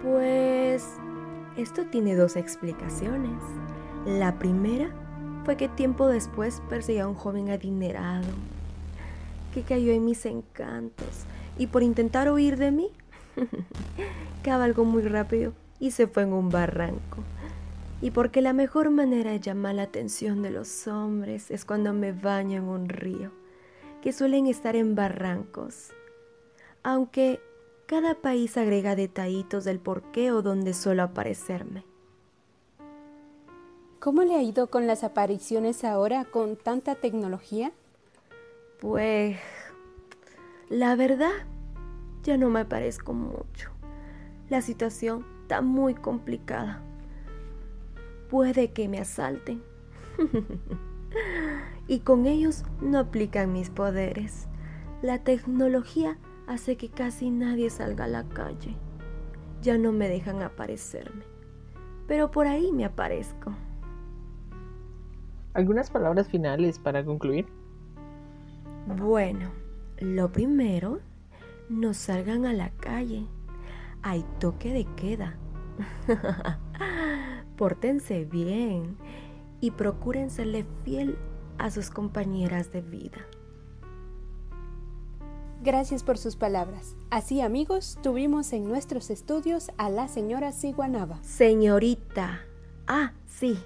Pues 0.03 0.97
esto 1.57 1.85
tiene 1.87 2.15
dos 2.15 2.37
explicaciones. 2.37 3.43
La 4.07 4.39
primera 4.39 4.89
fue 5.45 5.57
que 5.57 5.69
tiempo 5.69 6.07
después 6.07 6.63
perseguía 6.69 7.05
a 7.05 7.09
un 7.09 7.15
joven 7.15 7.51
adinerado 7.51 8.29
que 9.53 9.63
cayó 9.63 9.93
en 9.93 10.05
mis 10.05 10.25
encantos 10.27 11.27
y 11.59 11.67
por 11.67 11.83
intentar 11.83 12.31
huir 12.31 12.57
de 12.57 12.71
mí, 12.71 12.91
cabalgó 14.43 14.85
muy 14.85 15.03
rápido 15.03 15.53
y 15.79 15.91
se 15.91 16.07
fue 16.07 16.23
en 16.23 16.33
un 16.33 16.51
barranco. 16.51 17.25
Y 18.03 18.13
porque 18.13 18.41
la 18.41 18.53
mejor 18.53 18.91
manera 18.91 19.31
de 19.31 19.41
llamar 19.41 19.75
la 19.75 19.83
atención 19.83 20.43
de 20.43 20.51
los 20.51 20.87
hombres 20.87 21.51
es 21.51 21.65
cuando 21.65 21.93
me 21.93 22.13
baño 22.13 22.59
en 22.59 22.69
un 22.69 22.89
río, 22.89 23.31
que 24.01 24.13
suelen 24.13 24.47
estar 24.47 24.75
en 24.75 24.95
barrancos. 24.95 25.91
Aunque 26.83 27.41
cada 27.87 28.15
país 28.15 28.57
agrega 28.57 28.97
detallitos 28.97 29.65
del 29.65 29.81
por 29.81 30.03
qué 30.13 30.33
o 30.33 30.43
dónde 30.43 30.73
suelo 30.73 31.03
aparecerme. 31.03 31.85
¿Cómo 33.99 34.23
le 34.23 34.35
ha 34.37 34.43
ido 34.43 34.69
con 34.69 34.87
las 34.87 35.05
apariciones 35.05 35.85
ahora 35.85 36.25
con 36.25 36.57
tanta 36.57 36.95
tecnología? 36.95 37.73
Pues 38.81 39.37
la 40.71 40.95
verdad, 40.95 41.33
ya 42.23 42.37
no 42.37 42.49
me 42.49 42.65
parezco 42.65 43.13
mucho. 43.13 43.71
La 44.49 44.63
situación 44.63 45.27
está 45.43 45.63
muy 45.63 45.95
complicada. 45.95 46.81
Puede 48.31 48.71
que 48.71 48.89
me 48.89 49.01
asalten. 49.01 49.63
y 51.89 51.99
con 52.01 52.27
ellos 52.27 52.63
no 52.81 53.01
aplican 53.01 53.53
mis 53.53 53.69
poderes. 53.69 54.47
La 55.03 55.19
tecnología 55.19 56.19
hace 56.47 56.77
que 56.77 56.89
casi 56.89 57.31
nadie 57.31 57.69
salga 57.69 58.05
a 58.05 58.09
la 58.09 58.29
calle. 58.29 58.77
Ya 59.63 59.77
no 59.77 59.91
me 59.91 60.09
dejan 60.09 60.41
aparecerme. 60.41 61.25
Pero 62.07 62.31
por 62.31 62.47
ahí 62.47 62.71
me 62.71 62.85
aparezco. 62.85 63.53
¿Algunas 65.53 65.91
palabras 65.91 66.29
finales 66.29 66.79
para 66.79 67.05
concluir? 67.05 67.47
Bueno, 68.87 69.51
lo 70.01 70.33
primero, 70.33 71.01
no 71.69 71.95
salgan 71.95 72.47
a 72.47 72.53
la 72.53 72.71
calle. 72.71 73.27
Hay 74.03 74.25
toque 74.39 74.73
de 74.73 74.87
queda. 74.97 75.37
Pórtense 77.57 78.25
bien 78.25 78.97
y 79.61 79.73
procuren 79.73 80.31
serle 80.31 80.65
fiel 80.85 81.19
a 81.59 81.71
sus 81.71 81.91
compañeras 81.91 82.73
de 82.73 82.81
vida. 82.81 83.27
Gracias 85.63 86.03
por 86.03 86.17
sus 86.17 86.37
palabras. 86.37 86.97
Así 87.11 87.43
amigos, 87.43 87.99
tuvimos 88.03 88.55
en 88.55 88.67
nuestros 88.67 89.11
estudios 89.11 89.71
a 89.77 89.91
la 89.91 90.09
señora 90.09 90.53
Siguanaba. 90.53 91.23
Señorita. 91.23 92.41
Ah, 92.87 93.13
sí. 93.27 93.59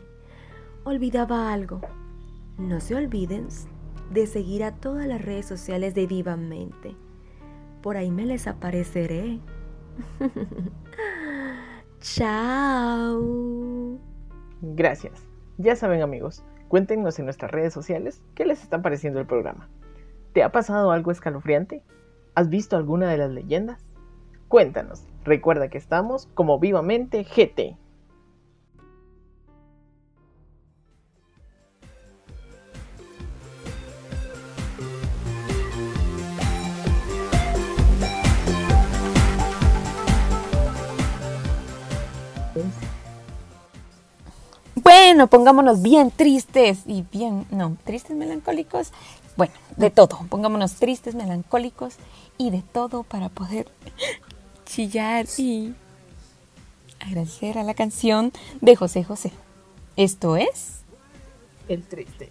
Olvidaba 0.83 1.53
algo. 1.53 1.81
No 2.59 2.81
se 2.81 2.97
olviden 2.97 3.47
de 4.15 4.27
seguir 4.27 4.65
a 4.65 4.77
todas 4.77 5.07
las 5.07 5.21
redes 5.21 5.45
sociales 5.45 5.95
de 5.95 6.07
Vivamente. 6.07 6.97
Por 7.83 7.97
ahí 7.97 8.11
me 8.13 8.25
les 8.25 8.47
apareceré. 8.47 9.41
Chao. 12.01 13.21
Gracias. 14.63 15.27
Ya 15.59 15.75
saben 15.77 16.01
amigos, 16.01 16.45
cuéntenos 16.69 17.19
en 17.19 17.27
nuestras 17.27 17.51
redes 17.51 17.75
sociales 17.75 18.23
qué 18.35 18.47
les 18.47 18.63
está 18.63 18.81
pareciendo 18.81 19.19
el 19.21 19.27
programa. 19.27 19.69
¿Te 20.33 20.45
ha 20.45 20.53
pasado 20.53 20.93
algo 20.93 21.11
escalofriante? 21.11 21.83
¿Has 22.35 22.49
visto 22.49 22.77
alguna 22.77 23.11
de 23.11 23.19
las 23.19 23.31
leyendas? 23.31 23.85
Cuéntanos. 24.49 25.07
Recuerda 25.25 25.69
que 25.69 25.79
estamos 25.79 26.29
como 26.35 26.61
Vivamente 26.61 27.25
GT. 27.25 27.77
Bueno, 45.07 45.27
pongámonos 45.27 45.83
bien 45.83 46.11
tristes 46.11 46.79
y 46.87 47.05
bien, 47.13 47.47
no, 47.51 47.77
tristes, 47.85 48.17
melancólicos. 48.17 48.91
Bueno, 49.37 49.53
de 49.77 49.91
todo. 49.91 50.21
Pongámonos 50.31 50.77
tristes, 50.77 51.15
melancólicos 51.15 51.97
y 52.39 52.49
de 52.49 52.63
todo 52.63 53.03
para 53.03 53.29
poder 53.29 53.69
chillar 54.65 55.27
y 55.37 55.75
agradecer 57.01 57.59
a 57.59 57.65
la 57.65 57.75
canción 57.75 58.33
de 58.63 58.77
José 58.77 59.05
José. 59.05 59.31
Esto 59.95 60.37
es 60.37 60.81
El 61.69 61.83
triste. 61.83 62.31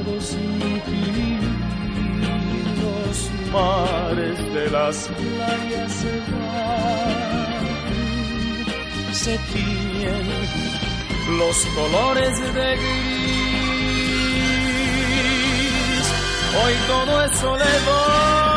los 2.81 3.17
mares 3.51 4.37
de 4.53 4.69
las 4.69 5.07
playas 5.07 5.91
se 5.93 6.19
van, 6.31 7.15
se 9.13 9.37
tiñen 9.51 10.27
los 11.39 11.65
colores 11.75 12.39
de 12.53 12.75
gris. 12.75 12.91
Hoy 16.63 16.73
todo 16.87 17.25
es 17.25 17.31
soledad. 17.39 18.50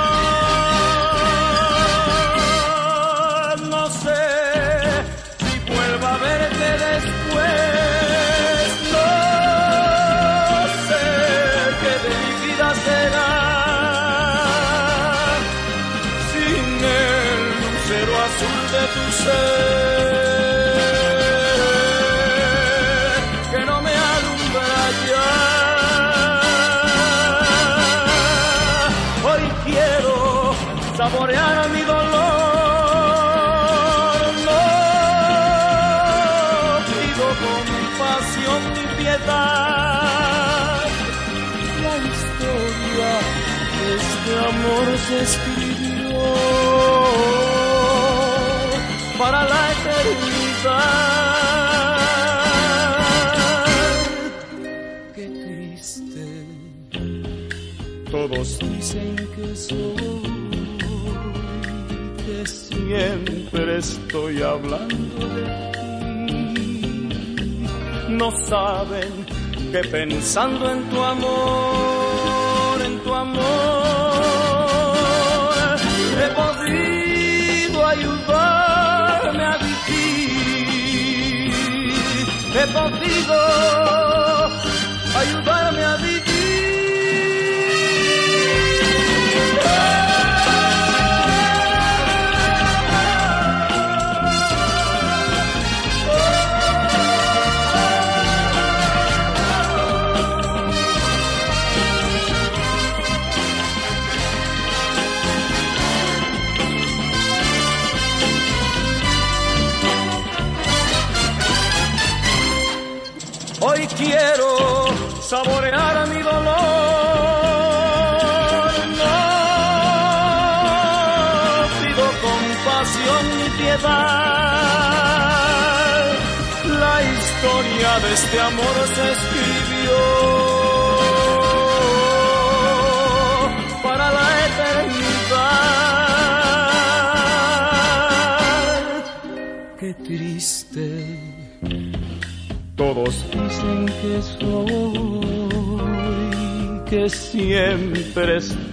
Escribió 45.23 46.21
para 49.19 49.45
la 49.45 49.73
eternidad. 49.73 51.05
Qué 55.15 55.27
triste, 55.29 56.27
todos 58.11 58.59
dicen 58.59 59.17
que 59.37 59.57
soy, 59.57 59.97
que 62.25 62.47
siempre 62.47 63.79
estoy 63.79 64.43
hablando 64.43 65.29
de 65.37 65.45
ti. 65.73 67.67
No 68.09 68.31
saben 68.49 69.13
que 69.73 69.81
pensando 69.89 70.71
en 70.71 70.89
tu 70.91 71.03
amor, 71.03 72.83
en 72.85 72.99
tu 73.01 73.15
amor, 73.15 73.74
He 82.55 82.61
podido 82.69 84.04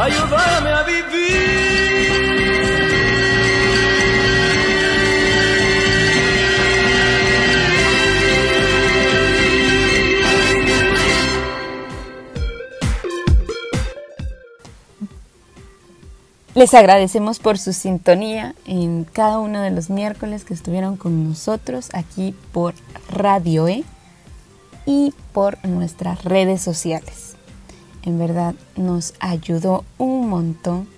ayudarme 0.00 0.70
a 0.70 0.82
vivir. 0.82 1.70
Les 16.54 16.74
agradecemos 16.74 17.38
por 17.38 17.58
su 17.58 17.72
sintonía 17.72 18.54
en 18.66 19.04
cada 19.04 19.38
uno 19.38 19.62
de 19.62 19.70
los 19.70 19.88
miércoles 19.88 20.44
que 20.44 20.52
estuvieron 20.52 20.96
con 20.96 21.28
nosotros 21.28 21.90
aquí 21.94 22.34
por 22.52 22.74
Radio 23.08 23.68
E 23.68 23.84
y 24.84 25.14
por 25.32 25.64
nuestras 25.64 26.24
redes 26.24 26.60
sociales. 26.60 27.29
En 28.02 28.18
verdad 28.18 28.54
nos 28.76 29.14
ayudó 29.20 29.84
un 29.98 30.28
montón 30.28 30.88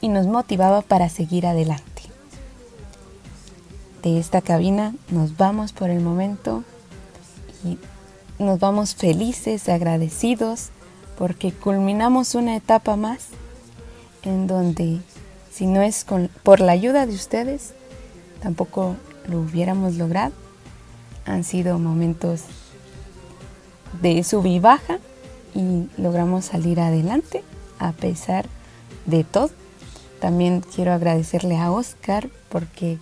y 0.00 0.08
nos 0.08 0.26
motivaba 0.26 0.82
para 0.82 1.08
seguir 1.08 1.46
adelante. 1.46 2.02
De 4.02 4.18
esta 4.18 4.42
cabina 4.42 4.94
nos 5.08 5.38
vamos 5.38 5.72
por 5.72 5.88
el 5.88 6.00
momento 6.00 6.62
y 7.64 7.78
nos 8.42 8.60
vamos 8.60 8.94
felices, 8.94 9.70
agradecidos, 9.70 10.68
porque 11.16 11.52
culminamos 11.52 12.34
una 12.34 12.56
etapa 12.56 12.96
más 12.96 13.28
en 14.24 14.46
donde 14.46 15.00
si 15.50 15.66
no 15.66 15.80
es 15.80 16.04
con, 16.04 16.28
por 16.42 16.60
la 16.60 16.72
ayuda 16.72 17.06
de 17.06 17.14
ustedes, 17.14 17.72
tampoco 18.42 18.96
lo 19.28 19.40
hubiéramos 19.40 19.94
logrado. 19.94 20.32
Han 21.24 21.44
sido 21.44 21.78
momentos 21.78 22.42
de 24.02 24.22
sub 24.24 24.44
y 24.44 24.58
baja 24.58 24.98
y 25.54 25.88
logramos 25.96 26.46
salir 26.46 26.80
adelante 26.80 27.42
a 27.78 27.92
pesar 27.92 28.46
de 29.06 29.24
todo. 29.24 29.50
También 30.20 30.60
quiero 30.60 30.92
agradecerle 30.92 31.58
a 31.58 31.70
Oscar 31.70 32.28
porque 32.48 32.98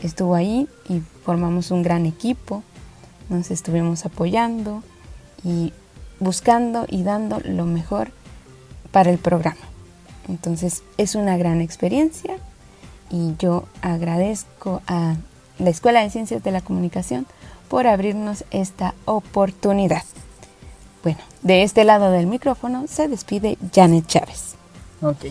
estuvo 0.00 0.34
ahí 0.34 0.68
y 0.88 1.00
formamos 1.24 1.70
un 1.70 1.82
gran 1.82 2.06
equipo. 2.06 2.62
Nos 3.28 3.50
estuvimos 3.50 4.04
apoyando 4.04 4.82
y 5.42 5.72
buscando 6.20 6.86
y 6.88 7.02
dando 7.02 7.40
lo 7.44 7.64
mejor 7.66 8.10
para 8.92 9.10
el 9.10 9.18
programa. 9.18 9.56
Entonces 10.28 10.82
es 10.96 11.14
una 11.14 11.36
gran 11.36 11.60
experiencia 11.60 12.36
y 13.10 13.34
yo 13.38 13.64
agradezco 13.82 14.82
a 14.86 15.16
la 15.58 15.70
Escuela 15.70 16.02
de 16.02 16.10
Ciencias 16.10 16.42
de 16.42 16.50
la 16.50 16.60
Comunicación 16.60 17.26
por 17.68 17.86
abrirnos 17.86 18.44
esta 18.50 18.94
oportunidad. 19.04 20.02
Bueno, 21.06 21.20
de 21.42 21.62
este 21.62 21.84
lado 21.84 22.10
del 22.10 22.26
micrófono 22.26 22.86
se 22.88 23.06
despide 23.06 23.58
Janet 23.72 24.08
Chávez. 24.08 24.56
Ok. 25.00 25.26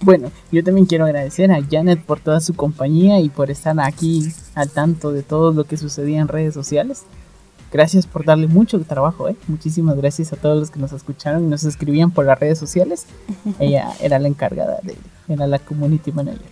Bueno, 0.00 0.32
yo 0.50 0.64
también 0.64 0.84
quiero 0.84 1.04
agradecer 1.04 1.52
a 1.52 1.60
Janet 1.62 2.02
por 2.02 2.18
toda 2.18 2.40
su 2.40 2.54
compañía 2.54 3.20
y 3.20 3.28
por 3.28 3.52
estar 3.52 3.78
aquí 3.78 4.32
al 4.56 4.70
tanto 4.70 5.12
de 5.12 5.22
todo 5.22 5.52
lo 5.52 5.62
que 5.62 5.76
sucedía 5.76 6.20
en 6.20 6.26
redes 6.26 6.54
sociales. 6.54 7.04
Gracias 7.70 8.08
por 8.08 8.24
darle 8.24 8.48
mucho 8.48 8.80
trabajo, 8.80 9.28
¿eh? 9.28 9.36
Muchísimas 9.46 9.96
gracias 9.96 10.32
a 10.32 10.36
todos 10.36 10.58
los 10.58 10.70
que 10.72 10.80
nos 10.80 10.90
escucharon 10.90 11.44
y 11.44 11.46
nos 11.46 11.62
escribían 11.62 12.10
por 12.10 12.24
las 12.26 12.40
redes 12.40 12.58
sociales. 12.58 13.06
Ella 13.60 13.92
era 14.00 14.18
la 14.18 14.26
encargada 14.26 14.80
de, 14.82 14.96
era 15.28 15.46
la 15.46 15.60
community 15.60 16.10
manager. 16.10 16.42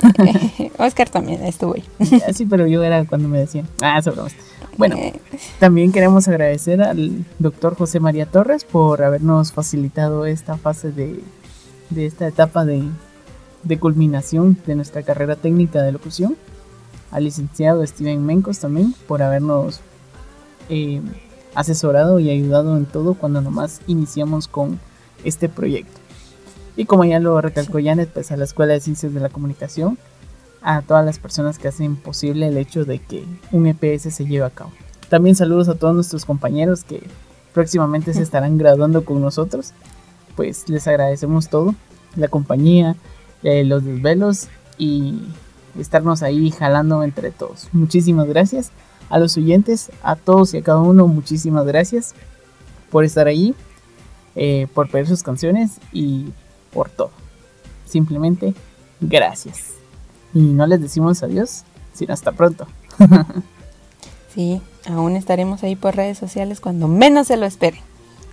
Oscar 0.78 1.10
también 1.10 1.42
estuvo 1.44 1.74
ahí. 1.74 1.84
Sí, 2.32 2.46
pero 2.46 2.66
yo 2.66 2.82
era 2.82 3.04
cuando 3.04 3.28
me 3.28 3.40
decían, 3.40 3.68
ah, 3.82 4.00
sobre 4.00 4.22
Bueno, 4.78 4.96
también 5.58 5.92
queremos 5.92 6.28
agradecer 6.28 6.82
al 6.82 7.24
doctor 7.38 7.76
José 7.76 8.00
María 8.00 8.26
Torres 8.26 8.64
por 8.64 9.02
habernos 9.02 9.52
facilitado 9.52 10.24
esta 10.24 10.56
fase 10.56 10.92
de, 10.92 11.20
de 11.90 12.06
esta 12.06 12.26
etapa 12.26 12.64
de, 12.64 12.82
de 13.64 13.78
culminación 13.78 14.56
de 14.66 14.74
nuestra 14.74 15.02
carrera 15.02 15.36
técnica 15.36 15.82
de 15.82 15.92
locución. 15.92 16.36
Al 17.10 17.24
licenciado 17.24 17.86
Steven 17.86 18.24
Mencos 18.24 18.60
también 18.60 18.94
por 19.06 19.22
habernos 19.22 19.80
eh, 20.70 21.02
asesorado 21.54 22.18
y 22.18 22.30
ayudado 22.30 22.76
en 22.76 22.86
todo 22.86 23.14
cuando 23.14 23.42
nomás 23.42 23.82
iniciamos 23.86 24.48
con 24.48 24.80
este 25.22 25.50
proyecto. 25.50 26.00
Y 26.76 26.86
como 26.86 27.04
ya 27.04 27.20
lo 27.20 27.38
recalcó 27.42 27.78
Janet, 27.82 28.10
pues 28.10 28.32
a 28.32 28.38
la 28.38 28.44
Escuela 28.44 28.72
de 28.72 28.80
Ciencias 28.80 29.12
de 29.12 29.20
la 29.20 29.28
Comunicación, 29.28 29.98
a 30.62 30.82
todas 30.82 31.04
las 31.04 31.18
personas 31.18 31.58
que 31.58 31.68
hacen 31.68 31.96
posible 31.96 32.48
el 32.48 32.56
hecho 32.56 32.84
de 32.84 32.98
que 32.98 33.24
un 33.50 33.66
EPS 33.66 34.14
se 34.14 34.26
lleve 34.26 34.44
a 34.44 34.50
cabo. 34.50 34.72
También 35.08 35.36
saludos 35.36 35.68
a 35.68 35.74
todos 35.74 35.94
nuestros 35.94 36.24
compañeros 36.24 36.84
que 36.84 37.02
próximamente 37.52 38.14
se 38.14 38.22
estarán 38.22 38.58
graduando 38.58 39.04
con 39.04 39.20
nosotros. 39.20 39.72
Pues 40.36 40.68
les 40.68 40.86
agradecemos 40.86 41.48
todo, 41.48 41.74
la 42.16 42.28
compañía, 42.28 42.96
eh, 43.42 43.64
los 43.64 43.84
desvelos 43.84 44.48
y 44.78 45.20
estarnos 45.78 46.22
ahí 46.22 46.50
jalando 46.50 47.02
entre 47.02 47.30
todos. 47.30 47.68
Muchísimas 47.72 48.26
gracias 48.26 48.70
a 49.10 49.18
los 49.18 49.36
oyentes, 49.36 49.90
a 50.02 50.16
todos 50.16 50.54
y 50.54 50.58
a 50.58 50.62
cada 50.62 50.80
uno, 50.80 51.06
muchísimas 51.06 51.66
gracias 51.66 52.14
por 52.90 53.04
estar 53.04 53.26
ahí, 53.26 53.54
eh, 54.34 54.68
por 54.74 54.90
pedir 54.90 55.06
sus 55.06 55.22
canciones 55.22 55.72
y 55.92 56.32
por 56.72 56.88
todo. 56.88 57.10
Simplemente 57.84 58.54
gracias. 59.00 59.81
Y 60.34 60.40
no 60.40 60.66
les 60.66 60.80
decimos 60.80 61.22
adiós, 61.22 61.64
sino 61.92 62.14
hasta 62.14 62.32
pronto. 62.32 62.66
sí, 64.34 64.60
aún 64.88 65.16
estaremos 65.16 65.62
ahí 65.62 65.76
por 65.76 65.96
redes 65.96 66.18
sociales 66.18 66.60
cuando 66.60 66.88
menos 66.88 67.28
se 67.28 67.36
lo 67.36 67.46
esperen. 67.46 67.80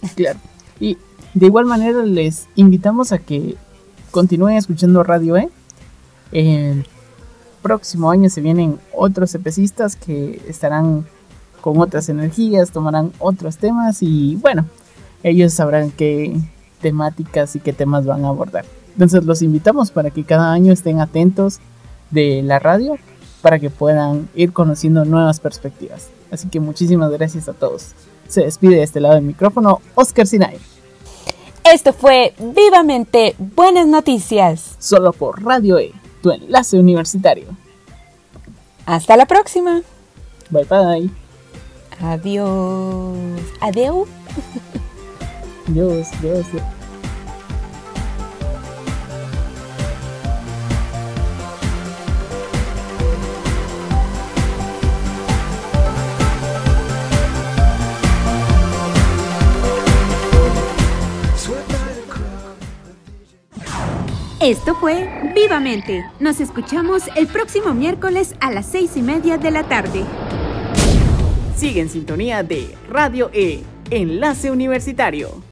Claro. 0.15 0.39
Y 0.79 0.97
de 1.33 1.45
igual 1.47 1.65
manera 1.65 2.03
les 2.03 2.47
invitamos 2.55 3.11
a 3.11 3.19
que 3.19 3.57
continúen 4.11 4.55
escuchando 4.55 5.03
Radio 5.03 5.35
E. 5.35 5.49
El 6.31 6.85
próximo 7.61 8.11
año 8.11 8.29
se 8.29 8.39
vienen 8.39 8.79
otros 8.93 9.35
epecistas 9.35 9.95
que 9.95 10.41
estarán 10.47 11.05
con 11.61 11.79
otras 11.79 12.07
energías, 12.09 12.71
tomarán 12.71 13.11
otros 13.19 13.57
temas 13.57 14.01
y 14.01 14.37
bueno, 14.37 14.65
ellos 15.23 15.53
sabrán 15.53 15.91
qué 15.91 16.39
temáticas 16.81 17.55
y 17.55 17.59
qué 17.59 17.73
temas 17.73 18.05
van 18.05 18.25
a 18.25 18.29
abordar. 18.29 18.65
Entonces 18.93 19.25
los 19.25 19.41
invitamos 19.41 19.91
para 19.91 20.11
que 20.11 20.23
cada 20.23 20.51
año 20.51 20.71
estén 20.71 21.01
atentos 21.01 21.59
de 22.11 22.41
la 22.43 22.59
radio 22.59 22.97
para 23.41 23.59
que 23.59 23.69
puedan 23.69 24.29
ir 24.35 24.53
conociendo 24.53 25.05
nuevas 25.05 25.39
perspectivas. 25.39 26.09
Así 26.31 26.47
que 26.49 26.59
muchísimas 26.59 27.11
gracias 27.11 27.47
a 27.49 27.53
todos. 27.53 27.93
Se 28.27 28.41
despide 28.41 28.75
de 28.75 28.83
este 28.83 28.99
lado 28.99 29.15
del 29.15 29.23
micrófono 29.23 29.81
Oscar 29.95 30.27
Sinai. 30.27 30.57
Esto 31.63 31.93
fue 31.93 32.33
Vivamente 32.39 33.35
Buenas 33.37 33.87
Noticias. 33.87 34.75
Solo 34.79 35.13
por 35.13 35.43
Radio 35.43 35.77
E 35.79 35.93
tu 36.21 36.31
enlace 36.31 36.77
universitario. 36.77 37.47
Hasta 38.85 39.15
la 39.17 39.25
próxima. 39.25 39.81
Bye 40.49 40.65
bye. 40.65 41.09
Adiós. 42.01 43.17
Adiós. 43.61 44.07
Adiós, 45.67 46.07
adiós. 46.19 46.78
Esto 64.41 64.73
fue 64.73 65.05
Vivamente. 65.35 66.05
Nos 66.21 66.39
escuchamos 66.39 67.03
el 67.17 67.27
próximo 67.27 67.73
miércoles 67.73 68.35
a 68.39 68.49
las 68.51 68.67
seis 68.67 68.95
y 68.95 69.01
media 69.01 69.37
de 69.37 69.51
la 69.51 69.63
tarde. 69.63 70.05
Sigue 71.57 71.81
en 71.81 71.89
sintonía 71.89 72.41
de 72.41 72.73
Radio 72.87 73.29
E, 73.33 73.63
Enlace 73.89 74.49
Universitario. 74.49 75.43